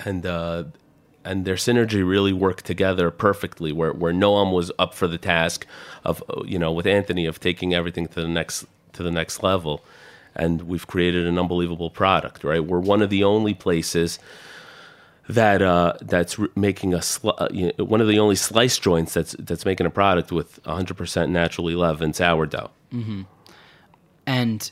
and, 0.04 0.26
uh, 0.26 0.64
and 1.24 1.44
their 1.44 1.56
synergy 1.56 2.06
really 2.08 2.32
worked 2.32 2.64
together 2.64 3.10
perfectly 3.10 3.72
where, 3.72 3.92
where 3.92 4.12
Noam 4.12 4.52
was 4.52 4.70
up 4.78 4.94
for 4.94 5.06
the 5.08 5.18
task 5.18 5.66
of, 6.04 6.22
you 6.44 6.58
know, 6.58 6.72
with 6.72 6.86
Anthony 6.86 7.26
of 7.26 7.40
taking 7.40 7.74
everything 7.74 8.06
to 8.08 8.22
the 8.22 8.28
next, 8.28 8.64
to 8.92 9.02
the 9.02 9.10
next 9.10 9.42
level 9.42 9.82
and 10.36 10.62
we've 10.62 10.86
created 10.86 11.26
an 11.26 11.38
unbelievable 11.38 11.90
product. 11.90 12.44
Right, 12.44 12.64
we're 12.64 12.80
one 12.80 13.02
of 13.02 13.10
the 13.10 13.24
only 13.24 13.54
places 13.54 14.18
that 15.28 15.60
uh, 15.62 15.94
that's 16.02 16.38
making 16.54 16.94
a 16.94 16.98
sli- 16.98 17.34
uh, 17.40 17.48
you 17.50 17.72
know, 17.78 17.84
one 17.84 18.00
of 18.00 18.08
the 18.08 18.18
only 18.18 18.36
slice 18.36 18.78
joints 18.78 19.14
that's 19.14 19.34
that's 19.38 19.64
making 19.64 19.86
a 19.86 19.90
product 19.90 20.30
with 20.30 20.62
100% 20.62 21.30
naturally 21.30 21.74
leavened 21.74 22.14
sourdough. 22.14 22.70
hmm 22.90 23.22
And 24.26 24.70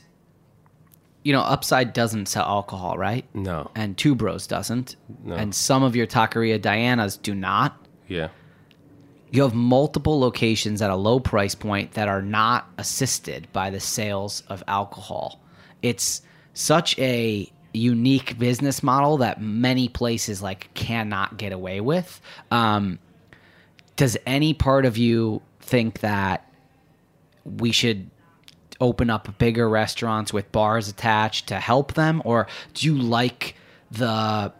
you 1.23 1.33
know, 1.33 1.41
Upside 1.41 1.93
doesn't 1.93 2.27
sell 2.27 2.45
alcohol, 2.45 2.99
right? 2.99 3.25
No. 3.33 3.71
And 3.75 3.97
Two 3.97 4.13
Bros 4.13 4.45
doesn't. 4.45 4.95
No. 5.23 5.33
And 5.33 5.55
some 5.55 5.81
of 5.81 5.95
your 5.95 6.05
Taqueria 6.05 6.61
Dianas 6.61 7.17
do 7.19 7.33
not. 7.33 7.83
Yeah. 8.07 8.27
You 9.31 9.41
have 9.41 9.55
multiple 9.55 10.19
locations 10.19 10.83
at 10.83 10.91
a 10.91 10.95
low 10.95 11.19
price 11.19 11.55
point 11.55 11.93
that 11.93 12.07
are 12.07 12.21
not 12.21 12.69
assisted 12.77 13.47
by 13.51 13.71
the 13.71 13.79
sales 13.79 14.43
of 14.49 14.63
alcohol. 14.67 15.41
It's 15.85 16.21
such 16.53 16.97
a 16.97 17.51
unique 17.73 18.39
business 18.39 18.81
model 18.81 19.17
that 19.17 19.41
many 19.41 19.87
places 19.87 20.41
like 20.41 20.73
cannot 20.73 21.37
get 21.37 21.51
away 21.51 21.79
with. 21.81 22.21
Um, 22.49 22.99
does 23.95 24.17
any 24.25 24.53
part 24.53 24.85
of 24.85 24.97
you 24.97 25.41
think 25.59 25.99
that 25.99 26.49
we 27.43 27.71
should 27.71 28.09
open 28.81 29.09
up 29.09 29.37
bigger 29.37 29.69
restaurants 29.69 30.33
with 30.33 30.51
bars 30.51 30.87
attached 30.89 31.47
to 31.47 31.59
help 31.59 31.93
them, 31.93 32.21
or 32.25 32.47
do 32.73 32.87
you 32.87 32.95
like 32.97 33.55
the 33.91 34.51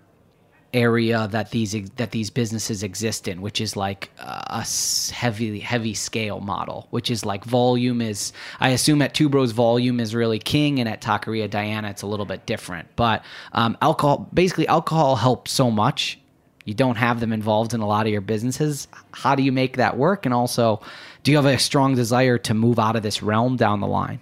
area 0.76 1.28
that 1.32 1.52
these 1.52 1.74
that 1.96 2.12
these 2.12 2.30
businesses 2.30 2.84
exist 2.84 3.28
in, 3.28 3.42
which 3.42 3.62
is 3.62 3.76
like 3.76 4.12
a 4.20 4.66
heavy 5.12 5.60
heavy 5.60 5.94
scale 5.94 6.42
model, 6.42 6.88
which 6.92 7.10
is 7.10 7.26
like 7.26 7.46
volume 7.46 8.02
is. 8.02 8.34
I 8.60 8.70
assume 8.70 9.02
at 9.02 9.14
Two 9.14 9.30
Bros 9.30 9.52
volume 9.52 10.00
is 10.00 10.14
really 10.14 10.38
king, 10.38 10.80
and 10.80 10.90
at 10.90 11.02
Taqueria 11.02 11.50
Diana 11.50 11.90
it's 11.90 12.02
a 12.02 12.08
little 12.08 12.26
bit 12.26 12.46
different. 12.46 12.88
But 12.96 13.24
um, 13.54 13.78
alcohol, 13.82 14.30
basically, 14.34 14.68
alcohol 14.68 15.16
helps 15.16 15.52
so 15.52 15.72
much. 15.72 16.20
You 16.66 16.74
don't 16.74 16.98
have 16.98 17.20
them 17.20 17.32
involved 17.32 17.74
in 17.74 17.80
a 17.80 17.88
lot 17.88 18.06
of 18.06 18.12
your 18.12 18.22
businesses. 18.22 18.88
How 19.12 19.36
do 19.36 19.44
you 19.44 19.52
make 19.52 19.78
that 19.78 19.98
work? 19.98 20.26
And 20.26 20.34
also, 20.34 20.82
do 21.24 21.32
you 21.32 21.38
have 21.38 21.46
a 21.46 21.58
strong 21.60 21.96
desire 21.96 22.38
to 22.40 22.54
move 22.54 22.80
out 22.80 22.96
of 22.96 23.04
this 23.04 23.24
realm 23.24 23.56
down 23.56 23.80
the 23.80 23.88
line? 23.88 24.20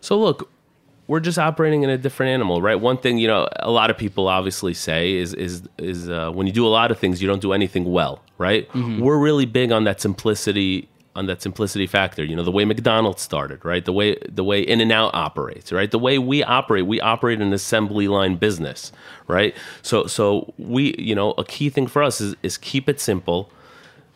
So 0.00 0.18
look, 0.18 0.50
we're 1.08 1.20
just 1.20 1.38
operating 1.38 1.82
in 1.82 1.90
a 1.90 1.98
different 1.98 2.30
animal, 2.30 2.62
right? 2.62 2.76
One 2.76 2.98
thing 2.98 3.18
you 3.18 3.26
know, 3.26 3.48
a 3.56 3.70
lot 3.70 3.90
of 3.90 3.96
people 3.98 4.28
obviously 4.28 4.74
say 4.74 5.14
is 5.14 5.34
is 5.34 5.62
is 5.78 6.08
uh, 6.08 6.30
when 6.30 6.46
you 6.46 6.52
do 6.52 6.66
a 6.66 6.68
lot 6.68 6.90
of 6.92 6.98
things, 6.98 7.20
you 7.20 7.26
don't 7.26 7.42
do 7.42 7.52
anything 7.52 7.84
well, 7.90 8.22
right? 8.36 8.70
Mhm. 8.72 9.00
We're 9.00 9.18
really 9.18 9.46
big 9.46 9.72
on 9.72 9.84
that 9.84 10.00
simplicity 10.00 10.88
on 11.16 11.26
that 11.26 11.42
simplicity 11.42 11.86
factor. 11.88 12.22
You 12.22 12.36
know, 12.36 12.44
the 12.44 12.52
way 12.52 12.64
McDonald's 12.64 13.22
started, 13.22 13.64
right? 13.64 13.84
The 13.84 13.92
way 13.92 14.16
the 14.28 14.44
way 14.44 14.60
In-N-Out 14.60 15.12
operates, 15.14 15.72
right? 15.72 15.90
The 15.90 15.98
way 15.98 16.18
we 16.18 16.44
operate, 16.44 16.86
we 16.86 17.00
operate 17.00 17.40
an 17.40 17.52
assembly 17.52 18.06
line 18.06 18.36
business, 18.36 18.92
right? 19.26 19.56
So 19.82 20.06
so 20.06 20.52
we, 20.58 20.94
you 20.98 21.14
know, 21.14 21.32
a 21.38 21.44
key 21.44 21.70
thing 21.70 21.86
for 21.88 22.02
us 22.02 22.20
is 22.20 22.36
is 22.42 22.56
keep 22.58 22.88
it 22.88 23.00
simple 23.00 23.50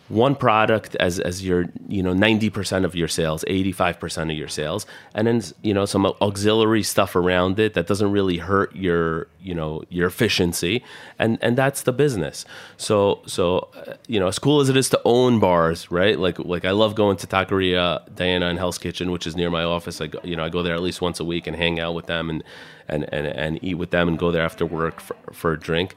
one 0.09 0.35
product 0.35 0.95
as 0.97 1.19
as 1.21 1.45
your 1.45 1.67
you 1.89 2.03
know 2.03 2.13
90% 2.13 2.85
of 2.85 2.95
your 2.95 3.09
sales 3.09 3.45
85% 3.49 4.31
of 4.31 4.37
your 4.37 4.49
sales 4.49 4.85
and 5.15 5.27
then 5.27 5.43
you 5.63 5.73
know 5.73 5.87
some 5.87 6.05
auxiliary 6.21 6.83
stuff 6.83 7.17
around 7.17 7.59
it 7.59 7.75
that 7.75 7.87
doesn't 7.87 8.11
really 8.11 8.39
hurt 8.39 8.75
your 8.77 9.29
you 9.41 9.55
know 9.55 9.83
your 9.89 10.09
efficiency 10.09 10.85
and 11.19 11.39
and 11.41 11.57
that's 11.57 11.83
the 11.83 11.93
business. 11.93 12.45
So 12.77 13.23
so 13.27 13.71
you 14.07 14.21
know 14.21 14.27
as 14.27 14.39
cool 14.39 14.61
as 14.61 14.69
it 14.69 14.77
is 14.77 14.89
to 14.91 15.01
own 15.05 15.39
bars 15.39 15.91
right? 15.91 16.19
Like 16.19 16.39
like 16.39 16.65
I 16.65 16.73
love 16.73 16.95
going 16.95 17.17
to 17.19 17.27
Taqueria 17.27 18.03
Diana 18.15 18.47
and 18.47 18.59
Hell's 18.59 18.79
Kitchen 18.79 19.13
which 19.13 19.27
is 19.27 19.37
near 19.37 19.51
my 19.51 19.65
office. 19.65 20.01
I 20.01 20.09
go, 20.09 20.21
you 20.25 20.37
know 20.37 20.45
I 20.45 20.49
go 20.49 20.63
there 20.63 20.75
at 20.75 20.83
least 20.83 21.01
once 21.01 21.21
a 21.21 21.25
week 21.25 21.47
and 21.47 21.57
hang 21.57 21.81
out 21.81 21.95
with 21.95 22.07
them 22.07 22.29
and 22.29 22.43
and 22.89 23.05
and, 23.13 23.27
and 23.27 23.59
eat 23.63 23.77
with 23.77 23.91
them 23.91 24.09
and 24.09 24.19
go 24.19 24.31
there 24.31 24.43
after 24.43 24.67
work 24.67 25.01
for, 25.01 25.17
for 25.33 25.53
a 25.53 25.59
drink 25.59 25.95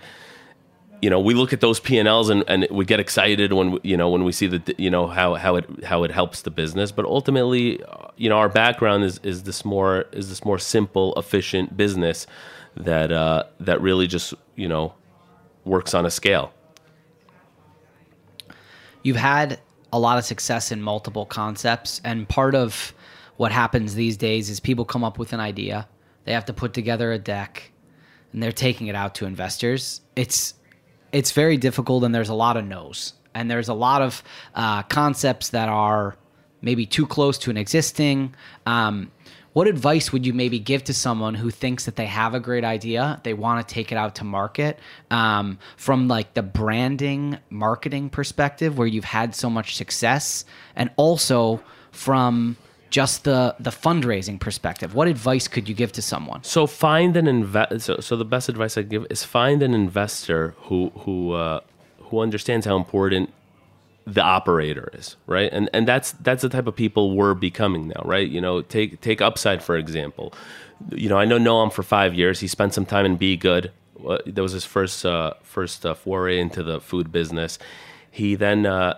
you 1.06 1.10
know, 1.14 1.20
we 1.30 1.34
look 1.42 1.52
at 1.54 1.62
those 1.66 1.80
P 1.88 2.00
and 2.02 2.08
Ls 2.08 2.30
and, 2.34 2.44
and 2.48 2.68
we 2.80 2.84
get 2.94 3.00
excited 3.00 3.50
when 3.58 3.68
we- 3.74 3.80
you 3.92 3.98
know 4.02 4.10
when 4.14 4.24
we 4.28 4.32
see 4.40 4.48
that 4.54 4.66
you 4.86 4.90
know 4.96 5.06
how 5.20 5.36
how 5.46 5.54
it 5.60 5.66
how 5.92 6.00
it 6.06 6.12
helps 6.20 6.38
the 6.48 6.50
business. 6.62 6.90
But 6.98 7.06
ultimately, 7.18 7.66
uh, 7.84 8.08
you 8.24 8.28
know, 8.32 8.38
our 8.44 8.50
background 8.64 9.02
is 9.10 9.16
is 9.32 9.38
this 9.50 9.64
more 9.74 9.94
is 10.20 10.26
this 10.32 10.42
more 10.50 10.60
simple, 10.76 11.08
efficient 11.24 11.68
business 11.84 12.18
that 12.90 13.10
uh, 13.12 13.44
that 13.68 13.78
really 13.88 14.08
just 14.08 14.34
you 14.56 14.68
know 14.74 14.94
works 15.64 15.94
on 15.94 16.06
a 16.06 16.12
scale. 16.22 16.48
you've 19.04 19.16
had 19.36 19.60
a 19.94 20.00
lot 20.00 20.18
of 20.18 20.26
success 20.26 20.72
in 20.72 20.82
multiple 20.82 21.26
concepts 21.26 22.02
and 22.04 22.28
part 22.28 22.56
of 22.56 22.94
what 23.38 23.52
happens 23.52 23.96
these 23.96 24.18
days 24.18 24.50
is 24.50 24.60
people 24.60 24.86
come 24.86 25.04
up 25.04 25.18
with 25.20 25.32
an 25.34 25.40
idea 25.40 25.88
they 26.26 26.34
have 26.34 26.46
to 26.46 26.54
put 26.54 26.74
together 26.74 27.12
a 27.12 27.20
deck 27.20 27.72
and 28.34 28.42
they're 28.42 28.52
taking 28.52 28.88
it 28.88 28.96
out 28.96 29.16
to 29.16 29.26
investors 29.26 30.02
it's 30.16 30.56
it's 31.16 31.32
very 31.32 31.56
difficult 31.56 32.04
and 32.04 32.14
there's 32.14 32.28
a 32.28 32.36
lot 32.36 32.58
of 32.58 32.66
no's. 32.66 33.14
And 33.34 33.50
there's 33.50 33.70
a 33.70 33.74
lot 33.74 34.02
of 34.02 34.22
uh, 34.54 34.84
concepts 34.84 35.50
that 35.50 35.70
are 35.70 36.18
maybe 36.62 36.86
too 36.86 37.08
close 37.08 37.38
to 37.40 37.50
an 37.50 37.58
existing. 37.58 38.36
Um, 38.66 39.12
what 39.54 39.68
advice 39.68 40.12
would 40.12 40.26
you 40.26 40.34
maybe 40.34 40.60
give 40.60 40.84
to 40.86 40.94
someone 40.94 41.34
who 41.34 41.50
thinks 41.52 41.86
that 41.86 41.96
they 41.96 42.08
have 42.08 42.34
a 42.34 42.42
great 42.42 42.66
idea 42.66 43.22
they 43.24 43.34
want 43.34 43.66
to 43.66 43.74
take 43.74 43.94
it 43.94 43.96
out 43.98 44.16
to 44.16 44.26
market 44.26 44.78
um, 45.10 45.58
from 45.78 46.10
like 46.10 46.34
the 46.34 46.44
branding 46.44 47.38
marketing 47.50 48.10
perspective 48.10 48.78
where 48.78 48.88
you've 48.88 49.06
had 49.06 49.34
so 49.34 49.50
much 49.50 49.78
success 49.78 50.44
and 50.76 50.90
also 50.98 51.64
from 51.92 52.58
just 53.00 53.26
the 53.30 53.40
the 53.68 53.74
fundraising 53.86 54.38
perspective 54.40 54.90
what 54.96 55.08
advice 55.16 55.46
could 55.54 55.66
you 55.70 55.76
give 55.82 55.92
to 55.92 56.02
someone 56.02 56.42
So 56.56 56.68
find 56.68 57.18
an 57.18 57.28
invest. 57.28 57.82
So, 57.82 58.00
so 58.00 58.16
the 58.16 58.30
best 58.36 58.50
advice 58.50 58.78
I 58.78 58.84
give 58.84 59.06
is 59.10 59.24
find 59.24 59.62
an 59.64 59.74
investor 59.74 60.56
who 60.68 60.92
who 61.04 61.34
uh, 61.34 61.60
who 62.08 62.20
understands 62.20 62.66
how 62.66 62.78
important 62.78 63.34
the 64.06 64.22
operator 64.22 64.90
is, 64.94 65.18
right? 65.28 65.50
And 65.52 65.70
and 65.74 65.88
that's 65.88 66.12
that's 66.28 66.42
the 66.42 66.50
type 66.50 66.68
of 66.68 66.76
people 66.76 67.16
we're 67.16 67.34
becoming 67.34 67.88
now, 67.88 68.02
right? 68.06 68.28
You 68.28 68.42
know, 68.42 68.62
take 68.62 69.02
take 69.02 69.20
Upside 69.22 69.62
for 69.64 69.76
example. 69.76 70.34
You 70.92 71.10
know, 71.10 71.18
I 71.18 71.26
know 71.26 71.40
Noam 71.40 71.72
for 71.72 71.84
five 71.84 72.14
years. 72.14 72.40
He 72.40 72.48
spent 72.48 72.74
some 72.74 72.86
time 72.86 73.06
in 73.06 73.16
b.good. 73.18 73.72
That 74.26 74.42
was 74.42 74.52
his 74.52 74.66
first 74.66 75.06
uh, 75.06 75.34
first 75.42 75.86
uh, 75.86 75.94
foray 75.96 76.40
into 76.40 76.64
the 76.64 76.80
food 76.80 77.12
business. 77.12 77.58
He 78.12 78.36
then 78.36 78.66
uh, 78.66 78.94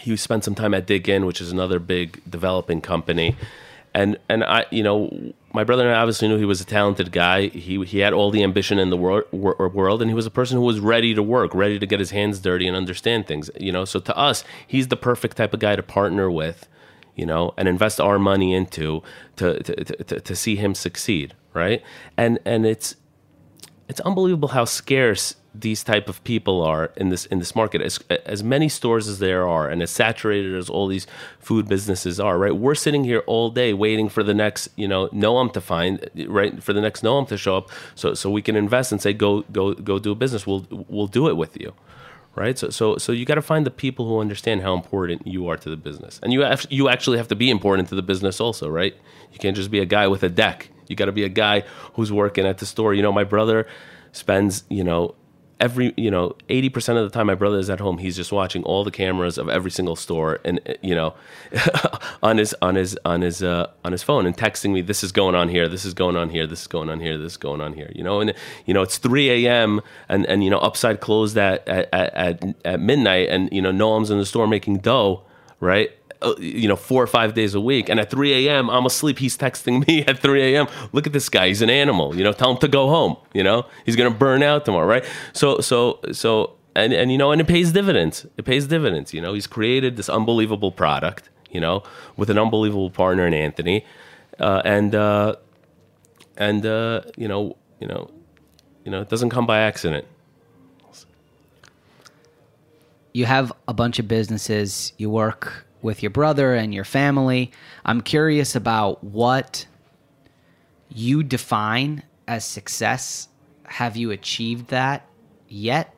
he 0.00 0.16
spent 0.16 0.44
some 0.44 0.54
time 0.54 0.74
at 0.74 0.86
Dig 0.86 1.08
Inn, 1.08 1.26
which 1.26 1.40
is 1.40 1.52
another 1.52 1.78
big 1.78 2.20
developing 2.28 2.80
company. 2.80 3.36
And 3.94 4.18
and 4.28 4.42
I, 4.42 4.66
you 4.70 4.82
know, 4.82 5.32
my 5.52 5.62
brother 5.62 5.86
and 5.86 5.96
I 5.96 6.00
obviously 6.00 6.26
knew 6.26 6.36
he 6.36 6.44
was 6.44 6.60
a 6.60 6.64
talented 6.64 7.12
guy. 7.12 7.46
He 7.46 7.82
he 7.84 8.00
had 8.00 8.12
all 8.12 8.30
the 8.32 8.42
ambition 8.42 8.78
in 8.78 8.90
the 8.90 8.96
wor- 8.96 9.26
wor- 9.30 9.68
world, 9.68 10.02
and 10.02 10.10
he 10.10 10.14
was 10.14 10.26
a 10.26 10.30
person 10.30 10.56
who 10.56 10.64
was 10.64 10.80
ready 10.80 11.14
to 11.14 11.22
work, 11.22 11.54
ready 11.54 11.78
to 11.78 11.86
get 11.86 12.00
his 12.00 12.10
hands 12.10 12.40
dirty 12.40 12.66
and 12.66 12.76
understand 12.76 13.26
things. 13.26 13.50
You 13.58 13.70
know, 13.70 13.84
so 13.84 14.00
to 14.00 14.16
us, 14.16 14.42
he's 14.66 14.88
the 14.88 14.96
perfect 14.96 15.36
type 15.36 15.54
of 15.54 15.60
guy 15.60 15.76
to 15.76 15.82
partner 15.82 16.28
with, 16.28 16.68
you 17.14 17.24
know, 17.24 17.54
and 17.56 17.68
invest 17.68 18.00
our 18.00 18.18
money 18.18 18.52
into 18.52 19.02
to 19.36 19.62
to 19.62 19.84
to, 19.84 20.04
to, 20.04 20.20
to 20.20 20.36
see 20.36 20.56
him 20.56 20.74
succeed, 20.74 21.34
right? 21.52 21.80
And 22.16 22.40
and 22.44 22.66
it's 22.66 22.96
it's 23.88 24.00
unbelievable 24.00 24.48
how 24.48 24.64
scarce 24.64 25.36
these 25.54 25.84
type 25.84 26.08
of 26.08 26.22
people 26.24 26.62
are 26.62 26.92
in 26.96 27.10
this 27.10 27.26
in 27.26 27.38
this 27.38 27.54
market. 27.54 27.80
As 27.80 27.98
as 28.26 28.42
many 28.42 28.68
stores 28.68 29.08
as 29.08 29.18
there 29.18 29.46
are 29.46 29.68
and 29.68 29.82
as 29.82 29.90
saturated 29.90 30.54
as 30.54 30.68
all 30.68 30.86
these 30.88 31.06
food 31.38 31.68
businesses 31.68 32.18
are 32.18 32.38
right 32.38 32.56
we're 32.56 32.74
sitting 32.74 33.04
here 33.04 33.22
all 33.26 33.50
day 33.50 33.72
waiting 33.72 34.08
for 34.08 34.22
the 34.22 34.34
next 34.34 34.68
you 34.76 34.88
know 34.88 35.08
noam 35.08 35.52
to 35.52 35.60
find 35.60 36.08
right 36.26 36.62
for 36.62 36.72
the 36.72 36.80
next 36.80 37.02
noam 37.02 37.26
to 37.28 37.36
show 37.36 37.56
up 37.56 37.70
so 37.94 38.14
so 38.14 38.30
we 38.30 38.42
can 38.42 38.56
invest 38.56 38.90
and 38.92 39.00
say 39.00 39.12
go 39.12 39.42
go 39.52 39.74
go 39.74 39.98
do 39.98 40.12
a 40.12 40.14
business. 40.14 40.46
We'll 40.46 40.66
we'll 40.70 41.06
do 41.06 41.28
it 41.28 41.36
with 41.36 41.60
you 41.60 41.72
right? 42.36 42.58
So 42.58 42.70
so 42.70 42.96
so 42.98 43.12
you 43.12 43.24
got 43.24 43.36
to 43.36 43.42
find 43.42 43.64
the 43.64 43.70
people 43.70 44.08
who 44.08 44.18
understand 44.18 44.62
how 44.62 44.74
important 44.74 45.26
you 45.26 45.48
are 45.48 45.56
to 45.56 45.70
the 45.70 45.76
business. 45.76 46.18
And 46.22 46.32
you 46.32 46.40
have, 46.40 46.66
you 46.70 46.88
actually 46.88 47.18
have 47.18 47.28
to 47.28 47.36
be 47.36 47.50
important 47.50 47.88
to 47.90 47.94
the 47.94 48.02
business 48.02 48.40
also 48.40 48.68
right? 48.68 48.94
You 49.32 49.38
can't 49.38 49.56
just 49.56 49.70
be 49.70 49.80
a 49.80 49.86
guy 49.86 50.08
with 50.08 50.22
a 50.22 50.28
deck. 50.28 50.70
You 50.88 50.96
got 50.96 51.06
to 51.06 51.12
be 51.12 51.24
a 51.24 51.28
guy 51.28 51.64
who's 51.94 52.12
working 52.12 52.46
at 52.46 52.58
the 52.58 52.66
store. 52.66 52.94
You 52.94 53.02
know 53.02 53.12
my 53.12 53.24
brother 53.24 53.66
spends 54.12 54.64
you 54.68 54.84
know 54.84 55.14
every 55.60 55.94
you 55.96 56.10
know 56.10 56.36
80% 56.48 56.96
of 56.96 57.10
the 57.10 57.10
time 57.10 57.26
my 57.26 57.34
brother 57.34 57.58
is 57.58 57.70
at 57.70 57.80
home 57.80 57.98
he's 57.98 58.16
just 58.16 58.32
watching 58.32 58.62
all 58.64 58.84
the 58.84 58.90
cameras 58.90 59.38
of 59.38 59.48
every 59.48 59.70
single 59.70 59.96
store 59.96 60.40
and 60.44 60.60
uh, 60.66 60.74
you 60.82 60.94
know 60.94 61.14
on 62.22 62.38
his 62.38 62.54
on 62.60 62.74
his 62.74 62.98
on 63.04 63.22
his 63.22 63.42
uh, 63.42 63.70
on 63.84 63.92
his 63.92 64.02
phone 64.02 64.26
and 64.26 64.36
texting 64.36 64.72
me 64.72 64.80
this 64.80 65.04
is 65.04 65.12
going 65.12 65.34
on 65.34 65.48
here 65.48 65.68
this 65.68 65.84
is 65.84 65.94
going 65.94 66.16
on 66.16 66.30
here 66.30 66.46
this 66.46 66.62
is 66.62 66.66
going 66.66 66.88
on 66.88 67.00
here 67.00 67.16
this 67.16 67.32
is 67.32 67.36
going 67.36 67.60
on 67.60 67.72
here 67.72 67.90
you 67.94 68.02
know? 68.02 68.20
And 68.20 68.34
you 68.66 68.74
know 68.74 68.82
it's 68.82 68.98
3 68.98 69.46
a.m 69.46 69.80
and 70.08 70.26
and 70.26 70.42
you 70.42 70.50
know 70.50 70.58
upside 70.58 71.00
closed 71.00 71.36
at 71.38 71.66
at, 71.68 71.88
at 71.92 72.44
at 72.64 72.80
midnight 72.80 73.28
and 73.28 73.48
you 73.52 73.62
know 73.62 73.70
noam's 73.70 74.10
in 74.10 74.18
the 74.18 74.26
store 74.26 74.46
making 74.46 74.78
dough 74.78 75.22
right 75.60 75.90
uh, 76.24 76.34
you 76.38 76.66
know, 76.68 76.76
four 76.76 77.02
or 77.02 77.06
five 77.06 77.34
days 77.34 77.54
a 77.54 77.60
week. 77.60 77.88
And 77.88 78.00
at 78.00 78.10
3 78.10 78.46
a.m., 78.46 78.70
I'm 78.70 78.86
asleep. 78.86 79.18
He's 79.18 79.36
texting 79.36 79.86
me 79.88 80.04
at 80.06 80.18
3 80.18 80.54
a.m. 80.54 80.66
Look 80.92 81.06
at 81.06 81.12
this 81.12 81.28
guy. 81.28 81.48
He's 81.48 81.62
an 81.62 81.70
animal. 81.70 82.16
You 82.16 82.24
know, 82.24 82.32
tell 82.32 82.52
him 82.52 82.58
to 82.58 82.68
go 82.68 82.88
home. 82.88 83.16
You 83.32 83.42
know, 83.42 83.66
he's 83.84 83.96
gonna 83.96 84.10
burn 84.10 84.42
out 84.42 84.64
tomorrow, 84.64 84.86
right? 84.86 85.04
So, 85.32 85.60
so, 85.60 86.00
so, 86.12 86.56
and 86.74 86.92
and 86.92 87.12
you 87.12 87.18
know, 87.18 87.30
and 87.32 87.40
it 87.40 87.46
pays 87.46 87.72
dividends. 87.72 88.26
It 88.36 88.44
pays 88.44 88.66
dividends. 88.66 89.12
You 89.14 89.20
know, 89.20 89.34
he's 89.34 89.46
created 89.46 89.96
this 89.96 90.08
unbelievable 90.08 90.72
product. 90.72 91.30
You 91.50 91.60
know, 91.60 91.84
with 92.16 92.30
an 92.30 92.38
unbelievable 92.38 92.90
partner 92.90 93.26
in 93.26 93.34
Anthony, 93.34 93.84
uh, 94.40 94.62
and 94.64 94.94
uh, 94.94 95.36
and 96.36 96.66
uh, 96.66 97.02
you 97.16 97.28
know, 97.28 97.56
you 97.80 97.86
know, 97.86 98.10
you 98.84 98.90
know, 98.90 99.00
it 99.02 99.08
doesn't 99.08 99.30
come 99.30 99.46
by 99.46 99.60
accident. 99.60 100.06
you 103.14 103.24
have 103.24 103.52
a 103.68 103.72
bunch 103.72 103.98
of 103.98 104.08
businesses, 104.08 104.92
you 104.98 105.08
work 105.08 105.64
with 105.84 106.02
your 106.02 106.10
brother 106.10 106.54
and 106.54 106.74
your 106.74 106.84
family. 106.84 107.52
I'm 107.84 108.00
curious 108.00 108.56
about 108.56 109.04
what 109.04 109.66
you 110.88 111.22
define 111.22 112.02
as 112.26 112.44
success. 112.44 113.28
Have 113.64 113.96
you 113.96 114.10
achieved 114.10 114.70
that 114.70 115.06
yet? 115.46 115.94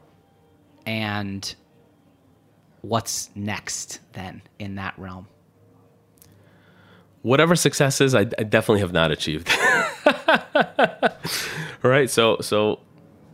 And 0.84 1.54
what's 2.82 3.30
next 3.34 4.00
then 4.12 4.42
in 4.58 4.74
that 4.74 4.98
realm? 4.98 5.28
whatever 7.26 7.56
success 7.56 8.00
is, 8.00 8.14
I, 8.14 8.20
I 8.20 8.44
definitely 8.44 8.80
have 8.80 8.92
not 8.92 9.10
achieved. 9.10 9.50
right. 11.82 12.08
So 12.08 12.36
so 12.40 12.78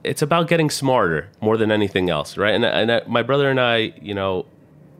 it's 0.02 0.22
about 0.22 0.48
getting 0.48 0.70
smarter 0.70 1.28
more 1.42 1.58
than 1.58 1.70
anything 1.70 2.08
else, 2.08 2.38
right? 2.38 2.54
And 2.54 2.64
and 2.64 2.90
I, 2.90 3.02
my 3.06 3.22
brother 3.22 3.50
and 3.50 3.60
I, 3.60 3.92
you 4.00 4.14
know, 4.14 4.46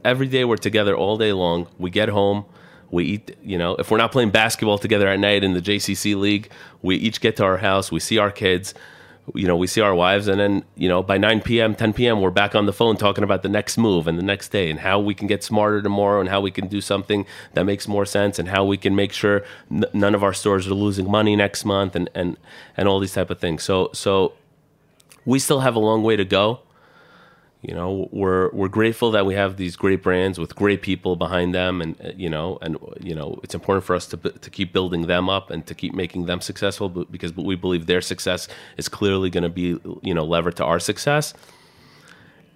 every 0.05 0.26
day 0.26 0.44
we're 0.44 0.57
together 0.57 0.96
all 0.96 1.16
day 1.16 1.32
long. 1.32 1.66
We 1.78 1.90
get 1.90 2.09
home. 2.09 2.44
We 2.90 3.05
eat, 3.05 3.36
you 3.42 3.57
know, 3.57 3.74
if 3.76 3.90
we're 3.90 3.98
not 3.98 4.12
playing 4.12 4.30
basketball 4.30 4.76
together 4.76 5.09
at 5.09 5.18
night 5.18 5.42
in 5.42 5.55
the 5.55 5.62
JCC 5.62 6.14
league, 6.14 6.50
we 6.82 6.96
each 6.96 7.22
get 7.22 7.36
to 7.36 7.44
our 7.44 7.57
house, 7.57 7.90
we 7.90 8.00
see 8.00 8.18
our 8.18 8.30
kids, 8.30 8.74
you 9.34 9.46
know, 9.46 9.57
we 9.57 9.66
see 9.66 9.80
our 9.80 9.94
wives, 9.94 10.28
and 10.28 10.38
then, 10.38 10.64
you 10.76 10.88
know, 10.88 11.03
by 11.03 11.16
9 11.16 11.40
p.m., 11.40 11.74
10 11.74 11.94
p.m., 11.94 12.20
we're 12.20 12.30
back 12.30 12.55
on 12.55 12.66
the 12.66 12.72
phone 12.72 12.96
talking 12.96 13.24
about 13.24 13.42
the 13.42 13.48
next 13.48 13.78
move 13.78 14.07
and 14.07 14.18
the 14.18 14.22
next 14.22 14.48
day 14.48 14.68
and 14.68 14.80
how 14.80 14.98
we 15.00 15.14
can 15.14 15.26
get 15.26 15.42
smarter 15.42 15.80
tomorrow 15.80 16.20
and 16.20 16.28
how 16.28 16.40
we 16.40 16.50
can 16.50 16.66
do 16.66 16.82
something 16.82 17.24
that 17.55 17.64
makes 17.64 17.88
more 17.88 18.05
sense 18.05 18.38
and 18.38 18.48
how 18.48 18.64
we 18.64 18.76
can 18.76 18.94
make 18.94 19.12
sure 19.12 19.42
n- 19.70 19.84
none 19.94 20.14
of 20.14 20.22
our 20.22 20.34
stores 20.34 20.66
are 20.66 20.74
losing 20.74 21.11
money 21.11 21.34
next 21.34 21.64
month 21.64 21.96
and, 21.96 22.11
and, 22.14 22.36
and 22.76 22.88
all 22.88 22.98
these 22.98 23.14
type 23.14 23.30
of 23.30 23.38
things. 23.38 23.62
So, 23.62 23.90
so 23.94 24.34
we 25.24 25.38
still 25.38 25.61
have 25.61 25.76
a 25.76 25.80
long 25.80 26.03
way 26.03 26.16
to 26.16 26.24
go. 26.24 26.61
You 27.62 27.76
know, 27.76 28.08
we're 28.10 28.50
we're 28.50 28.66
grateful 28.66 29.12
that 29.12 29.24
we 29.24 29.34
have 29.34 29.56
these 29.56 29.76
great 29.76 30.02
brands 30.02 30.36
with 30.36 30.56
great 30.56 30.82
people 30.82 31.14
behind 31.14 31.54
them, 31.54 31.80
and 31.80 31.94
uh, 32.04 32.10
you 32.16 32.28
know, 32.28 32.58
and 32.60 32.76
you 33.00 33.14
know, 33.14 33.38
it's 33.44 33.54
important 33.54 33.84
for 33.84 33.94
us 33.94 34.04
to 34.08 34.16
to 34.16 34.50
keep 34.50 34.72
building 34.72 35.06
them 35.06 35.30
up 35.30 35.48
and 35.48 35.64
to 35.68 35.74
keep 35.74 35.94
making 35.94 36.26
them 36.26 36.40
successful, 36.40 36.88
because 36.88 37.36
we 37.36 37.54
believe 37.54 37.86
their 37.86 38.00
success 38.00 38.48
is 38.76 38.88
clearly 38.88 39.30
going 39.30 39.44
to 39.44 39.48
be 39.48 39.78
you 40.02 40.12
know 40.12 40.24
levered 40.24 40.56
to 40.56 40.64
our 40.64 40.80
success. 40.80 41.34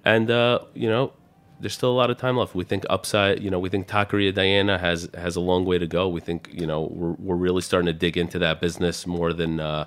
And 0.04 0.28
uh, 0.28 0.58
you 0.74 0.88
know, 0.88 1.12
there's 1.60 1.74
still 1.74 1.92
a 1.92 1.98
lot 2.02 2.10
of 2.10 2.18
time 2.18 2.36
left. 2.36 2.56
We 2.56 2.64
think 2.64 2.84
upside, 2.90 3.40
you 3.40 3.48
know, 3.48 3.60
we 3.60 3.68
think 3.68 3.86
Taqueria 3.86 4.34
Diana 4.34 4.76
has 4.76 5.08
has 5.14 5.36
a 5.36 5.40
long 5.40 5.64
way 5.64 5.78
to 5.78 5.86
go. 5.86 6.08
We 6.08 6.20
think 6.20 6.50
you 6.52 6.66
know 6.66 6.80
we're 6.80 7.14
we're 7.20 7.36
really 7.36 7.62
starting 7.62 7.86
to 7.86 7.92
dig 7.92 8.16
into 8.16 8.40
that 8.40 8.60
business 8.60 9.06
more 9.06 9.32
than 9.32 9.60
uh, 9.60 9.84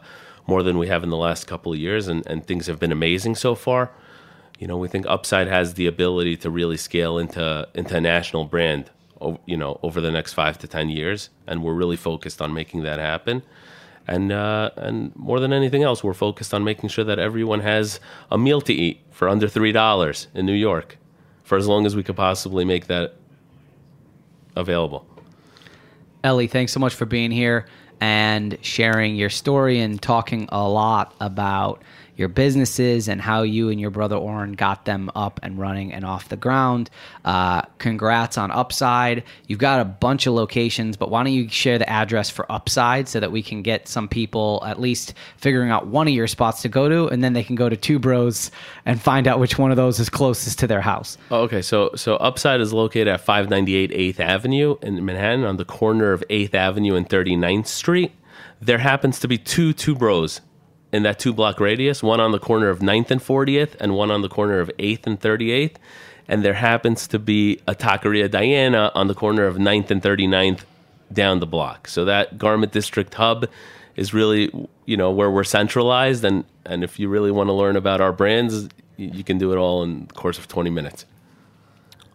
more 0.47 0.63
than 0.63 0.77
we 0.77 0.87
have 0.87 1.03
in 1.03 1.09
the 1.09 1.17
last 1.17 1.45
couple 1.45 1.73
of 1.73 1.77
years, 1.77 2.07
and 2.07 2.25
and 2.25 2.47
things 2.47 2.67
have 2.67 2.79
been 2.79 2.93
amazing 2.93 3.35
so 3.35 3.53
far 3.53 3.91
you 4.59 4.67
know, 4.67 4.77
we 4.77 4.89
think 4.89 5.05
Upside 5.07 5.47
has 5.47 5.75
the 5.75 5.87
ability 5.87 6.35
to 6.37 6.49
really 6.49 6.77
scale 6.77 7.17
into 7.17 7.67
into 7.73 7.95
a 7.95 8.01
national 8.01 8.43
brand, 8.45 8.91
you 9.45 9.55
know, 9.55 9.79
over 9.81 10.01
the 10.01 10.11
next 10.11 10.33
five 10.33 10.57
to 10.59 10.67
ten 10.67 10.89
years, 10.89 11.29
and 11.47 11.63
we're 11.63 11.73
really 11.73 11.95
focused 11.95 12.41
on 12.41 12.53
making 12.53 12.83
that 12.83 12.99
happen. 12.99 13.41
And 14.05 14.33
uh, 14.33 14.71
and 14.75 15.15
more 15.15 15.39
than 15.39 15.53
anything 15.53 15.83
else, 15.83 16.03
we're 16.03 16.13
focused 16.13 16.53
on 16.53 16.65
making 16.65 16.89
sure 16.89 17.05
that 17.05 17.19
everyone 17.19 17.61
has 17.61 18.01
a 18.29 18.37
meal 18.37 18.59
to 18.61 18.73
eat 18.73 18.99
for 19.11 19.29
under 19.29 19.47
three 19.47 19.71
dollars 19.71 20.27
in 20.33 20.45
New 20.45 20.53
York, 20.53 20.97
for 21.43 21.57
as 21.57 21.65
long 21.65 21.85
as 21.85 21.95
we 21.95 22.03
could 22.03 22.17
possibly 22.17 22.65
make 22.65 22.87
that 22.87 23.15
available. 24.57 25.05
Eli, 26.25 26.47
thanks 26.47 26.73
so 26.73 26.81
much 26.81 26.93
for 26.93 27.05
being 27.05 27.31
here 27.31 27.65
and 28.01 28.57
sharing 28.61 29.15
your 29.15 29.29
story 29.29 29.79
and 29.79 30.01
talking 30.01 30.49
a 30.51 30.67
lot 30.67 31.13
about 31.21 31.81
your 32.19 32.27
businesses 32.27 33.07
and 33.07 33.21
how 33.21 33.43
you 33.43 33.69
and 33.69 33.79
your 33.79 33.89
brother 33.89 34.17
Oren 34.17 34.51
got 34.51 34.83
them 34.83 35.09
up 35.15 35.39
and 35.41 35.57
running 35.57 35.93
and 35.93 36.03
off 36.03 36.27
the 36.27 36.35
ground. 36.35 36.89
Uh, 37.23 37.61
congrats 37.77 38.37
on 38.37 38.51
Upside. 38.51 39.23
You've 39.47 39.59
got 39.59 39.79
a 39.79 39.85
bunch 39.85 40.27
of 40.27 40.33
locations, 40.33 40.97
but 40.97 41.09
why 41.09 41.23
don't 41.23 41.31
you 41.31 41.47
share 41.47 41.77
the 41.79 41.89
address 41.89 42.29
for 42.29 42.45
Upside 42.51 43.07
so 43.07 43.21
that 43.21 43.31
we 43.31 43.41
can 43.41 43.61
get 43.61 43.87
some 43.87 44.09
people 44.09 44.61
at 44.65 44.81
least 44.81 45.13
figuring 45.37 45.71
out 45.71 45.87
one 45.87 46.09
of 46.09 46.13
your 46.13 46.27
spots 46.27 46.61
to 46.63 46.69
go 46.69 46.89
to, 46.89 47.07
and 47.07 47.23
then 47.23 47.31
they 47.31 47.43
can 47.43 47.55
go 47.55 47.69
to 47.69 47.77
Two 47.77 47.99
Bros 47.99 48.51
and 48.85 49.01
find 49.01 49.25
out 49.25 49.39
which 49.39 49.57
one 49.57 49.71
of 49.71 49.77
those 49.77 49.97
is 49.97 50.09
closest 50.09 50.59
to 50.59 50.67
their 50.67 50.81
house. 50.81 51.17
Oh, 51.31 51.43
okay, 51.43 51.61
so 51.61 51.91
so 51.95 52.17
Upside 52.17 52.59
is 52.59 52.73
located 52.73 53.07
at 53.07 53.21
598 53.21 53.91
8th 53.91 54.19
Avenue 54.19 54.75
in 54.81 55.05
Manhattan 55.05 55.45
on 55.45 55.55
the 55.55 55.63
corner 55.63 56.11
of 56.11 56.21
8th 56.29 56.53
Avenue 56.53 56.95
and 56.95 57.07
39th 57.07 57.67
Street. 57.67 58.11
There 58.59 58.77
happens 58.77 59.21
to 59.21 59.29
be 59.29 59.37
two 59.37 59.71
Two 59.71 59.95
Bros 59.95 60.41
in 60.91 61.03
that 61.03 61.19
two 61.19 61.33
block 61.33 61.59
radius, 61.59 62.01
one 62.01 62.19
on 62.19 62.31
the 62.31 62.39
corner 62.39 62.69
of 62.69 62.79
9th 62.79 63.11
and 63.11 63.21
40th 63.21 63.75
and 63.79 63.95
one 63.95 64.11
on 64.11 64.21
the 64.21 64.29
corner 64.29 64.59
of 64.59 64.71
8th 64.79 65.05
and 65.05 65.19
38th. 65.19 65.75
And 66.27 66.43
there 66.43 66.53
happens 66.53 67.07
to 67.07 67.19
be 67.19 67.59
a 67.67 67.73
Taqueria 67.73 68.29
Diana 68.29 68.91
on 68.93 69.07
the 69.07 69.15
corner 69.15 69.45
of 69.45 69.57
9th 69.57 69.89
and 69.91 70.01
39th 70.01 70.61
down 71.11 71.39
the 71.39 71.47
block. 71.47 71.87
So 71.87 72.05
that 72.05 72.37
garment 72.37 72.71
district 72.71 73.15
hub 73.15 73.47
is 73.95 74.13
really, 74.13 74.51
you 74.85 74.95
know, 74.95 75.11
where 75.11 75.29
we're 75.29 75.43
centralized. 75.43 76.23
And, 76.23 76.45
and 76.65 76.83
if 76.83 76.99
you 76.99 77.09
really 77.09 77.31
want 77.31 77.47
to 77.47 77.53
learn 77.53 77.75
about 77.75 77.99
our 77.99 78.13
brands, 78.13 78.69
you 78.97 79.23
can 79.23 79.37
do 79.37 79.51
it 79.51 79.57
all 79.57 79.83
in 79.83 80.05
the 80.05 80.13
course 80.13 80.37
of 80.37 80.47
20 80.47 80.69
minutes. 80.69 81.05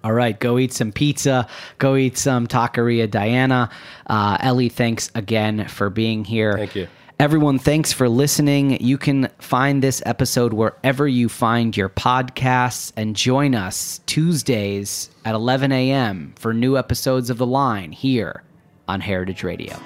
All 0.05 0.12
right, 0.12 0.39
go 0.39 0.59
eat 0.59 0.72
some 0.72 0.93
pizza. 0.93 1.49
Go 1.79 1.97
eat 1.97 2.18
some 2.18 2.47
taqueria 2.47 3.11
Diana. 3.11 3.70
Uh, 4.07 4.37
Eli, 4.45 4.68
thanks 4.68 5.11
again 5.14 5.66
for 5.66 5.89
being 5.89 6.25
here. 6.25 6.59
Thank 6.59 6.75
you. 6.77 6.89
Everyone, 7.20 7.60
thanks 7.60 7.92
for 7.92 8.08
listening. 8.08 8.82
You 8.82 8.98
can 8.98 9.28
find 9.38 9.80
this 9.80 10.02
episode 10.04 10.52
wherever 10.52 11.06
you 11.06 11.28
find 11.28 11.76
your 11.76 11.88
podcasts 11.88 12.92
and 12.96 13.14
join 13.14 13.54
us 13.54 14.00
Tuesdays 14.06 15.10
at 15.24 15.36
11 15.36 15.70
a.m. 15.70 16.34
for 16.36 16.52
new 16.52 16.76
episodes 16.76 17.30
of 17.30 17.38
The 17.38 17.46
Line 17.46 17.92
here 17.92 18.42
on 18.88 19.00
Heritage 19.00 19.44
Radio. 19.44 19.76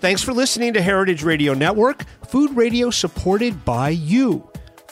Thanks 0.00 0.22
for 0.22 0.32
listening 0.32 0.72
to 0.72 0.80
Heritage 0.80 1.22
Radio 1.22 1.52
Network, 1.52 2.04
food 2.28 2.56
radio 2.56 2.88
supported 2.88 3.62
by 3.64 3.90
you. 3.90 4.50